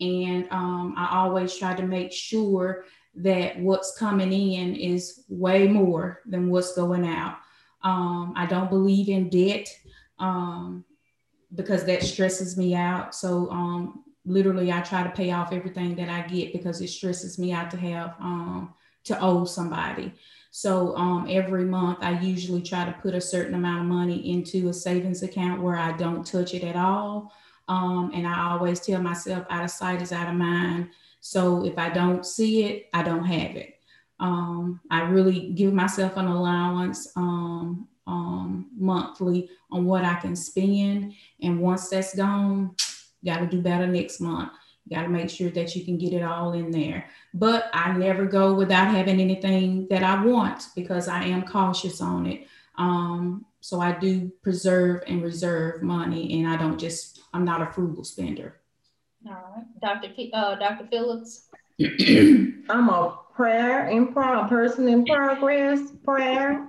And 0.01 0.47
um, 0.51 0.95
I 0.97 1.17
always 1.17 1.57
try 1.57 1.75
to 1.75 1.87
make 1.87 2.13
sure 2.13 2.85
that 3.15 3.59
what's 3.59 3.97
coming 3.97 4.33
in 4.33 4.75
is 4.75 5.25
way 5.29 5.69
more 5.69 6.21
than 6.27 6.51
what's 6.51 6.75
going 6.75 7.07
out. 7.07 7.37
Um, 7.83 8.35
I 8.37 8.47
don't 8.47 8.71
believe 8.71 9.09
in 9.09 9.29
debt 9.29 9.69
um, 10.19 10.85
because 11.55 11.85
that 11.85 12.03
stresses 12.03 12.57
me 12.57 12.75
out. 12.75 13.15
So 13.15 13.51
um, 13.51 14.05
literally, 14.25 14.73
I 14.73 14.81
try 14.81 15.03
to 15.03 15.11
pay 15.11 15.33
off 15.33 15.53
everything 15.53 15.95
that 15.97 16.09
I 16.09 16.27
get 16.27 16.53
because 16.53 16.81
it 16.81 16.89
stresses 16.89 17.39
me 17.39 17.53
out 17.53 17.71
to 17.73 17.77
have 17.77 18.15
um, 18.21 18.75
to 19.05 19.21
owe 19.21 19.45
somebody. 19.45 20.13
So 20.51 20.95
um, 20.97 21.27
every 21.31 21.65
month, 21.65 21.99
I 22.03 22.21
usually 22.21 22.63
try 22.63 22.85
to 22.85 22.93
put 22.93 23.15
a 23.15 23.21
certain 23.21 23.55
amount 23.55 23.81
of 23.81 23.87
money 23.87 24.31
into 24.31 24.69
a 24.69 24.73
savings 24.73 25.23
account 25.23 25.63
where 25.63 25.77
I 25.77 25.93
don't 25.93 26.27
touch 26.27 26.55
it 26.55 26.63
at 26.63 26.77
all. 26.77 27.33
Um, 27.69 28.11
and 28.15 28.27
I 28.27 28.51
always 28.51 28.81
tell 28.81 29.01
myself, 29.01 29.47
out 29.49 29.65
of 29.65 29.71
sight 29.71 30.03
is 30.03 30.13
out 30.13 30.29
of 30.29 30.35
mind. 30.35 30.91
So 31.21 31.65
if 31.65 31.79
I 31.79 31.89
don't 31.89 32.27
see 32.27 32.65
it, 32.65 32.91
I 32.93 33.03
don't 33.03 33.25
have 33.25 33.57
it. 33.57 33.79
Um, 34.21 34.81
I 34.91 35.03
really 35.03 35.51
give 35.51 35.73
myself 35.73 36.17
an 36.17 36.27
allowance 36.27 37.09
um, 37.17 37.89
um, 38.07 38.71
monthly 38.77 39.51
on 39.71 39.85
what 39.85 40.05
I 40.05 40.15
can 40.15 40.37
spend. 40.37 41.15
And 41.41 41.61
once 41.61 41.89
that's 41.89 42.15
gone, 42.15 42.75
got 43.25 43.39
to 43.39 43.47
do 43.47 43.61
better 43.61 43.87
next 43.87 44.21
month. 44.21 44.53
Got 44.91 45.03
to 45.03 45.09
make 45.09 45.31
sure 45.31 45.51
that 45.51 45.77
you 45.77 45.85
can 45.85 45.97
get 45.97 46.13
it 46.13 46.23
all 46.23 46.53
in 46.55 46.71
there. 46.71 47.09
But 47.35 47.71
I 47.73 47.93
never 47.93 48.27
go 48.27 48.53
without 48.55 48.89
having 48.89 49.21
anything 49.21 49.87
that 49.91 50.03
I 50.03 50.25
want 50.25 50.69
because 50.75 51.07
I 51.07 51.23
am 51.25 51.45
cautious 51.45 52.01
on 52.01 52.27
it. 52.27 52.47
Um, 52.77 53.47
so 53.61 53.81
I 53.81 53.93
do 53.93 54.33
preserve 54.43 55.05
and 55.07 55.23
reserve 55.23 55.83
money, 55.83 56.41
and 56.41 56.49
I 56.49 56.57
don't 56.57 56.79
just. 56.79 57.21
I'm 57.33 57.45
not 57.45 57.63
a 57.63 57.73
frugal 57.73 58.05
spender. 58.05 58.61
All 59.27 59.55
right, 59.57 59.81
Dr. 59.81 60.13
P, 60.15 60.31
uh, 60.35 60.57
Dr. 60.57 60.87
Phillips. 60.91 61.49
I'm 61.81 62.89
a 62.89 63.19
prayer 63.35 63.87
in 63.89 64.13
pro- 64.13 64.49
person 64.49 64.89
in 64.89 65.05
progress. 65.05 65.93
Prayer. 66.05 66.69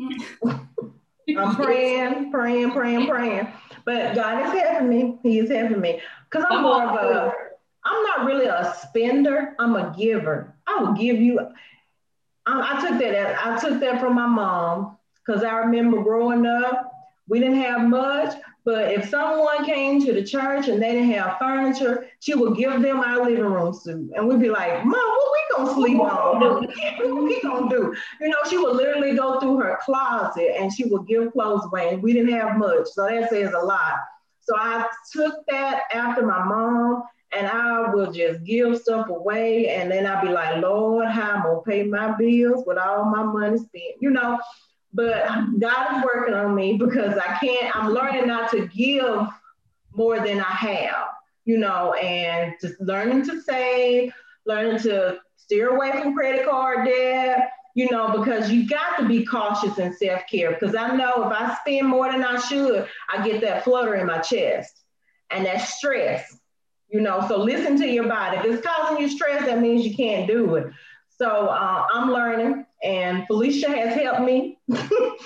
I'm 0.00 1.56
praying, 1.56 2.30
praying, 2.30 2.72
praying, 2.72 3.06
praying. 3.06 3.48
But 3.84 4.14
God 4.14 4.46
is 4.46 4.60
helping 4.60 4.88
me. 4.88 5.18
He 5.22 5.38
is 5.38 5.50
helping 5.50 5.80
me. 5.80 6.00
Because 6.30 6.46
I'm 6.48 6.62
more 6.62 6.82
of 6.82 6.94
a, 6.96 7.32
I'm 7.84 8.02
not 8.04 8.26
really 8.26 8.46
a 8.46 8.74
spender. 8.80 9.54
I'm 9.58 9.76
a 9.76 9.94
giver. 9.96 10.54
I 10.66 10.80
will 10.80 10.92
give 10.92 11.20
you. 11.20 11.40
I, 12.46 12.76
I 12.76 12.80
took 12.80 12.98
that. 13.00 13.46
I 13.46 13.58
took 13.58 13.80
that 13.80 14.00
from 14.00 14.14
my 14.14 14.26
mom 14.26 14.96
because 15.24 15.44
I 15.44 15.54
remember 15.58 16.02
growing 16.02 16.46
up, 16.46 16.90
we 17.28 17.38
didn't 17.38 17.60
have 17.60 17.82
much, 17.82 18.34
but 18.64 18.92
if 18.92 19.08
someone 19.08 19.64
came 19.64 20.00
to 20.04 20.12
the 20.12 20.22
church 20.22 20.68
and 20.68 20.80
they 20.80 20.92
didn't 20.92 21.10
have 21.12 21.38
furniture, 21.38 22.06
she 22.20 22.34
would 22.34 22.56
give 22.56 22.80
them 22.80 23.00
our 23.00 23.24
living 23.24 23.44
room 23.44 23.72
suite. 23.74 24.10
And 24.14 24.28
we'd 24.28 24.40
be 24.40 24.50
like, 24.50 24.84
Mom, 24.84 24.92
what 24.92 25.32
we 25.32 25.56
gonna 25.56 25.74
sleep 25.74 25.98
on? 25.98 26.40
What 26.40 27.24
we 27.24 27.40
gonna 27.42 27.68
do? 27.68 27.94
You 28.20 28.28
know, 28.28 28.36
she 28.48 28.58
would 28.58 28.76
literally 28.76 29.16
go 29.16 29.40
through 29.40 29.58
her 29.58 29.78
closet 29.84 30.54
and 30.56 30.72
she 30.72 30.84
would 30.84 31.08
give 31.08 31.32
clothes 31.32 31.64
away. 31.64 31.94
And 31.94 32.02
we 32.02 32.12
didn't 32.12 32.32
have 32.34 32.56
much. 32.56 32.86
So 32.92 33.06
that 33.06 33.30
says 33.30 33.52
a 33.52 33.64
lot. 33.64 33.94
So 34.40 34.54
I 34.56 34.86
took 35.12 35.34
that 35.48 35.82
after 35.92 36.24
my 36.24 36.44
mom 36.44 37.02
and 37.36 37.48
I 37.48 37.92
will 37.92 38.12
just 38.12 38.44
give 38.44 38.78
stuff 38.78 39.08
away. 39.08 39.70
And 39.70 39.90
then 39.90 40.06
I'll 40.06 40.24
be 40.24 40.32
like, 40.32 40.62
Lord, 40.62 41.08
how 41.08 41.32
I'm 41.32 41.42
gonna 41.42 41.62
pay 41.62 41.82
my 41.82 42.14
bills 42.16 42.62
with 42.64 42.78
all 42.78 43.06
my 43.06 43.24
money 43.24 43.58
spent, 43.58 43.96
you 44.00 44.10
know 44.10 44.38
but 44.92 45.26
God 45.58 45.98
is 45.98 46.04
working 46.04 46.34
on 46.34 46.54
me 46.54 46.76
because 46.76 47.16
I 47.16 47.38
can't, 47.38 47.74
I'm 47.74 47.90
learning 47.92 48.26
not 48.26 48.50
to 48.50 48.66
give 48.68 49.26
more 49.94 50.20
than 50.20 50.40
I 50.40 50.44
have, 50.44 51.08
you 51.44 51.58
know, 51.58 51.94
and 51.94 52.54
just 52.60 52.80
learning 52.80 53.24
to 53.26 53.40
save, 53.40 54.12
learning 54.46 54.80
to 54.82 55.18
steer 55.36 55.74
away 55.74 55.92
from 55.92 56.14
credit 56.14 56.46
card 56.46 56.86
debt, 56.86 57.52
you 57.74 57.90
know, 57.90 58.18
because 58.18 58.50
you 58.50 58.68
got 58.68 58.98
to 58.98 59.08
be 59.08 59.24
cautious 59.24 59.78
in 59.78 59.94
self 59.94 60.22
care. 60.30 60.52
Because 60.52 60.74
I 60.74 60.94
know 60.94 61.24
if 61.26 61.32
I 61.32 61.56
spend 61.60 61.88
more 61.88 62.10
than 62.10 62.22
I 62.22 62.38
should, 62.38 62.86
I 63.08 63.26
get 63.26 63.40
that 63.40 63.64
flutter 63.64 63.94
in 63.94 64.06
my 64.06 64.18
chest 64.18 64.82
and 65.30 65.46
that 65.46 65.62
stress, 65.62 66.38
you 66.88 67.00
know. 67.00 67.24
So 67.28 67.38
listen 67.38 67.78
to 67.78 67.86
your 67.88 68.08
body. 68.08 68.36
If 68.38 68.44
it's 68.44 68.66
causing 68.66 68.98
you 68.98 69.08
stress, 69.08 69.46
that 69.46 69.60
means 69.60 69.86
you 69.86 69.96
can't 69.96 70.26
do 70.26 70.56
it. 70.56 70.66
So 71.08 71.48
uh, 71.48 71.86
I'm 71.92 72.10
learning, 72.10 72.66
and 72.82 73.26
Felicia 73.26 73.70
has 73.70 73.94
helped 73.94 74.22
me. 74.22 74.58
so 74.74 75.16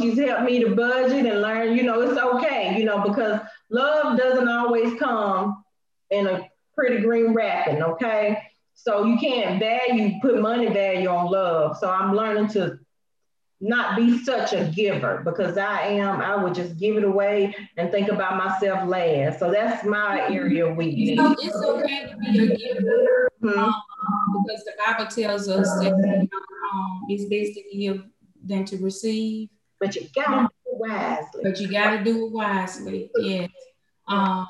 she's 0.00 0.18
helped 0.18 0.44
me 0.44 0.60
to 0.60 0.74
budget 0.74 1.26
and 1.26 1.42
learn, 1.42 1.76
you 1.76 1.82
know, 1.82 2.00
it's 2.00 2.18
okay, 2.18 2.76
you 2.78 2.84
know, 2.84 3.00
because 3.00 3.40
love 3.70 4.16
doesn't 4.16 4.48
always 4.48 4.98
come 4.98 5.64
in 6.10 6.26
a 6.26 6.48
pretty 6.76 7.02
green 7.02 7.32
wrapping, 7.32 7.82
okay? 7.82 8.42
So 8.74 9.04
you 9.04 9.18
can't 9.18 9.60
value, 9.60 10.20
put 10.20 10.40
money 10.40 10.68
value 10.68 11.08
on 11.08 11.30
love. 11.30 11.76
So 11.78 11.90
I'm 11.90 12.14
learning 12.14 12.48
to 12.50 12.78
not 13.60 13.96
be 13.96 14.18
such 14.22 14.52
a 14.52 14.70
giver 14.74 15.22
because 15.24 15.56
I 15.56 15.82
am, 15.82 16.20
I 16.20 16.36
would 16.36 16.54
just 16.54 16.76
give 16.76 16.96
it 16.96 17.04
away 17.04 17.54
and 17.76 17.90
think 17.90 18.08
about 18.08 18.36
myself 18.36 18.88
last. 18.88 19.38
So 19.38 19.50
that's 19.50 19.84
my 19.84 20.28
area 20.28 20.66
of 20.66 20.76
weakness. 20.76 21.18
So 21.18 21.34
it's 21.40 21.56
okay 21.56 22.10
to 22.10 22.16
be 22.18 22.52
a 22.52 22.56
giver 22.56 23.30
mm-hmm. 23.42 23.58
um, 23.58 23.74
because 24.44 24.64
the 24.64 24.72
Bible 24.84 25.10
tells 25.10 25.48
us 25.48 25.68
that 25.78 26.28
um, 26.74 27.02
it's 27.08 27.24
best 27.24 27.54
to 27.54 27.76
give 27.76 28.04
than 28.42 28.64
to 28.66 28.76
receive. 28.78 29.48
But 29.80 29.94
you 29.96 30.08
gotta 30.14 30.48
do 30.48 30.72
it 30.72 30.78
wisely. 30.78 31.40
But 31.42 31.60
you 31.60 31.70
gotta 31.70 32.04
do 32.04 32.26
it 32.26 32.32
wisely, 32.32 33.10
yes. 33.16 33.50
Um, 34.06 34.46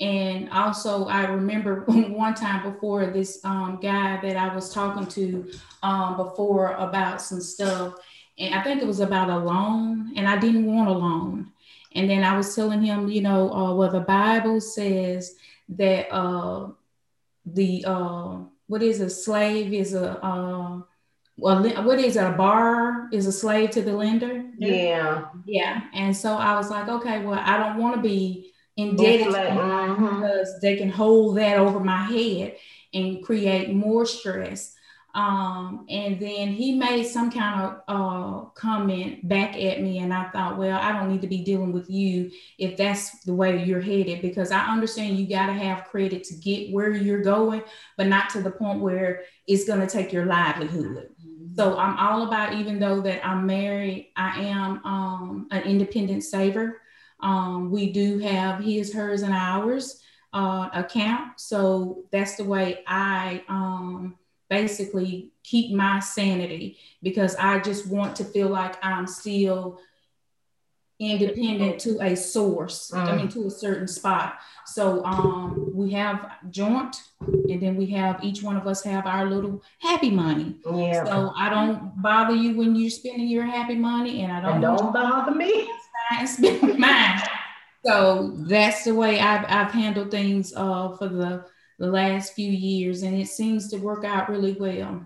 and 0.00 0.48
also, 0.50 1.06
I 1.06 1.26
remember 1.26 1.84
one 1.86 2.34
time 2.34 2.72
before 2.72 3.06
this 3.06 3.44
um, 3.44 3.78
guy 3.82 4.18
that 4.22 4.36
I 4.36 4.54
was 4.54 4.72
talking 4.72 5.06
to 5.06 5.50
um, 5.82 6.16
before 6.16 6.72
about 6.74 7.20
some 7.20 7.40
stuff, 7.40 7.94
and 8.38 8.54
I 8.54 8.62
think 8.62 8.80
it 8.80 8.86
was 8.86 9.00
about 9.00 9.28
a 9.28 9.38
loan, 9.38 10.12
and 10.16 10.26
I 10.26 10.38
didn't 10.38 10.66
want 10.66 10.88
a 10.88 10.92
loan. 10.92 11.52
And 11.94 12.08
then 12.08 12.22
I 12.22 12.36
was 12.36 12.54
telling 12.54 12.82
him, 12.82 13.08
you 13.08 13.20
know, 13.20 13.52
uh, 13.52 13.74
well, 13.74 13.90
the 13.90 14.00
Bible 14.00 14.60
says 14.60 15.34
that 15.70 16.10
uh, 16.12 16.68
the 17.44 17.84
uh, 17.86 18.38
what 18.68 18.82
is 18.82 19.00
a 19.00 19.10
slave 19.10 19.72
is 19.72 19.94
a 19.94 20.24
uh, 20.24 20.80
well, 21.36 21.62
what 21.84 21.98
is 21.98 22.16
it? 22.16 22.24
A 22.24 22.32
borrower 22.32 23.08
is 23.12 23.26
a 23.26 23.32
slave 23.32 23.70
to 23.70 23.82
the 23.82 23.92
lender. 23.92 24.44
Yeah. 24.58 25.26
Yeah. 25.46 25.82
And 25.94 26.16
so 26.16 26.34
I 26.34 26.54
was 26.56 26.70
like, 26.70 26.88
okay, 26.88 27.24
well, 27.24 27.40
I 27.42 27.56
don't 27.56 27.78
want 27.78 27.96
to 27.96 28.02
be 28.02 28.52
indebted 28.76 29.28
mm-hmm. 29.28 30.20
because 30.20 30.60
they 30.60 30.76
can 30.76 30.90
hold 30.90 31.38
that 31.38 31.58
over 31.58 31.80
my 31.80 32.04
head 32.04 32.56
and 32.92 33.22
create 33.24 33.72
more 33.72 34.04
stress. 34.06 34.74
Um, 35.12 35.86
and 35.88 36.20
then 36.20 36.52
he 36.52 36.76
made 36.76 37.02
some 37.02 37.32
kind 37.32 37.62
of 37.62 37.80
uh, 37.88 38.44
comment 38.50 39.28
back 39.28 39.56
at 39.56 39.82
me, 39.82 39.98
and 39.98 40.14
I 40.14 40.30
thought, 40.30 40.56
well, 40.56 40.78
I 40.78 40.92
don't 40.92 41.10
need 41.10 41.22
to 41.22 41.26
be 41.26 41.42
dealing 41.42 41.72
with 41.72 41.90
you 41.90 42.30
if 42.58 42.76
that's 42.76 43.20
the 43.24 43.34
way 43.34 43.64
you're 43.64 43.80
headed, 43.80 44.22
because 44.22 44.52
I 44.52 44.60
understand 44.66 45.18
you 45.18 45.26
got 45.26 45.46
to 45.46 45.52
have 45.52 45.86
credit 45.86 46.22
to 46.24 46.34
get 46.34 46.72
where 46.72 46.92
you're 46.92 47.22
going, 47.22 47.62
but 47.96 48.06
not 48.06 48.30
to 48.30 48.40
the 48.40 48.52
point 48.52 48.82
where 48.82 49.22
it's 49.48 49.64
going 49.64 49.80
to 49.80 49.88
take 49.88 50.12
your 50.12 50.26
livelihood. 50.26 51.08
So 51.60 51.76
I'm 51.76 51.98
all 51.98 52.26
about, 52.26 52.54
even 52.54 52.78
though 52.78 53.02
that 53.02 53.20
I'm 53.22 53.44
married, 53.44 54.12
I 54.16 54.44
am 54.44 54.82
um, 54.82 55.46
an 55.50 55.64
independent 55.64 56.24
saver. 56.24 56.80
Um, 57.20 57.70
we 57.70 57.92
do 57.92 58.18
have 58.20 58.64
his, 58.64 58.94
hers, 58.94 59.20
and 59.20 59.34
ours 59.34 60.00
uh, 60.32 60.70
account, 60.72 61.38
so 61.38 62.04
that's 62.12 62.36
the 62.36 62.44
way 62.44 62.82
I. 62.86 63.44
Um, 63.46 64.16
basically 64.48 65.30
keep 65.44 65.72
my 65.72 66.00
sanity 66.00 66.76
because 67.04 67.36
I 67.36 67.60
just 67.60 67.86
want 67.86 68.16
to 68.16 68.24
feel 68.24 68.48
like 68.48 68.84
I'm 68.84 69.06
still 69.06 69.78
independent 70.98 71.78
to 71.80 72.00
a 72.00 72.16
source, 72.16 72.90
mm. 72.90 72.98
I 72.98 73.16
mean, 73.16 73.28
to 73.28 73.46
a 73.46 73.50
certain 73.50 73.86
spot. 73.86 74.38
So 74.70 75.04
um, 75.04 75.72
we 75.74 75.90
have 75.92 76.30
joint, 76.50 76.96
and 77.20 77.60
then 77.60 77.74
we 77.74 77.86
have 77.86 78.22
each 78.22 78.40
one 78.42 78.56
of 78.56 78.68
us 78.68 78.84
have 78.84 79.04
our 79.04 79.28
little 79.28 79.62
happy 79.80 80.10
money. 80.10 80.56
Yeah. 80.64 81.04
So 81.04 81.32
I 81.36 81.50
don't 81.50 82.00
bother 82.00 82.36
you 82.36 82.56
when 82.56 82.76
you're 82.76 82.90
spending 82.90 83.26
your 83.26 83.44
happy 83.44 83.74
money, 83.74 84.22
and 84.22 84.32
I 84.32 84.40
don't. 84.40 84.52
And 84.52 84.62
don't 84.62 84.92
bother 84.92 85.34
me. 85.34 85.68
Spend 86.24 86.78
mine. 86.78 87.20
So 87.84 88.34
that's 88.36 88.84
the 88.84 88.94
way 88.94 89.18
I've, 89.18 89.44
I've 89.48 89.72
handled 89.72 90.10
things 90.10 90.52
uh, 90.54 90.96
for 90.96 91.08
the 91.08 91.44
the 91.80 91.88
last 91.88 92.34
few 92.34 92.50
years, 92.50 93.02
and 93.02 93.18
it 93.18 93.26
seems 93.26 93.68
to 93.68 93.78
work 93.78 94.04
out 94.04 94.28
really 94.28 94.52
well. 94.52 95.04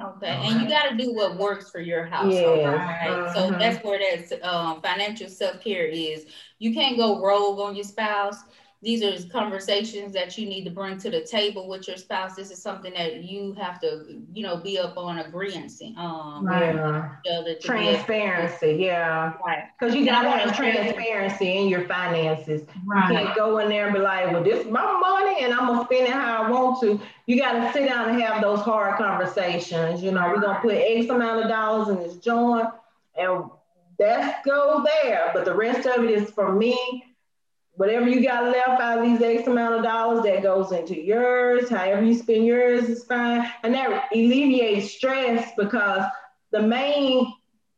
Okay, 0.00 0.26
and 0.28 0.60
you 0.60 0.68
got 0.68 0.90
to 0.90 0.96
do 0.96 1.12
what 1.12 1.36
works 1.36 1.70
for 1.70 1.80
your 1.80 2.04
household, 2.04 2.58
yes. 2.58 2.66
right? 2.66 3.10
Uh-huh. 3.10 3.34
So 3.34 3.50
that's 3.50 3.84
where 3.84 3.98
that 3.98 4.42
um, 4.42 4.80
financial 4.80 5.28
self 5.28 5.60
care 5.60 5.86
is. 5.86 6.26
You 6.58 6.72
can't 6.72 6.96
go 6.96 7.20
rogue 7.20 7.58
on 7.58 7.74
your 7.74 7.84
spouse 7.84 8.38
these 8.82 9.02
are 9.04 9.28
conversations 9.28 10.12
that 10.12 10.36
you 10.36 10.44
need 10.44 10.64
to 10.64 10.70
bring 10.70 10.98
to 10.98 11.08
the 11.08 11.20
table 11.20 11.68
with 11.68 11.86
your 11.86 11.96
spouse. 11.96 12.34
This 12.34 12.50
is 12.50 12.60
something 12.60 12.92
that 12.94 13.22
you 13.22 13.52
have 13.52 13.80
to, 13.80 14.20
you 14.34 14.42
know, 14.42 14.56
be 14.56 14.76
up 14.76 14.96
on 14.96 15.20
agreement. 15.20 15.70
Um, 15.96 16.44
right. 16.44 17.08
Transparency, 17.60 18.78
yeah. 18.80 19.34
Right. 19.46 19.64
Because 19.78 19.94
you 19.94 20.04
gotta 20.04 20.30
have 20.30 20.56
transparency 20.56 21.58
in 21.58 21.68
your 21.68 21.84
finances. 21.86 22.62
Right. 22.84 23.08
You 23.08 23.18
can't 23.18 23.36
go 23.36 23.58
in 23.58 23.68
there 23.68 23.86
and 23.86 23.94
be 23.94 24.00
like, 24.00 24.32
well, 24.32 24.42
this 24.42 24.66
is 24.66 24.70
my 24.70 24.98
money 24.98 25.44
and 25.44 25.54
I'm 25.54 25.68
gonna 25.68 25.84
spend 25.84 26.08
it 26.08 26.12
how 26.12 26.42
I 26.42 26.50
want 26.50 26.80
to. 26.80 27.00
You 27.26 27.38
gotta 27.38 27.72
sit 27.72 27.88
down 27.88 28.08
and 28.08 28.20
have 28.20 28.42
those 28.42 28.60
hard 28.60 28.98
conversations. 28.98 30.02
You 30.02 30.10
know, 30.10 30.26
we're 30.26 30.40
gonna 30.40 30.58
put 30.58 30.74
X 30.74 31.08
amount 31.08 31.44
of 31.44 31.48
dollars 31.48 31.88
in 31.88 32.02
this 32.02 32.16
joint 32.16 32.66
and 33.16 33.44
let's 34.00 34.44
go 34.44 34.84
there. 35.04 35.30
But 35.32 35.44
the 35.44 35.54
rest 35.54 35.86
of 35.86 36.02
it 36.02 36.10
is 36.10 36.30
for 36.30 36.52
me 36.52 37.04
whatever 37.74 38.08
you 38.08 38.22
got 38.22 38.44
left 38.44 38.80
out 38.80 38.98
of 38.98 39.04
these 39.04 39.22
X 39.22 39.46
amount 39.48 39.74
of 39.74 39.82
dollars 39.82 40.24
that 40.24 40.42
goes 40.42 40.72
into 40.72 41.00
yours, 41.00 41.70
however 41.70 42.04
you 42.04 42.14
spend 42.14 42.44
yours 42.44 42.88
is 42.88 43.04
fine. 43.04 43.50
And 43.62 43.74
that 43.74 44.08
alleviates 44.12 44.92
stress 44.92 45.50
because 45.56 46.04
the 46.50 46.62
main 46.62 47.32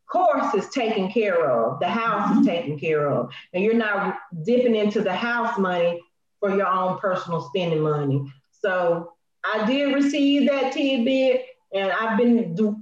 course 0.06 0.54
is 0.54 0.68
taken 0.70 1.10
care 1.10 1.48
of. 1.48 1.80
The 1.80 1.88
house 1.88 2.38
is 2.38 2.46
taken 2.46 2.78
care 2.78 3.08
of. 3.08 3.30
And 3.52 3.62
you're 3.62 3.74
not 3.74 4.16
dipping 4.44 4.74
into 4.74 5.00
the 5.00 5.14
house 5.14 5.58
money 5.58 6.00
for 6.40 6.54
your 6.54 6.66
own 6.66 6.98
personal 6.98 7.40
spending 7.40 7.80
money. 7.80 8.32
So 8.50 9.12
I 9.44 9.66
did 9.66 9.94
receive 9.94 10.48
that 10.50 10.72
tidbit 10.72 11.46
and 11.72 11.90
I've 11.92 12.18
been 12.18 12.54
do, 12.54 12.76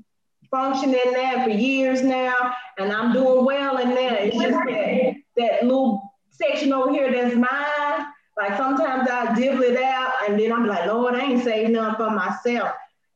functioning 0.50 1.12
that 1.12 1.44
for 1.44 1.50
years 1.50 2.02
now. 2.02 2.54
And 2.78 2.92
I'm 2.92 3.12
doing 3.12 3.44
well 3.44 3.78
in 3.78 3.90
that. 3.90 4.12
It's 4.22 4.36
just 4.36 4.52
that, 4.52 5.14
that 5.36 5.62
little 5.62 6.11
section 6.42 6.72
over 6.72 6.90
here 6.90 7.12
that's 7.12 7.34
mine. 7.34 8.06
Like 8.36 8.56
sometimes 8.56 9.08
I 9.10 9.34
dibble 9.34 9.62
it 9.62 9.80
out 9.80 10.12
and 10.26 10.38
then 10.38 10.52
I'm 10.52 10.66
like, 10.66 10.86
Lord, 10.86 11.14
I 11.14 11.24
ain't 11.24 11.44
saving 11.44 11.72
nothing 11.72 11.96
for 11.96 12.10
myself. 12.10 12.72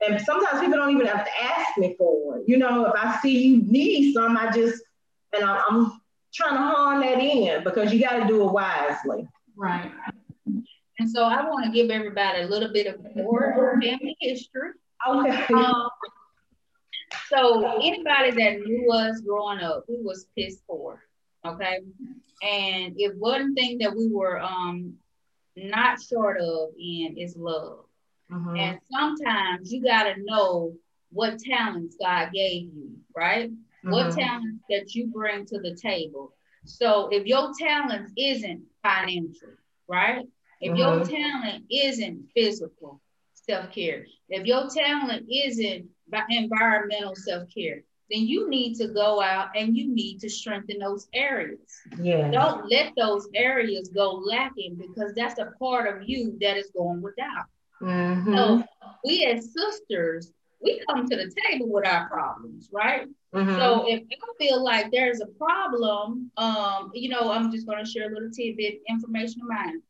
And 0.06 0.20
sometimes 0.20 0.60
people 0.60 0.76
don't 0.76 0.94
even 0.94 1.06
have 1.06 1.24
to 1.24 1.42
ask 1.42 1.78
me 1.78 1.94
for 1.96 2.38
it. 2.38 2.44
You 2.46 2.58
know, 2.58 2.84
if 2.84 2.92
I 2.94 3.18
see 3.22 3.46
you 3.46 3.62
need 3.62 4.12
some, 4.12 4.36
I 4.36 4.52
just, 4.52 4.82
and 5.34 5.42
I'm, 5.42 5.62
I'm 5.68 6.00
trying 6.34 6.54
to 6.54 6.60
hone 6.60 7.00
that 7.00 7.18
in 7.18 7.64
because 7.64 7.92
you 7.92 8.00
got 8.00 8.20
to 8.20 8.26
do 8.26 8.46
it 8.46 8.52
wisely. 8.52 9.26
Right. 9.56 9.90
And 10.98 11.10
so 11.10 11.24
I 11.24 11.42
want 11.48 11.64
to 11.64 11.70
give 11.70 11.90
everybody 11.90 12.42
a 12.42 12.46
little 12.46 12.72
bit 12.72 12.86
of 12.86 13.00
more 13.14 13.78
family 13.82 14.16
history. 14.20 14.70
Okay. 15.08 15.54
Um, 15.54 15.88
so 17.28 17.78
anybody 17.80 18.30
that 18.32 18.60
knew 18.66 18.92
us 18.92 19.20
growing 19.20 19.60
up, 19.60 19.84
we 19.88 19.96
was 20.02 20.26
pissed 20.36 20.66
poor. 20.66 21.02
Okay. 21.54 21.80
And 22.42 22.94
if 22.96 23.14
one 23.16 23.54
thing 23.54 23.78
that 23.78 23.94
we 23.96 24.08
were 24.08 24.40
um 24.40 24.94
not 25.56 26.00
short 26.02 26.38
of 26.40 26.70
in 26.78 27.16
is 27.16 27.36
love. 27.36 27.86
Mm-hmm. 28.30 28.56
And 28.56 28.78
sometimes 28.90 29.72
you 29.72 29.82
got 29.82 30.04
to 30.04 30.14
know 30.18 30.74
what 31.10 31.38
talents 31.38 31.96
God 32.00 32.30
gave 32.32 32.64
you, 32.74 32.96
right? 33.14 33.50
Mm-hmm. 33.50 33.90
What 33.90 34.12
talents 34.12 34.64
that 34.68 34.94
you 34.94 35.06
bring 35.06 35.46
to 35.46 35.60
the 35.60 35.74
table. 35.74 36.34
So 36.64 37.08
if 37.10 37.26
your 37.26 37.52
talent 37.58 38.10
isn't 38.18 38.64
financial, 38.82 39.50
right? 39.88 40.26
If 40.60 40.72
mm-hmm. 40.72 40.78
your 40.78 41.04
talent 41.04 41.64
isn't 41.70 42.28
physical 42.34 43.00
self 43.34 43.70
care, 43.72 44.06
if 44.28 44.46
your 44.46 44.68
talent 44.68 45.26
isn't 45.30 45.88
environmental 46.30 47.14
self 47.14 47.48
care, 47.54 47.82
then 48.10 48.26
you 48.26 48.48
need 48.48 48.76
to 48.76 48.88
go 48.88 49.20
out 49.20 49.48
and 49.56 49.76
you 49.76 49.92
need 49.92 50.20
to 50.20 50.28
strengthen 50.28 50.78
those 50.78 51.08
areas. 51.12 51.58
Yeah. 52.00 52.30
Don't 52.30 52.70
let 52.70 52.92
those 52.96 53.28
areas 53.34 53.88
go 53.88 54.12
lacking 54.12 54.76
because 54.76 55.12
that's 55.14 55.38
a 55.40 55.52
part 55.58 55.94
of 55.94 56.08
you 56.08 56.36
that 56.40 56.56
is 56.56 56.70
going 56.76 57.02
without. 57.02 57.46
Mm-hmm. 57.82 58.34
So 58.34 58.64
we 59.04 59.24
as 59.24 59.52
sisters, 59.52 60.32
we 60.62 60.82
come 60.88 61.08
to 61.08 61.16
the 61.16 61.32
table 61.48 61.68
with 61.68 61.86
our 61.86 62.08
problems, 62.08 62.68
right? 62.72 63.06
Mm-hmm. 63.34 63.56
So 63.56 63.84
if 63.88 64.02
I 64.02 64.44
feel 64.44 64.62
like 64.62 64.90
there's 64.90 65.20
a 65.20 65.26
problem, 65.26 66.30
um, 66.36 66.90
you 66.94 67.08
know, 67.08 67.30
I'm 67.30 67.50
just 67.50 67.66
going 67.66 67.84
to 67.84 67.90
share 67.90 68.08
a 68.08 68.14
little 68.14 68.30
tidbit 68.30 68.80
information 68.88 69.42
of 69.42 69.48
mine. 69.48 69.82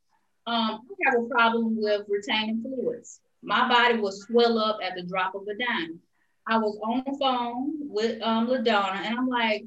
Um, 0.47 0.81
I 1.07 1.11
have 1.11 1.23
a 1.23 1.27
problem 1.27 1.77
with 1.81 2.07
retaining 2.09 2.63
fluids. 2.63 3.21
My 3.43 3.69
body 3.69 3.99
will 3.99 4.13
swell 4.13 4.59
up 4.59 4.79
at 4.83 4.95
the 4.97 5.03
drop 5.03 5.35
of 5.35 5.43
a 5.43 5.57
dime. 5.57 6.01
I 6.47 6.59
was 6.59 6.79
on 6.83 7.03
the 7.07 7.19
phone 7.19 7.73
with 7.89 8.23
um 8.23 8.47
LaDonna 8.47 9.05
and 9.05 9.19
I'm 9.19 9.29
like, 9.29 9.65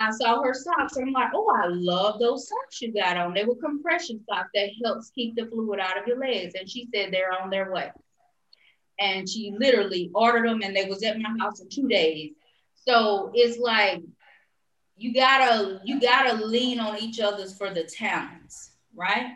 I 0.00 0.10
saw 0.10 0.42
her 0.42 0.54
socks 0.54 0.96
and 0.96 1.08
I'm 1.08 1.12
like, 1.12 1.30
oh, 1.34 1.54
I 1.54 1.66
love 1.68 2.18
those 2.18 2.48
socks 2.48 2.80
you 2.80 2.92
got 2.92 3.16
on. 3.16 3.34
They 3.34 3.44
were 3.44 3.56
compression 3.56 4.24
socks 4.28 4.50
that 4.54 4.70
helps 4.84 5.10
keep 5.10 5.34
the 5.36 5.46
fluid 5.46 5.80
out 5.80 5.98
of 5.98 6.06
your 6.06 6.18
legs. 6.18 6.54
And 6.58 6.68
she 6.68 6.88
said 6.94 7.12
they're 7.12 7.32
on 7.32 7.50
their 7.50 7.72
way. 7.72 7.90
And 8.98 9.28
she 9.28 9.54
literally 9.58 10.10
ordered 10.14 10.48
them 10.48 10.62
and 10.62 10.76
they 10.76 10.86
was 10.86 11.02
at 11.02 11.18
my 11.18 11.34
house 11.38 11.60
in 11.60 11.68
two 11.68 11.88
days. 11.88 12.32
So 12.74 13.30
it's 13.34 13.58
like 13.58 14.02
you 14.96 15.14
gotta 15.14 15.80
you 15.84 16.00
gotta 16.00 16.44
lean 16.44 16.80
on 16.80 16.98
each 16.98 17.20
other's 17.20 17.56
for 17.56 17.72
the 17.72 17.84
talents, 17.84 18.72
right? 18.94 19.32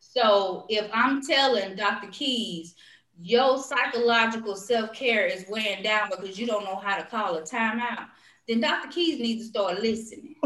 So 0.00 0.66
if 0.68 0.88
I'm 0.92 1.22
telling 1.22 1.76
Dr. 1.76 2.08
Keys, 2.08 2.74
your 3.20 3.58
psychological 3.58 4.56
self-care 4.56 5.26
is 5.26 5.46
wearing 5.48 5.82
down 5.82 6.10
because 6.10 6.38
you 6.38 6.46
don't 6.46 6.64
know 6.64 6.76
how 6.76 6.96
to 6.96 7.04
call 7.04 7.36
a 7.36 7.42
timeout, 7.42 8.06
then 8.46 8.60
Dr. 8.60 8.88
Keys 8.88 9.18
needs 9.18 9.44
to 9.44 9.48
start 9.48 9.82
listening. 9.82 10.36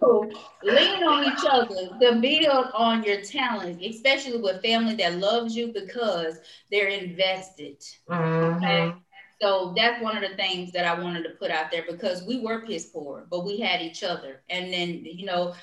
so 0.00 0.30
lean 0.62 1.02
on 1.04 1.24
each 1.24 1.44
other 1.50 1.98
to 2.00 2.20
build 2.20 2.66
on 2.74 3.02
your 3.04 3.20
talent, 3.20 3.82
especially 3.82 4.40
with 4.40 4.62
family 4.62 4.94
that 4.94 5.18
loves 5.18 5.54
you 5.56 5.72
because 5.72 6.38
they're 6.70 6.88
invested. 6.88 7.80
Mm-hmm. 8.08 8.64
Okay? 8.64 8.94
So 9.40 9.74
that's 9.76 10.02
one 10.02 10.16
of 10.16 10.28
the 10.28 10.36
things 10.36 10.72
that 10.72 10.86
I 10.86 10.98
wanted 10.98 11.24
to 11.24 11.30
put 11.30 11.50
out 11.50 11.70
there 11.70 11.84
because 11.86 12.22
we 12.22 12.40
were 12.40 12.64
piss 12.64 12.86
poor, 12.86 13.26
but 13.30 13.44
we 13.44 13.58
had 13.58 13.82
each 13.82 14.02
other. 14.02 14.40
And 14.48 14.72
then, 14.72 15.04
you 15.04 15.26
know, 15.26 15.54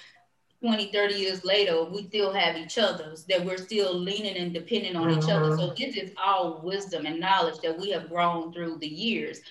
20, 0.62 0.92
30 0.92 1.16
years 1.16 1.44
later, 1.44 1.84
we 1.84 2.04
still 2.04 2.32
have 2.32 2.56
each 2.56 2.78
other's, 2.78 3.24
that 3.26 3.44
we're 3.44 3.58
still 3.58 3.94
leaning 3.94 4.38
and 4.38 4.54
depending 4.54 4.96
on 4.96 5.10
mm-hmm. 5.10 5.20
each 5.20 5.30
other. 5.30 5.56
So 5.58 5.70
mm-hmm. 5.70 5.76
this 5.76 5.98
is 5.98 6.12
all 6.24 6.62
wisdom 6.64 7.06
and 7.06 7.20
knowledge 7.20 7.60
that 7.64 7.80
we 7.80 7.90
have 7.92 8.10
grown 8.10 8.54
through 8.54 8.78
the 8.78 8.88
years. 8.88 9.42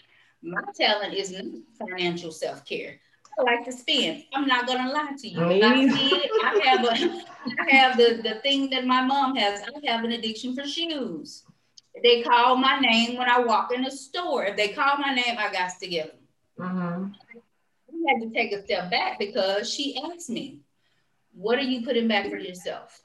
My 0.42 0.62
talent 0.74 1.14
is 1.14 1.32
not 1.32 1.44
financial 1.78 2.30
self-care. 2.30 3.00
I 3.38 3.42
like 3.42 3.64
to 3.64 3.72
spend. 3.72 4.24
I'm 4.34 4.46
not 4.46 4.66
gonna 4.66 4.92
lie 4.92 5.12
to 5.18 5.28
you. 5.28 5.40
I 5.40 6.60
have 6.64 6.84
a 6.84 7.24
I 7.58 7.70
have 7.70 7.96
the, 7.96 8.20
the 8.22 8.40
thing 8.42 8.70
that 8.70 8.86
my 8.86 9.02
mom 9.02 9.36
has. 9.36 9.62
I 9.62 9.90
have 9.90 10.04
an 10.04 10.12
addiction 10.12 10.54
for 10.54 10.66
shoes. 10.66 11.44
They 12.02 12.22
call 12.22 12.56
my 12.56 12.78
name 12.78 13.16
when 13.16 13.28
I 13.28 13.40
walk 13.40 13.72
in 13.72 13.82
the 13.82 13.90
store. 13.90 14.44
If 14.44 14.56
they 14.56 14.68
call 14.68 14.96
my 14.98 15.14
name, 15.14 15.36
I 15.38 15.52
got 15.52 15.72
to 15.80 15.88
give 15.88 16.06
them. 16.06 16.16
Mm-hmm. 16.58 17.04
I 17.90 18.12
had 18.12 18.22
to 18.22 18.30
take 18.30 18.52
a 18.52 18.62
step 18.62 18.90
back 18.90 19.18
because 19.18 19.72
she 19.72 20.00
asked 20.02 20.30
me, 20.30 20.60
"What 21.40 21.58
are 21.58 21.68
you 21.72 21.82
putting 21.82 22.08
back 22.08 22.28
for 22.28 22.36
yourself? 22.36 23.00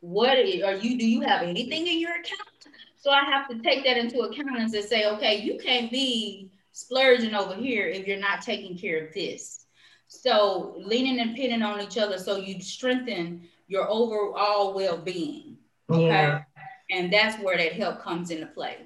What 0.00 0.36
are 0.36 0.42
you? 0.42 0.98
Do 0.98 1.08
you 1.08 1.22
have 1.22 1.42
anything 1.42 1.86
in 1.86 1.98
your 1.98 2.12
account?" 2.12 2.50
So 2.96 3.10
I 3.10 3.24
have 3.24 3.48
to 3.48 3.58
take 3.60 3.84
that 3.84 3.96
into 3.96 4.20
account 4.20 4.58
and 4.58 4.70
say, 4.70 5.06
"Okay, 5.12 5.36
you 5.36 5.58
can't 5.58 5.90
be 5.90 6.50
splurging 6.72 7.34
over 7.34 7.54
here 7.54 7.86
if 7.86 8.06
you're 8.06 8.18
not 8.18 8.42
taking 8.42 8.76
care 8.76 9.06
of 9.06 9.14
this." 9.14 9.66
So 10.08 10.74
leaning 10.78 11.18
and 11.20 11.34
pinning 11.34 11.62
on 11.62 11.80
each 11.80 11.98
other 11.98 12.18
so 12.18 12.36
you 12.36 12.60
strengthen 12.60 13.48
your 13.68 13.88
overall 13.88 14.74
well-being. 14.74 15.56
Okay. 15.90 16.06
Yeah. 16.06 16.42
And 16.90 17.12
that's 17.12 17.42
where 17.42 17.56
that 17.56 17.72
help 17.72 18.00
comes 18.02 18.30
into 18.30 18.46
play. 18.46 18.76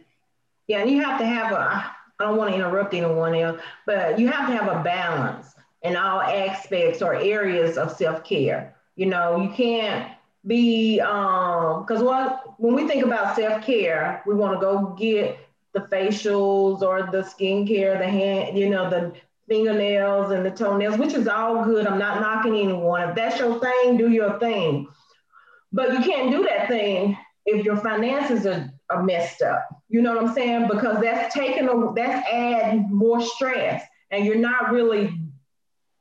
Yeah, 0.69 0.81
and 0.81 0.91
you 0.91 1.03
have 1.03 1.19
to 1.19 1.27
have 1.27 1.53
a 1.53 1.95
I 2.21 2.25
don't 2.25 2.37
want 2.37 2.51
to 2.51 2.57
interrupt 2.57 2.93
anyone 2.93 3.35
else, 3.35 3.61
but 3.87 4.19
you 4.19 4.29
have 4.29 4.47
to 4.49 4.55
have 4.55 4.69
a 4.69 4.83
balance 4.83 5.55
in 5.83 5.97
all 5.97 6.21
aspects 6.21 7.03
or 7.03 7.15
areas 7.15 7.77
of 7.77 7.97
self-care. 7.97 8.75
You 8.97 9.07
know, 9.07 9.41
you 9.41 9.51
can't 9.51 10.13
be 10.47 11.01
um 11.01 11.83
because 11.83 12.03
what 12.03 12.59
when 12.59 12.75
we 12.75 12.87
think 12.89 13.05
about 13.05 13.37
self-care, 13.37 14.23
we 14.27 14.35
want 14.35 14.55
to 14.55 14.61
go 14.61 14.95
get 14.99 15.39
the 15.73 15.81
facials 15.81 16.83
or 16.83 17.03
the 17.11 17.23
skincare, 17.23 17.99
the 17.99 18.09
hand, 18.09 18.59
you 18.59 18.69
know, 18.69 18.91
the 18.91 19.13
fingernails 19.49 20.33
and 20.33 20.45
the 20.45 20.51
toenails, 20.51 20.99
which 20.99 21.15
is 21.15 21.29
all 21.29 21.65
good. 21.65 21.87
I'm 21.87 21.99
not 21.99 22.21
knocking 22.21 22.55
anyone. 22.57 23.09
If 23.09 23.15
that's 23.15 23.39
your 23.39 23.61
thing, 23.61 23.97
do 23.97 24.11
your 24.11 24.39
thing. 24.39 24.89
But 25.73 25.93
you 25.93 26.01
can't 26.01 26.31
do 26.31 26.43
that 26.45 26.69
thing 26.69 27.17
if 27.47 27.65
your 27.65 27.77
finances 27.77 28.47
are, 28.47 28.71
are 28.91 29.03
messed 29.03 29.43
up. 29.43 29.69
You 29.89 30.03
know 30.03 30.15
what 30.15 30.25
I'm 30.25 30.35
saying? 30.35 30.69
Because 30.69 31.01
that's 31.01 31.35
taking 31.35 31.69
a, 31.69 31.93
that's 31.95 32.27
adding 32.29 32.89
more 32.91 33.21
stress 33.21 33.85
and 34.11 34.25
you're 34.25 34.37
not 34.37 34.73
really 34.73 35.20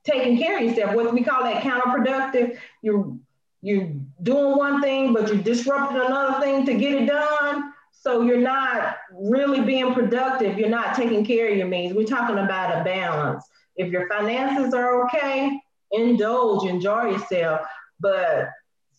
taking 0.09 0.37
care 0.37 0.57
of 0.57 0.63
yourself. 0.63 0.95
What 0.95 1.13
we 1.13 1.23
call 1.23 1.43
that 1.43 1.63
counterproductive. 1.63 2.57
You're 2.81 3.15
you're 3.61 3.89
doing 4.23 4.57
one 4.57 4.81
thing, 4.81 5.13
but 5.13 5.27
you're 5.27 5.43
disrupting 5.43 5.97
another 5.97 6.39
thing 6.39 6.65
to 6.65 6.73
get 6.75 6.93
it 6.93 7.07
done. 7.07 7.73
So 7.91 8.21
you're 8.21 8.37
not 8.37 8.97
really 9.11 9.61
being 9.61 9.93
productive. 9.93 10.57
You're 10.57 10.69
not 10.69 10.95
taking 10.95 11.25
care 11.25 11.51
of 11.51 11.57
your 11.57 11.67
means. 11.67 11.93
We're 11.93 12.05
talking 12.05 12.37
about 12.37 12.79
a 12.79 12.83
balance. 12.83 13.45
If 13.75 13.91
your 13.91 14.07
finances 14.07 14.73
are 14.73 15.05
okay, 15.05 15.59
indulge, 15.91 16.69
enjoy 16.69 17.11
yourself, 17.11 17.61
but 17.99 18.49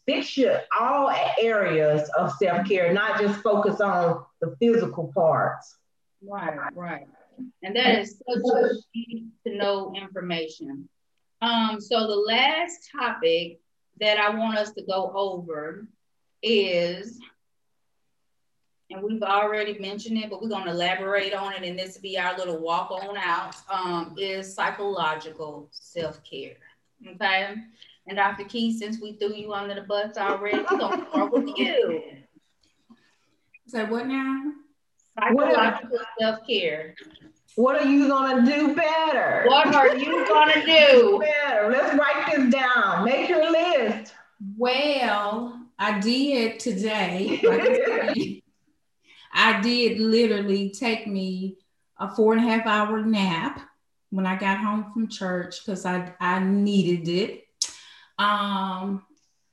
fix 0.06 0.36
your 0.36 0.60
all 0.78 1.10
areas 1.40 2.10
of 2.18 2.32
self-care, 2.34 2.92
not 2.92 3.20
just 3.20 3.40
focus 3.42 3.80
on 3.80 4.24
the 4.40 4.54
physical 4.60 5.10
parts. 5.14 5.76
Right, 6.22 6.58
right. 6.74 7.06
And 7.62 7.74
that 7.76 7.98
is 8.00 8.22
such 8.28 8.76
need 8.94 9.30
to 9.46 9.56
know 9.56 9.94
information. 9.94 10.88
Um, 11.42 11.80
so 11.80 12.06
the 12.06 12.16
last 12.16 12.90
topic 12.90 13.60
that 14.00 14.18
I 14.18 14.30
want 14.30 14.58
us 14.58 14.72
to 14.72 14.82
go 14.82 15.12
over 15.14 15.86
is 16.42 17.20
and 18.90 19.02
we've 19.02 19.22
already 19.22 19.78
mentioned 19.78 20.18
it, 20.18 20.30
but 20.30 20.42
we're 20.42 20.48
going 20.48 20.64
to 20.64 20.72
elaborate 20.72 21.32
on 21.32 21.52
it, 21.52 21.62
and 21.62 21.78
this 21.78 21.94
will 21.94 22.02
be 22.02 22.18
our 22.18 22.36
little 22.36 22.58
walk 22.58 22.90
on 22.90 23.16
out, 23.16 23.54
um, 23.72 24.14
is 24.18 24.52
psychological 24.52 25.68
self 25.70 26.22
care. 26.24 26.56
Okay. 27.06 27.54
And 28.06 28.16
Dr. 28.16 28.44
Key, 28.44 28.76
since 28.76 29.00
we 29.00 29.12
threw 29.12 29.34
you 29.34 29.52
under 29.52 29.74
the 29.74 29.82
bus 29.82 30.16
already, 30.16 30.58
we're 30.58 30.78
going 30.78 31.00
to 31.00 31.10
start 31.10 31.32
with 31.32 31.56
you. 31.56 32.02
So, 33.68 33.86
what 33.86 34.06
now? 34.06 34.52
Psychological 35.16 35.98
self 36.18 36.46
care. 36.46 36.96
What 37.56 37.80
are 37.80 37.86
you 37.86 38.08
going 38.08 38.44
to 38.44 38.50
do 38.50 38.74
better? 38.74 39.44
What 39.46 39.74
are 39.74 39.96
you 39.96 40.26
going 40.28 40.52
to 40.52 40.66
do? 40.66 41.18
better. 41.20 41.70
Let's 41.70 41.94
write 41.96 42.32
this 42.34 42.52
down. 42.52 43.04
Make 43.04 43.28
your 43.28 43.50
list. 43.50 44.14
Well, 44.56 45.60
I 45.78 46.00
did 46.00 46.60
today. 46.60 47.40
Like 47.42 48.42
I 49.32 49.60
did 49.60 49.98
literally 49.98 50.70
take 50.70 51.06
me 51.06 51.58
a 51.98 52.14
four 52.14 52.34
and 52.34 52.44
a 52.44 52.48
half 52.48 52.66
hour 52.66 53.04
nap 53.04 53.60
when 54.10 54.26
I 54.26 54.36
got 54.36 54.58
home 54.58 54.92
from 54.92 55.08
church 55.08 55.64
because 55.64 55.86
I, 55.86 56.12
I 56.18 56.40
needed 56.40 57.08
it. 57.08 57.44
Um, 58.18 59.04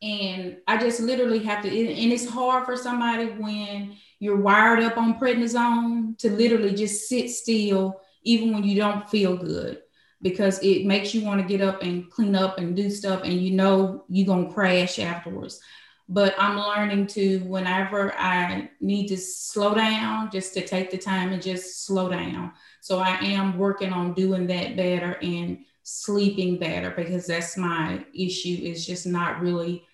and 0.01 0.57
I 0.67 0.77
just 0.77 0.99
literally 0.99 1.39
have 1.43 1.63
to, 1.63 1.69
and 1.69 2.11
it's 2.13 2.27
hard 2.27 2.65
for 2.65 2.75
somebody 2.75 3.25
when 3.25 3.97
you're 4.19 4.37
wired 4.41 4.83
up 4.83 4.97
on 4.97 5.19
prednisone 5.19 6.17
to 6.19 6.29
literally 6.31 6.73
just 6.73 7.07
sit 7.07 7.29
still, 7.29 8.01
even 8.23 8.53
when 8.53 8.63
you 8.63 8.75
don't 8.75 9.09
feel 9.09 9.37
good, 9.37 9.81
because 10.21 10.59
it 10.63 10.85
makes 10.85 11.13
you 11.13 11.23
want 11.23 11.41
to 11.41 11.47
get 11.47 11.61
up 11.61 11.83
and 11.83 12.09
clean 12.09 12.35
up 12.35 12.57
and 12.57 12.75
do 12.75 12.89
stuff, 12.89 13.21
and 13.23 13.33
you 13.33 13.51
know 13.51 14.05
you're 14.09 14.27
gonna 14.27 14.51
crash 14.51 14.99
afterwards 14.99 15.61
but 16.09 16.35
I'm 16.37 16.57
learning 16.57 17.07
to 17.07 17.39
whenever 17.39 18.17
I 18.17 18.69
need 18.79 19.07
to 19.07 19.17
slow 19.17 19.73
down, 19.75 20.31
just 20.31 20.53
to 20.53 20.65
take 20.65 20.89
the 20.89 20.97
time 20.97 21.33
and 21.33 21.41
just 21.41 21.85
slow 21.85 22.09
down. 22.09 22.53
So 22.79 22.99
I 22.99 23.17
am 23.17 23.57
working 23.57 23.91
on 23.91 24.13
doing 24.13 24.47
that 24.47 24.77
better 24.77 25.17
and 25.21 25.65
sleeping 25.83 26.57
better 26.57 26.91
because 26.91 27.27
that's 27.27 27.57
my 27.57 28.05
issue 28.13 28.57
is 28.61 28.85
just 28.85 29.05
not 29.05 29.41
really 29.41 29.85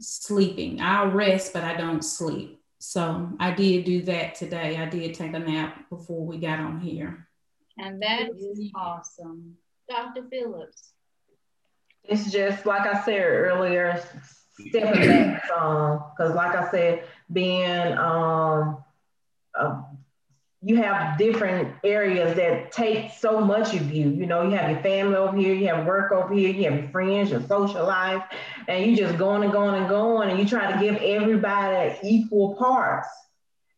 sleeping. 0.00 0.80
I'll 0.80 1.10
rest, 1.10 1.52
but 1.52 1.64
I 1.64 1.76
don't 1.76 2.02
sleep. 2.02 2.61
So 2.82 3.30
I 3.38 3.52
did 3.52 3.84
do 3.84 4.02
that 4.02 4.34
today. 4.34 4.76
I 4.76 4.86
did 4.86 5.14
take 5.14 5.34
a 5.34 5.38
nap 5.38 5.88
before 5.88 6.26
we 6.26 6.38
got 6.38 6.58
on 6.58 6.80
here. 6.80 7.28
And 7.78 8.02
that 8.02 8.28
is 8.36 8.70
awesome. 8.74 9.56
Dr. 9.88 10.24
Phillips. 10.28 10.92
It's 12.02 12.32
just 12.32 12.66
like 12.66 12.82
I 12.82 13.04
said 13.04 13.20
earlier, 13.20 14.02
stepping 14.68 15.08
back 15.08 15.46
some 15.46 16.02
because 16.10 16.34
like 16.34 16.54
i 16.54 16.70
said 16.70 17.04
being 17.32 17.92
um 17.98 17.98
uh, 17.98 18.74
you 20.64 20.76
have 20.76 21.18
different 21.18 21.74
areas 21.82 22.36
that 22.36 22.70
take 22.70 23.10
so 23.12 23.40
much 23.40 23.74
of 23.74 23.92
you 23.92 24.10
you 24.10 24.26
know 24.26 24.42
you 24.42 24.50
have 24.50 24.70
your 24.70 24.80
family 24.80 25.16
over 25.16 25.36
here 25.36 25.54
you 25.54 25.66
have 25.66 25.84
work 25.84 26.12
over 26.12 26.32
here 26.32 26.50
you 26.50 26.64
have 26.64 26.74
your 26.80 26.88
friends 26.90 27.30
your 27.30 27.42
social 27.42 27.84
life 27.84 28.22
and 28.68 28.86
you 28.86 28.96
just 28.96 29.18
going 29.18 29.42
and 29.42 29.52
going 29.52 29.74
and 29.74 29.88
going 29.88 30.30
and 30.30 30.38
you 30.38 30.46
try 30.46 30.72
to 30.72 30.78
give 30.80 30.96
everybody 31.02 31.96
equal 32.04 32.54
parts 32.54 33.08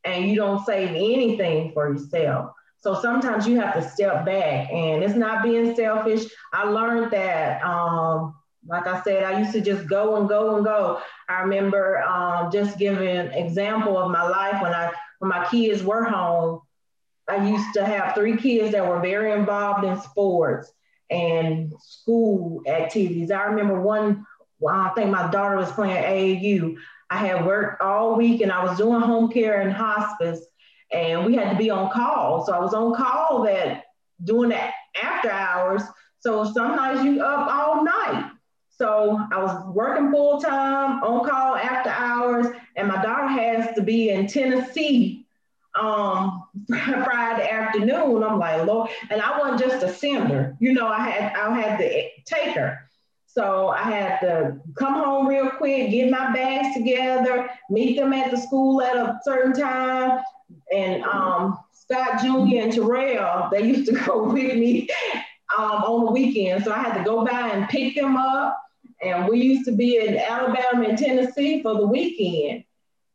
and 0.05 0.29
you 0.29 0.37
don't 0.37 0.65
save 0.67 0.91
anything 0.91 1.73
for 1.73 1.91
yourself 1.93 2.53
so 2.81 3.01
sometimes 3.01 3.47
you 3.47 3.59
have 3.59 3.75
to 3.75 3.89
step 3.89 4.27
back 4.27 4.71
and 4.71 5.03
it's 5.03 5.15
not 5.15 5.43
being 5.43 5.75
selfish 5.75 6.25
i 6.53 6.65
learned 6.65 7.11
that 7.11 7.63
um, 7.65 8.35
like 8.67 8.87
I 8.87 9.03
said, 9.03 9.25
I 9.25 9.39
used 9.41 9.53
to 9.53 9.61
just 9.61 9.87
go 9.87 10.17
and 10.17 10.27
go 10.27 10.57
and 10.57 10.65
go. 10.65 11.01
I 11.29 11.43
remember 11.43 12.03
um, 12.03 12.51
just 12.51 12.79
giving 12.79 13.07
an 13.07 13.31
example 13.33 13.99
of 13.99 14.11
my 14.11 14.27
life 14.27 14.63
when 14.63 14.73
I 14.73 14.91
when 15.19 15.29
my 15.29 15.47
kids 15.51 15.83
were 15.83 16.05
home. 16.05 16.61
I 17.29 17.49
used 17.49 17.75
to 17.75 17.85
have 17.85 18.15
three 18.15 18.37
kids 18.37 18.73
that 18.73 18.87
were 18.87 19.01
very 19.01 19.33
involved 19.33 19.85
in 19.85 20.01
sports 20.01 20.71
and 21.11 21.73
school 21.81 22.63
activities. 22.67 23.31
I 23.31 23.45
remember 23.45 23.81
one, 23.81 24.27
I 24.69 24.91
think 24.91 25.11
my 25.11 25.31
daughter 25.31 25.57
was 25.57 25.73
playing 25.73 26.03
AAU. 26.03 26.77
I 27.11 27.19
had 27.19 27.47
worked 27.47 27.83
all 27.83 28.17
week 28.17 28.41
and 28.41 28.53
I 28.53 28.65
was 28.65 28.79
doing 28.79 29.01
home 29.01 29.31
care 29.31 29.61
and 29.61 29.73
hospice, 29.73 30.41
and 30.93 31.25
we 31.25 31.35
had 31.35 31.51
to 31.51 31.57
be 31.57 31.71
on 31.71 31.91
call. 31.91 32.45
So 32.45 32.53
I 32.53 32.61
was 32.61 32.75
on 32.75 32.95
call 32.95 33.43
that 33.45 33.85
doing 34.23 34.51
that 34.51 34.75
after 35.03 35.31
hours. 35.31 35.83
So 36.21 36.45
sometimes 36.45 37.05
you 37.05 37.23
up 37.23 37.47
all 37.51 37.85
night. 37.85 38.31
So 38.71 39.21
I 39.33 39.43
was 39.43 39.75
working 39.75 40.11
full 40.11 40.41
time, 40.41 41.03
on 41.03 41.29
call 41.29 41.57
after 41.57 41.91
hours, 41.91 42.47
and 42.77 42.89
my 42.89 43.01
daughter 43.03 43.29
has 43.29 43.75
to 43.77 43.83
be 43.83 44.11
in 44.11 44.27
Tennessee 44.27 45.24
um, 45.75 46.45
Friday 46.69 47.49
afternoon. 47.49 48.23
I'm 48.23 48.39
like, 48.39 48.67
Lord, 48.67 48.91
and 49.11 49.21
I 49.21 49.39
wasn't 49.39 49.71
just 49.71 49.85
a 49.85 49.93
sender, 49.93 50.57
you 50.61 50.73
know, 50.73 50.87
I 50.87 51.01
had 51.09 51.35
I 51.35 51.61
had 51.61 51.79
to 51.79 52.09
take 52.25 52.55
her. 52.55 52.81
So 53.27 53.69
I 53.69 53.83
had 53.83 54.21
to 54.21 54.61
come 54.77 54.95
home 54.95 55.27
real 55.27 55.51
quick, 55.51 55.91
get 55.91 56.09
my 56.09 56.33
bags 56.33 56.77
together, 56.77 57.51
meet 57.69 57.97
them 57.97 58.13
at 58.13 58.31
the 58.31 58.37
school 58.37 58.81
at 58.81 58.95
a 58.95 59.19
certain 59.25 59.53
time. 59.53 60.21
And 60.73 61.03
um, 61.03 61.59
Scott 61.73 62.21
Jr. 62.21 62.61
and 62.61 62.73
Terrell, 62.73 63.49
they 63.51 63.63
used 63.67 63.91
to 63.91 63.99
go 64.05 64.23
with 64.23 64.55
me 64.55 64.89
um, 65.59 65.83
on 65.83 66.05
the 66.05 66.13
weekend. 66.13 66.63
So 66.63 66.73
I 66.73 66.79
had 66.79 66.97
to 66.99 67.03
go 67.03 67.25
by 67.25 67.49
and 67.49 67.69
pick 67.69 67.97
them 67.97 68.17
up 68.17 68.57
and 69.05 69.29
we 69.29 69.41
used 69.41 69.67
to 69.67 69.73
be 69.73 69.99
in 69.99 70.17
Alabama 70.17 70.89
and 70.89 70.99
Tennessee 70.99 71.63
for 71.63 71.75
the 71.75 71.87
weekend. 71.87 72.65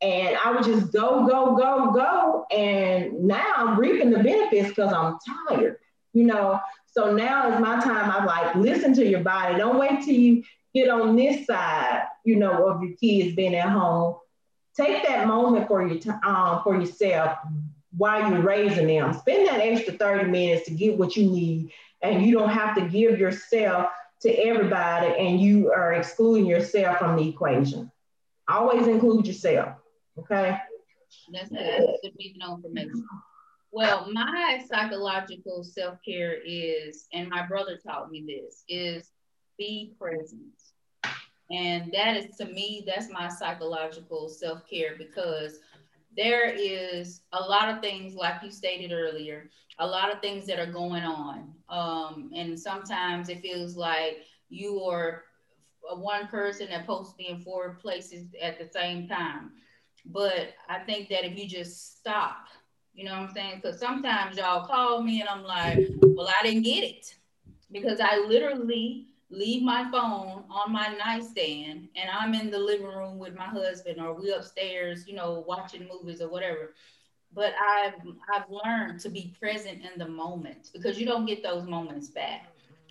And 0.02 0.38
I 0.38 0.52
would 0.52 0.64
just 0.64 0.94
go, 0.94 1.28
go, 1.28 1.56
go, 1.56 1.92
go. 1.92 2.46
And 2.52 3.24
now 3.24 3.54
I'm 3.58 3.80
reaping 3.80 4.12
the 4.12 4.24
benefits 4.24 4.70
because 4.70 4.94
I'm 4.94 5.18
tired, 5.48 5.78
you 6.14 6.24
know. 6.24 6.60
So 6.86 7.14
now 7.14 7.54
is 7.54 7.60
my 7.60 7.80
time. 7.82 8.10
I'm 8.10 8.26
like 8.26 8.56
listen 8.56 8.94
to 8.96 9.06
your 9.06 9.20
body. 9.22 9.58
Don't 9.58 9.78
wait 9.78 10.04
till 10.04 10.16
you 10.16 10.44
get 10.74 10.90
on 10.90 11.16
this 11.16 11.46
side, 11.46 12.04
you 12.24 12.38
know, 12.38 12.68
of 12.68 12.82
your 12.82 12.96
kids 12.96 13.36
being 13.36 13.56
at 13.56 13.70
home. 13.70 14.16
Take 14.76 15.06
that 15.06 15.28
moment 15.28 15.68
for 15.68 15.86
your 15.86 16.00
um, 16.26 16.62
for 16.64 16.80
yourself 16.80 17.38
while 17.98 18.32
you're 18.32 18.42
raising 18.42 18.88
them. 18.88 19.14
Spend 19.14 19.48
that 19.48 19.60
extra 19.60 19.94
30 19.94 20.30
minutes 20.30 20.68
to 20.68 20.74
get 20.74 20.98
what 20.98 21.18
you 21.18 21.30
need, 21.30 21.72
and 22.02 22.26
you 22.26 22.32
don't 22.32 22.50
have 22.50 22.76
to 22.76 22.82
give 22.88 23.20
yourself 23.20 23.88
to 24.22 24.30
everybody 24.30 25.16
and 25.18 25.40
you 25.40 25.72
are 25.72 25.94
excluding 25.94 26.46
yourself 26.46 26.98
from 26.98 27.16
the 27.16 27.30
equation. 27.30 27.92
Always 28.48 28.88
include 28.88 29.28
yourself. 29.28 29.76
Okay. 30.20 30.58
That's 31.34 31.50
good. 31.50 31.96
Know 32.38 32.56
information. 32.56 33.08
Well, 33.72 34.12
my 34.12 34.64
psychological 34.68 35.64
self 35.64 36.00
care 36.04 36.38
is, 36.46 37.08
and 37.14 37.30
my 37.30 37.46
brother 37.46 37.78
taught 37.78 38.12
me 38.12 38.26
this, 38.26 38.64
is 38.68 39.12
be 39.58 39.94
present. 40.00 40.42
And 41.52 41.92
that 41.94 42.16
is 42.16 42.36
to 42.38 42.46
me, 42.46 42.84
that's 42.86 43.12
my 43.12 43.28
psychological 43.28 44.30
self 44.30 44.68
care 44.70 44.96
because 44.98 45.60
there 46.16 46.50
is 46.50 47.22
a 47.34 47.40
lot 47.40 47.70
of 47.70 47.82
things, 47.82 48.16
like 48.16 48.42
you 48.44 48.52
stated 48.52 48.92
earlier, 48.92 49.50
a 49.80 49.86
lot 49.86 50.12
of 50.14 50.22
things 50.22 50.46
that 50.48 50.60
are 50.60 50.72
going 50.72 51.04
on. 51.04 51.54
Um, 51.70 52.32
and 52.36 52.60
sometimes 52.60 53.30
it 53.30 53.42
feels 53.42 53.76
like 53.76 54.18
you 54.50 54.82
are 54.84 55.24
one 55.92 56.28
person 56.28 56.68
that's 56.70 56.82
supposed 56.82 57.12
to 57.12 57.18
be 57.18 57.28
in 57.30 57.42
four 57.42 57.78
places 57.82 58.28
at 58.42 58.60
the 58.60 58.68
same 58.68 59.08
time. 59.08 59.52
But 60.12 60.56
I 60.68 60.80
think 60.80 61.10
that 61.10 61.26
if 61.26 61.38
you 61.38 61.48
just 61.48 61.98
stop, 62.00 62.48
you 62.94 63.06
know 63.06 63.12
what 63.12 63.30
I'm 63.30 63.34
saying? 63.34 63.62
Because 63.62 63.80
sometimes 63.80 64.38
y'all 64.38 64.66
call 64.66 65.02
me 65.04 65.22
and 65.22 65.30
I'm 65.30 65.44
like, 65.44 65.88
well, 66.02 66.28
I 66.28 66.44
didn't 66.44 66.64
get 66.64 66.84
it. 66.84 67.16
Because 67.72 68.00
I 68.00 68.18
literally 68.28 69.06
leave 69.30 69.62
my 69.62 69.90
phone 69.92 70.44
on 70.50 70.72
my 70.72 70.88
nightstand 70.98 71.88
and 71.96 72.10
I'm 72.10 72.34
in 72.34 72.50
the 72.50 72.58
living 72.58 72.88
room 72.88 73.20
with 73.20 73.36
my 73.36 73.46
husband 73.46 74.02
or 74.02 74.14
we 74.14 74.34
upstairs, 74.34 75.08
you 75.08 75.14
know, 75.14 75.44
watching 75.48 75.88
movies 75.88 76.22
or 76.22 76.30
whatever. 76.30 76.74
But 77.32 77.54
I've 77.62 77.94
I've 78.34 78.50
learned 78.50 79.00
to 79.02 79.10
be 79.10 79.36
present 79.40 79.82
in 79.84 80.00
the 80.00 80.08
moment 80.08 80.72
because 80.74 81.00
you 81.00 81.06
don't 81.06 81.28
get 81.28 81.44
those 81.44 81.64
moments 81.64 82.08
back. 82.08 82.48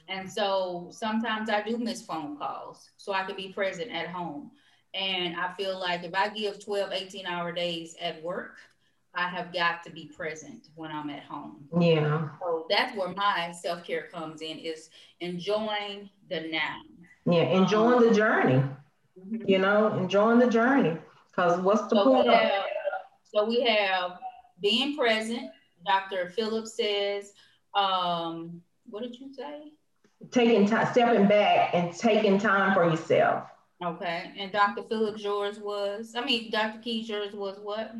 And 0.08 0.30
so 0.30 0.88
sometimes 0.90 1.50
I 1.50 1.60
do 1.62 1.76
miss 1.76 2.02
phone 2.02 2.38
calls 2.38 2.90
so 2.96 3.12
I 3.12 3.24
can 3.24 3.36
be 3.36 3.52
present 3.52 3.90
at 3.90 4.08
home. 4.08 4.52
And 4.94 5.36
I 5.36 5.52
feel 5.54 5.78
like 5.78 6.04
if 6.04 6.14
I 6.14 6.28
give 6.28 6.64
12, 6.64 6.92
18 6.92 7.26
hour 7.26 7.52
days 7.52 7.94
at 8.00 8.22
work, 8.22 8.56
I 9.14 9.28
have 9.28 9.52
got 9.52 9.82
to 9.84 9.90
be 9.90 10.06
present 10.06 10.68
when 10.74 10.90
I'm 10.90 11.10
at 11.10 11.24
home. 11.24 11.68
Yeah. 11.78 12.28
So 12.40 12.66
that's 12.70 12.96
where 12.96 13.08
my 13.08 13.52
self 13.52 13.84
care 13.84 14.08
comes 14.12 14.42
in 14.42 14.58
is 14.58 14.90
enjoying 15.20 16.08
the 16.30 16.48
now. 16.50 16.80
Yeah, 17.26 17.42
enjoying 17.42 18.08
the 18.08 18.14
journey. 18.14 18.62
Mm-hmm. 19.18 19.48
You 19.48 19.58
know, 19.58 19.96
enjoying 19.98 20.38
the 20.38 20.48
journey. 20.48 20.96
Because 21.30 21.60
what's 21.60 21.82
the 21.88 21.96
so 21.96 22.04
point? 22.04 22.26
We 22.28 22.34
have, 22.34 22.52
so 23.22 23.44
we 23.44 23.60
have 23.62 24.18
being 24.60 24.96
present. 24.96 25.50
Dr. 25.86 26.30
Phillips 26.30 26.76
says, 26.76 27.32
um, 27.74 28.60
what 28.86 29.02
did 29.02 29.18
you 29.18 29.32
say? 29.32 29.72
Taking 30.30 30.66
time, 30.66 30.88
stepping 30.92 31.28
back 31.28 31.74
and 31.74 31.92
taking 31.94 32.38
time 32.38 32.74
for 32.74 32.88
yourself. 32.88 33.44
Okay. 33.84 34.32
And 34.36 34.50
Dr. 34.50 34.82
Phillips, 34.82 35.22
yours 35.22 35.58
was, 35.58 36.14
I 36.16 36.24
mean, 36.24 36.50
Dr. 36.50 36.78
Keys, 36.80 37.08
yours 37.08 37.32
was 37.32 37.58
what? 37.62 37.94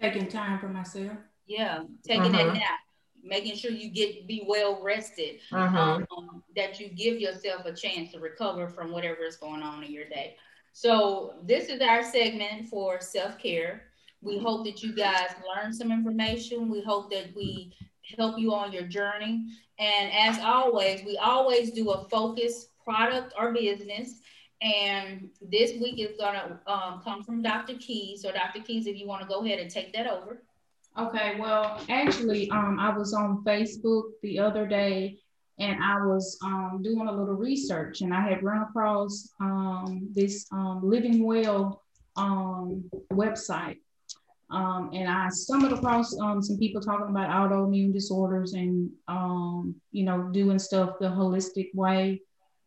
Taking 0.00 0.26
time 0.26 0.58
for 0.58 0.68
myself. 0.68 1.12
Yeah, 1.46 1.82
taking 2.06 2.34
uh-huh. 2.34 2.44
that 2.44 2.54
nap, 2.54 2.80
making 3.22 3.56
sure 3.56 3.70
you 3.70 3.90
get 3.90 4.26
be 4.26 4.44
well 4.46 4.80
rested, 4.82 5.38
uh-huh. 5.52 6.00
um, 6.16 6.42
that 6.56 6.80
you 6.80 6.88
give 6.88 7.20
yourself 7.20 7.64
a 7.66 7.72
chance 7.72 8.12
to 8.12 8.18
recover 8.18 8.68
from 8.68 8.90
whatever 8.90 9.24
is 9.24 9.36
going 9.36 9.62
on 9.62 9.84
in 9.84 9.92
your 9.92 10.08
day. 10.08 10.36
So 10.72 11.34
this 11.44 11.68
is 11.68 11.80
our 11.80 12.02
segment 12.02 12.68
for 12.68 13.00
self 13.00 13.38
care. 13.38 13.82
We 14.22 14.38
hope 14.38 14.64
that 14.66 14.82
you 14.82 14.94
guys 14.94 15.34
learn 15.54 15.72
some 15.72 15.92
information. 15.92 16.70
We 16.70 16.80
hope 16.80 17.10
that 17.10 17.34
we 17.34 17.72
help 18.16 18.38
you 18.38 18.54
on 18.54 18.72
your 18.72 18.84
journey. 18.84 19.46
And 19.78 20.12
as 20.12 20.38
always, 20.42 21.04
we 21.04 21.16
always 21.18 21.72
do 21.72 21.90
a 21.90 22.08
focus 22.08 22.68
product 22.84 23.34
or 23.38 23.52
business 23.52 24.20
and 24.62 25.28
this 25.40 25.72
week 25.80 25.98
is 25.98 26.16
gonna 26.18 26.60
um, 26.66 27.00
come 27.02 27.22
from 27.22 27.42
Dr. 27.42 27.74
Keys. 27.74 28.22
So 28.22 28.30
Dr. 28.30 28.60
Keys, 28.60 28.86
if 28.86 28.96
you 28.96 29.06
want 29.06 29.22
to 29.22 29.28
go 29.28 29.44
ahead 29.44 29.58
and 29.58 29.70
take 29.70 29.92
that 29.92 30.06
over. 30.06 30.42
Okay, 30.98 31.36
well, 31.40 31.80
actually, 31.88 32.50
um, 32.50 32.78
I 32.78 32.96
was 32.96 33.14
on 33.14 33.42
Facebook 33.44 34.10
the 34.22 34.38
other 34.38 34.66
day 34.66 35.18
and 35.58 35.82
I 35.82 36.04
was 36.04 36.38
um, 36.44 36.80
doing 36.82 37.08
a 37.08 37.12
little 37.12 37.34
research 37.34 38.02
and 38.02 38.12
I 38.14 38.20
had 38.20 38.42
run 38.42 38.62
across 38.62 39.32
um, 39.40 40.08
this 40.12 40.46
um, 40.52 40.80
Living 40.82 41.24
Well 41.24 41.82
um, 42.16 42.84
website. 43.12 43.78
And 44.50 45.08
I 45.08 45.30
stumbled 45.30 45.72
across 45.72 46.10
some 46.10 46.58
people 46.58 46.82
talking 46.82 47.08
about 47.08 47.30
autoimmune 47.30 47.94
disorders 47.94 48.52
and, 48.52 48.90
you 49.92 50.04
know, 50.04 50.28
doing 50.30 50.58
stuff 50.58 50.98
the 51.00 51.06
holistic 51.06 51.74
way. 51.74 52.20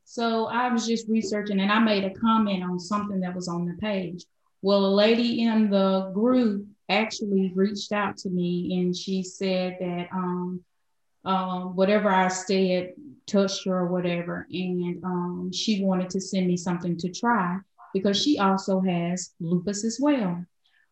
So 0.06 0.46
I 0.46 0.72
was 0.72 0.88
just 0.88 1.10
researching 1.10 1.60
and 1.60 1.72
I 1.72 1.80
made 1.80 2.06
a 2.06 2.14
comment 2.14 2.64
on 2.64 2.80
something 2.80 3.20
that 3.22 3.36
was 3.36 3.48
on 3.48 3.66
the 3.66 3.74
page. 3.74 4.24
Well, 4.62 4.86
a 4.86 4.94
lady 4.94 5.42
in 5.42 5.70
the 5.70 6.12
group 6.14 6.68
actually 6.90 7.52
reached 7.56 7.92
out 7.92 8.16
to 8.18 8.30
me 8.30 8.80
and 8.80 8.96
she 8.96 9.24
said 9.24 9.78
that 9.80 10.08
um, 10.14 10.64
um, 11.26 11.76
whatever 11.76 12.10
I 12.10 12.28
said 12.28 12.94
touched 13.26 13.66
her 13.66 13.80
or 13.80 13.88
whatever. 13.88 14.48
And 14.52 15.04
um, 15.04 15.52
she 15.52 15.84
wanted 15.84 16.12
to 16.12 16.22
send 16.22 16.48
me 16.48 16.56
something 16.56 16.98
to 16.98 17.12
try 17.12 17.58
because 17.94 18.22
she 18.22 18.38
also 18.38 18.80
has 18.82 19.34
lupus 19.40 19.84
as 19.84 19.98
well. 20.00 20.46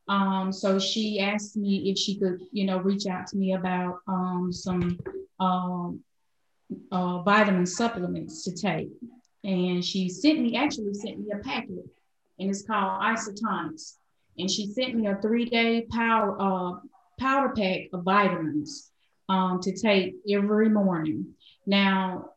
Um, 0.07 0.51
so 0.51 0.79
she 0.79 1.19
asked 1.19 1.55
me 1.55 1.91
if 1.91 1.97
she 1.97 2.17
could, 2.17 2.41
you 2.51 2.65
know, 2.65 2.79
reach 2.79 3.05
out 3.05 3.27
to 3.27 3.37
me 3.37 3.53
about 3.53 3.99
um, 4.07 4.51
some 4.51 4.99
um, 5.39 6.03
uh, 6.91 7.21
vitamin 7.23 7.65
supplements 7.65 8.43
to 8.43 8.51
take. 8.55 8.89
And 9.43 9.83
she 9.83 10.09
sent 10.09 10.39
me, 10.39 10.55
actually 10.55 10.93
sent 10.93 11.19
me 11.19 11.31
a 11.33 11.37
packet, 11.39 11.85
and 12.39 12.49
it's 12.49 12.63
called 12.63 13.01
Isotonix. 13.01 13.95
And 14.37 14.49
she 14.49 14.67
sent 14.67 14.95
me 14.95 15.07
a 15.07 15.17
three-day 15.21 15.87
powder, 15.91 16.35
uh, 16.39 16.71
powder 17.19 17.53
pack 17.55 17.89
of 17.93 18.03
vitamins 18.03 18.89
um, 19.29 19.59
to 19.61 19.75
take 19.75 20.15
every 20.29 20.69
morning. 20.69 21.35
Now, 21.65 22.29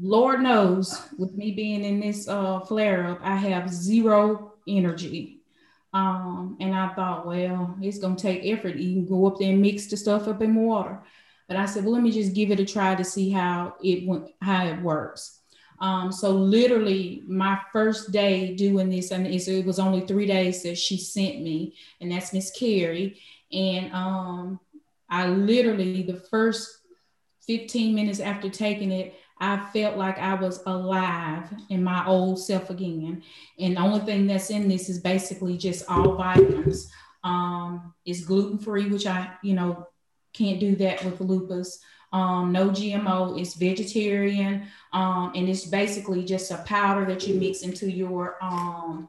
Lord 0.00 0.40
knows, 0.42 1.00
with 1.18 1.34
me 1.34 1.52
being 1.52 1.84
in 1.84 2.00
this 2.00 2.28
uh, 2.28 2.60
flare 2.60 3.06
up, 3.06 3.20
I 3.22 3.36
have 3.36 3.70
zero 3.70 4.54
energy. 4.66 5.40
Um, 5.92 6.56
and 6.60 6.74
I 6.74 6.92
thought, 6.94 7.24
well, 7.24 7.76
it's 7.80 7.98
gonna 7.98 8.16
take 8.16 8.40
effort. 8.44 8.74
You 8.76 8.94
can 8.94 9.06
go 9.06 9.26
up 9.26 9.38
there 9.38 9.52
and 9.52 9.62
mix 9.62 9.86
the 9.86 9.96
stuff 9.96 10.26
up 10.26 10.42
in 10.42 10.54
water. 10.56 11.00
But 11.54 11.60
I 11.60 11.66
said, 11.66 11.84
well, 11.84 11.92
let 11.92 12.02
me 12.02 12.10
just 12.10 12.34
give 12.34 12.50
it 12.50 12.58
a 12.58 12.64
try 12.64 12.96
to 12.96 13.04
see 13.04 13.30
how 13.30 13.76
it 13.80 14.08
went, 14.08 14.32
how 14.42 14.66
it 14.66 14.82
works. 14.82 15.38
Um, 15.78 16.10
so 16.10 16.32
literally 16.32 17.22
my 17.28 17.60
first 17.72 18.10
day 18.10 18.56
doing 18.56 18.90
this, 18.90 19.12
and 19.12 19.24
it 19.24 19.64
was 19.64 19.78
only 19.78 20.00
three 20.04 20.26
days 20.26 20.64
that 20.64 20.76
she 20.76 20.96
sent 20.96 21.42
me, 21.42 21.76
and 22.00 22.10
that's 22.10 22.32
Miss 22.32 22.50
Carrie. 22.50 23.20
And 23.52 23.92
um, 23.92 24.58
I 25.08 25.28
literally 25.28 26.02
the 26.02 26.16
first 26.16 26.76
15 27.46 27.94
minutes 27.94 28.18
after 28.18 28.50
taking 28.50 28.90
it, 28.90 29.14
I 29.38 29.64
felt 29.72 29.96
like 29.96 30.18
I 30.18 30.34
was 30.34 30.60
alive 30.66 31.44
in 31.68 31.84
my 31.84 32.04
old 32.04 32.40
self 32.40 32.68
again. 32.70 33.22
And 33.60 33.76
the 33.76 33.80
only 33.80 34.00
thing 34.00 34.26
that's 34.26 34.50
in 34.50 34.68
this 34.68 34.88
is 34.88 34.98
basically 34.98 35.56
just 35.56 35.88
all 35.88 36.16
vitamins. 36.16 36.90
Um, 37.22 37.94
it's 38.04 38.24
gluten 38.24 38.58
free, 38.58 38.88
which 38.88 39.06
I, 39.06 39.34
you 39.44 39.54
know, 39.54 39.86
can't 40.34 40.60
do 40.60 40.76
that 40.76 41.04
with 41.04 41.20
lupus. 41.20 41.80
Um, 42.12 42.52
no 42.52 42.70
GMO, 42.70 43.40
it's 43.40 43.54
vegetarian, 43.54 44.68
um, 44.92 45.32
and 45.34 45.48
it's 45.48 45.64
basically 45.64 46.24
just 46.24 46.52
a 46.52 46.58
powder 46.58 47.04
that 47.06 47.26
you 47.26 47.34
mix 47.34 47.62
into 47.62 47.90
your 47.90 48.36
um, 48.40 49.08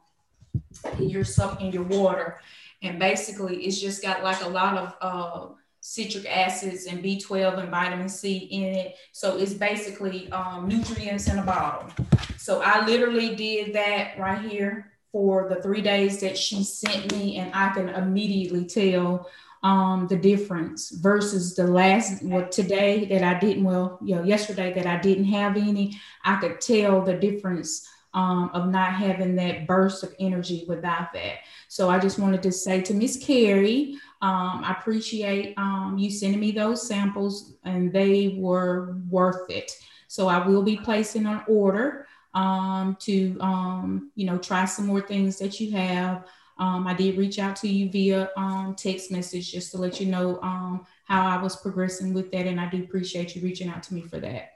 your 1.00 1.24
suck 1.24 1.62
in 1.62 1.72
your 1.72 1.84
water, 1.84 2.40
and 2.82 2.98
basically 2.98 3.66
it's 3.66 3.80
just 3.80 4.02
got 4.02 4.24
like 4.24 4.42
a 4.42 4.48
lot 4.48 4.78
of 4.78 4.96
uh, 5.02 5.54
citric 5.82 6.26
acids 6.26 6.88
and 6.88 7.04
B12 7.04 7.60
and 7.60 7.70
vitamin 7.70 8.10
C 8.10 8.38
in 8.38 8.74
it. 8.74 8.96
So 9.12 9.38
it's 9.38 9.54
basically 9.54 10.32
um, 10.32 10.68
nutrients 10.68 11.28
in 11.28 11.38
a 11.38 11.44
bottle. 11.44 11.92
So 12.38 12.64
I 12.64 12.88
literally 12.88 13.36
did 13.36 13.74
that 13.74 14.18
right 14.18 14.44
here 14.44 14.94
for 15.12 15.48
the 15.48 15.62
three 15.62 15.82
days 15.82 16.20
that 16.22 16.40
she 16.40 16.64
sent 16.64 17.12
me, 17.12 17.38
and 17.38 17.54
I 17.54 17.70
can 17.70 17.90
immediately 17.90 18.66
tell 18.66 19.30
um, 19.70 20.08
the 20.08 20.20
difference 20.32 20.92
versus 20.92 21.56
the 21.56 21.68
last 21.80 22.24
today 22.52 23.06
that 23.12 23.24
I 23.24 23.40
didn't 23.40 23.64
well 23.70 24.00
you 24.08 24.16
know 24.16 24.24
yesterday 24.24 24.70
that 24.78 24.88
I 24.88 24.98
didn't 25.08 25.30
have 25.40 25.58
any 25.58 25.86
I 26.24 26.34
could 26.42 26.62
tell 26.62 27.02
the 27.02 27.16
difference 27.28 27.70
um, 28.14 28.50
of 28.54 28.70
not 28.70 28.94
having 28.94 29.36
that 29.36 29.68
burst 29.68 30.04
of 30.04 30.12
energy 30.20 30.66
without 30.68 31.12
that 31.14 31.36
so 31.68 31.90
I 31.90 31.98
just 32.00 32.20
wanted 32.20 32.42
to 32.44 32.52
say 32.52 32.82
to 32.82 32.94
Miss 32.94 33.18
Carrie 33.18 33.98
Um, 34.22 34.64
I 34.64 34.72
appreciate 34.80 35.54
um, 35.58 35.98
you 35.98 36.10
sending 36.10 36.40
me 36.40 36.52
those 36.52 36.88
samples, 36.88 37.56
and 37.64 37.92
they 37.92 38.38
were 38.40 38.98
worth 39.10 39.50
it. 39.50 39.72
So 40.08 40.28
I 40.28 40.48
will 40.48 40.64
be 40.64 40.78
placing 40.78 41.26
an 41.26 41.42
order 41.48 42.08
um, 42.34 42.98
to, 43.02 43.38
um, 43.40 44.12
you 44.16 44.26
know, 44.26 44.38
try 44.38 44.66
some 44.66 44.88
more 44.88 45.02
things 45.02 45.38
that 45.40 45.60
you 45.60 45.72
have. 45.72 46.26
Um, 46.58 46.88
I 46.88 46.94
did 46.94 47.18
reach 47.18 47.40
out 47.40 47.56
to 47.58 47.68
you 47.68 47.90
via 47.90 48.30
um, 48.38 48.76
text 48.78 49.12
message 49.12 49.52
just 49.52 49.72
to 49.72 49.78
let 49.78 50.00
you 50.00 50.08
know 50.08 50.40
um, 50.42 50.86
how 51.06 51.28
I 51.28 51.42
was 51.42 51.56
progressing 51.56 52.14
with 52.14 52.32
that. 52.32 52.48
And 52.48 52.60
I 52.60 52.70
do 52.70 52.84
appreciate 52.84 53.36
you 53.36 53.42
reaching 53.42 53.70
out 53.70 53.84
to 53.84 53.94
me 53.94 54.02
for 54.02 54.20
that. 54.20 54.52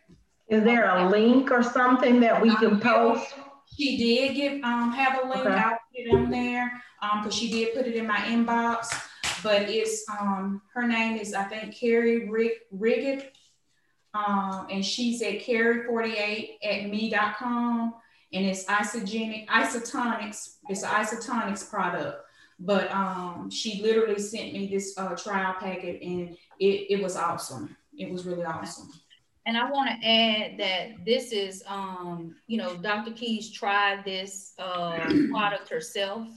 Is 0.48 0.64
there 0.64 0.90
a 0.90 1.10
link 1.10 1.52
or 1.52 1.62
something 1.62 2.20
that 2.22 2.42
we 2.42 2.56
can 2.56 2.80
post? 2.80 3.34
She 3.78 3.98
did 3.98 4.36
give 4.36 4.64
um, 4.64 4.92
have 4.92 5.24
a 5.24 5.28
link. 5.28 5.46
Okay. 5.46 5.56
I'll 5.56 5.72
put 5.72 5.80
it 5.94 6.14
on 6.14 6.32
there 6.32 6.82
because 7.02 7.26
um, 7.26 7.32
she 7.32 7.52
did 7.52 7.76
put 7.76 7.86
it 7.86 7.96
in 7.96 8.08
my 8.08 8.18
inbox. 8.18 8.88
But 9.44 9.64
it's 9.70 10.04
um, 10.20 10.62
her 10.74 10.88
name 10.88 11.18
is 11.18 11.34
I 11.34 11.44
think 11.44 11.76
Carrie 11.76 12.28
Rig- 12.30 12.60
Riggett 12.76 13.26
um, 14.14 14.68
and 14.70 14.84
she's 14.84 15.22
at 15.22 15.40
carrie48 15.42 16.58
at 16.64 16.90
me.com. 16.90 17.94
And 18.32 18.46
it's 18.46 18.66
isogenic, 18.66 19.48
Isotonix. 19.48 20.58
It's 20.70 20.84
an 20.84 20.90
Isotonix 20.90 21.70
product. 21.70 22.26
But 22.60 22.92
um, 22.92 23.50
she 23.50 23.82
literally 23.82 24.20
sent 24.20 24.54
me 24.54 24.68
this 24.68 24.98
uh, 24.98 25.16
trial 25.16 25.56
packet 25.60 26.02
and 26.02 26.38
it, 26.60 26.88
it 26.90 27.02
was 27.02 27.16
awesome. 27.16 27.76
It 27.98 28.12
was 28.12 28.26
really 28.26 28.44
awesome. 28.44 28.92
And 29.50 29.58
I 29.58 29.68
want 29.68 29.90
to 29.90 30.08
add 30.08 30.60
that 30.60 31.04
this 31.04 31.32
is, 31.32 31.64
um, 31.66 32.36
you 32.46 32.58
know, 32.58 32.76
Dr. 32.76 33.14
Keys 33.14 33.50
tried 33.50 34.06
this 34.06 34.54
uh, 34.60 35.00
product 35.32 35.68
herself, 35.70 36.28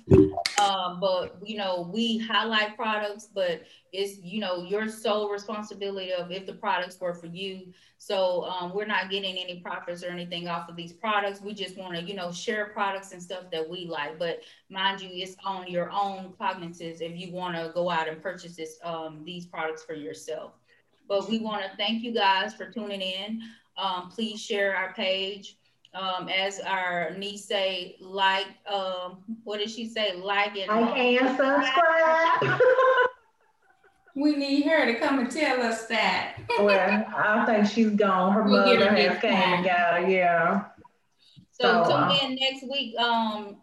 uh, 0.58 0.94
but 0.94 1.36
you 1.44 1.58
know, 1.58 1.90
we 1.92 2.16
highlight 2.16 2.74
products, 2.74 3.26
but 3.26 3.64
it's 3.92 4.16
you 4.22 4.40
know 4.40 4.62
your 4.62 4.88
sole 4.88 5.28
responsibility 5.28 6.10
of 6.10 6.30
if 6.30 6.46
the 6.46 6.54
products 6.54 6.98
were 6.98 7.12
for 7.12 7.26
you. 7.26 7.74
So 7.98 8.44
um, 8.44 8.74
we're 8.74 8.86
not 8.86 9.10
getting 9.10 9.36
any 9.36 9.60
profits 9.60 10.02
or 10.02 10.08
anything 10.08 10.48
off 10.48 10.70
of 10.70 10.76
these 10.76 10.94
products. 10.94 11.42
We 11.42 11.52
just 11.52 11.76
want 11.76 11.94
to, 11.96 12.02
you 12.02 12.14
know, 12.14 12.32
share 12.32 12.70
products 12.72 13.12
and 13.12 13.22
stuff 13.22 13.44
that 13.52 13.68
we 13.68 13.84
like. 13.84 14.18
But 14.18 14.40
mind 14.70 15.02
you, 15.02 15.10
it's 15.12 15.36
on 15.44 15.70
your 15.70 15.90
own 15.90 16.32
cognizance 16.38 17.02
if 17.02 17.14
you 17.14 17.30
want 17.30 17.56
to 17.56 17.72
go 17.74 17.90
out 17.90 18.08
and 18.08 18.22
purchase 18.22 18.56
this 18.56 18.78
um, 18.82 19.22
these 19.22 19.44
products 19.44 19.84
for 19.84 19.92
yourself. 19.92 20.52
But 21.12 21.28
we 21.28 21.40
want 21.40 21.62
to 21.62 21.76
thank 21.76 22.02
you 22.02 22.14
guys 22.14 22.54
for 22.54 22.70
tuning 22.70 23.02
in. 23.02 23.42
Um, 23.76 24.08
please 24.08 24.40
share 24.40 24.74
our 24.74 24.94
page. 24.94 25.58
Um, 25.92 26.30
as 26.30 26.58
our 26.60 27.14
niece 27.18 27.44
say, 27.44 27.96
like, 28.00 28.46
um, 28.66 29.18
what 29.44 29.58
did 29.58 29.68
she 29.68 29.86
say? 29.86 30.16
Like 30.16 30.56
it. 30.56 30.70
Like 30.70 30.96
and 30.96 31.36
subscribe. 31.36 32.60
we 34.16 34.36
need 34.36 34.62
her 34.62 34.86
to 34.86 34.98
come 34.98 35.18
and 35.18 35.30
tell 35.30 35.60
us 35.60 35.84
that. 35.88 36.36
well, 36.58 37.04
I 37.14 37.44
think 37.44 37.66
she's 37.66 37.90
gone. 37.90 38.32
Her 38.32 38.44
we'll 38.44 38.64
mother 38.64 38.94
has 38.94 39.20
came 39.20 39.32
and 39.32 39.66
got 39.66 40.00
her. 40.00 40.08
Yeah. 40.08 40.64
So, 41.50 41.84
so 41.84 41.90
tune 41.90 41.92
uh, 41.92 42.18
in 42.22 42.36
next 42.36 42.62
week. 42.62 42.96
Um, 42.96 43.58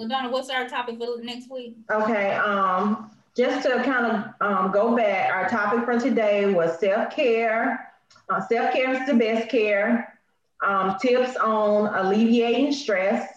LaDonna, 0.00 0.32
what's 0.32 0.50
our 0.50 0.68
topic 0.68 0.98
for 0.98 1.22
next 1.22 1.48
week? 1.48 1.76
Okay. 1.92 2.32
Um, 2.34 3.12
just 3.38 3.62
to 3.62 3.82
kind 3.84 4.04
of 4.04 4.24
um, 4.40 4.72
go 4.72 4.96
back, 4.96 5.32
our 5.32 5.48
topic 5.48 5.84
for 5.84 5.98
today 5.98 6.52
was 6.52 6.78
self-care. 6.80 7.92
Uh, 8.28 8.40
self-care 8.40 9.00
is 9.00 9.06
the 9.06 9.14
best 9.14 9.48
care. 9.48 10.18
Um, 10.66 10.96
tips 11.00 11.36
on 11.36 11.94
alleviating 11.94 12.72
stress. 12.72 13.32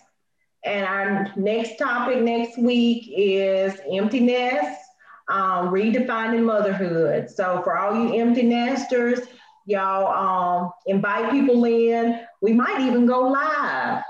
And 0.66 0.86
our 0.86 1.32
next 1.36 1.78
topic 1.78 2.22
next 2.22 2.58
week 2.58 3.12
is 3.16 3.80
emptiness, 3.92 4.76
um, 5.30 5.70
redefining 5.70 6.44
motherhood. 6.44 7.30
So 7.30 7.62
for 7.64 7.78
all 7.78 7.94
you 7.96 8.20
empty 8.20 8.42
nesters, 8.42 9.20
y'all 9.66 10.64
um, 10.64 10.72
invite 10.88 11.30
people 11.30 11.64
in. 11.66 12.22
We 12.42 12.54
might 12.54 12.82
even 12.82 13.06
go 13.06 13.28
live. 13.28 14.04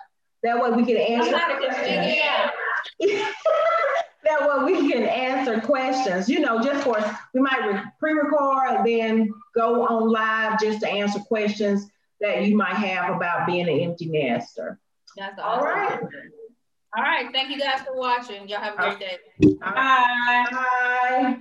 That 0.43 0.61
way 0.61 0.71
we 0.71 0.85
can 0.85 0.97
answer. 0.97 1.37
that 4.39 4.65
way 4.65 4.73
we 4.73 4.91
can 4.91 5.03
answer 5.03 5.59
questions, 5.61 6.29
you 6.29 6.39
know, 6.39 6.61
just 6.61 6.83
for, 6.83 6.97
we 7.33 7.41
might 7.41 7.83
pre-record 7.99 8.77
and 8.77 8.85
then 8.85 9.33
go 9.55 9.85
on 9.85 10.09
live 10.09 10.59
just 10.59 10.81
to 10.81 10.89
answer 10.89 11.19
questions 11.19 11.87
that 12.19 12.45
you 12.45 12.55
might 12.55 12.75
have 12.75 13.15
about 13.15 13.47
being 13.47 13.67
an 13.67 13.79
empty 13.79 14.05
nester. 14.05 14.79
That's 15.17 15.39
awesome. 15.39 15.59
All 15.59 15.65
right. 15.65 15.99
All 16.95 17.03
right. 17.03 17.29
Thank 17.31 17.49
you 17.49 17.59
guys 17.59 17.81
for 17.81 17.95
watching. 17.95 18.47
Y'all 18.47 18.61
have 18.61 18.75
a 18.75 18.77
great 18.77 18.99
day. 18.99 19.17
Bye. 19.59 20.45
Bye. 20.51 21.39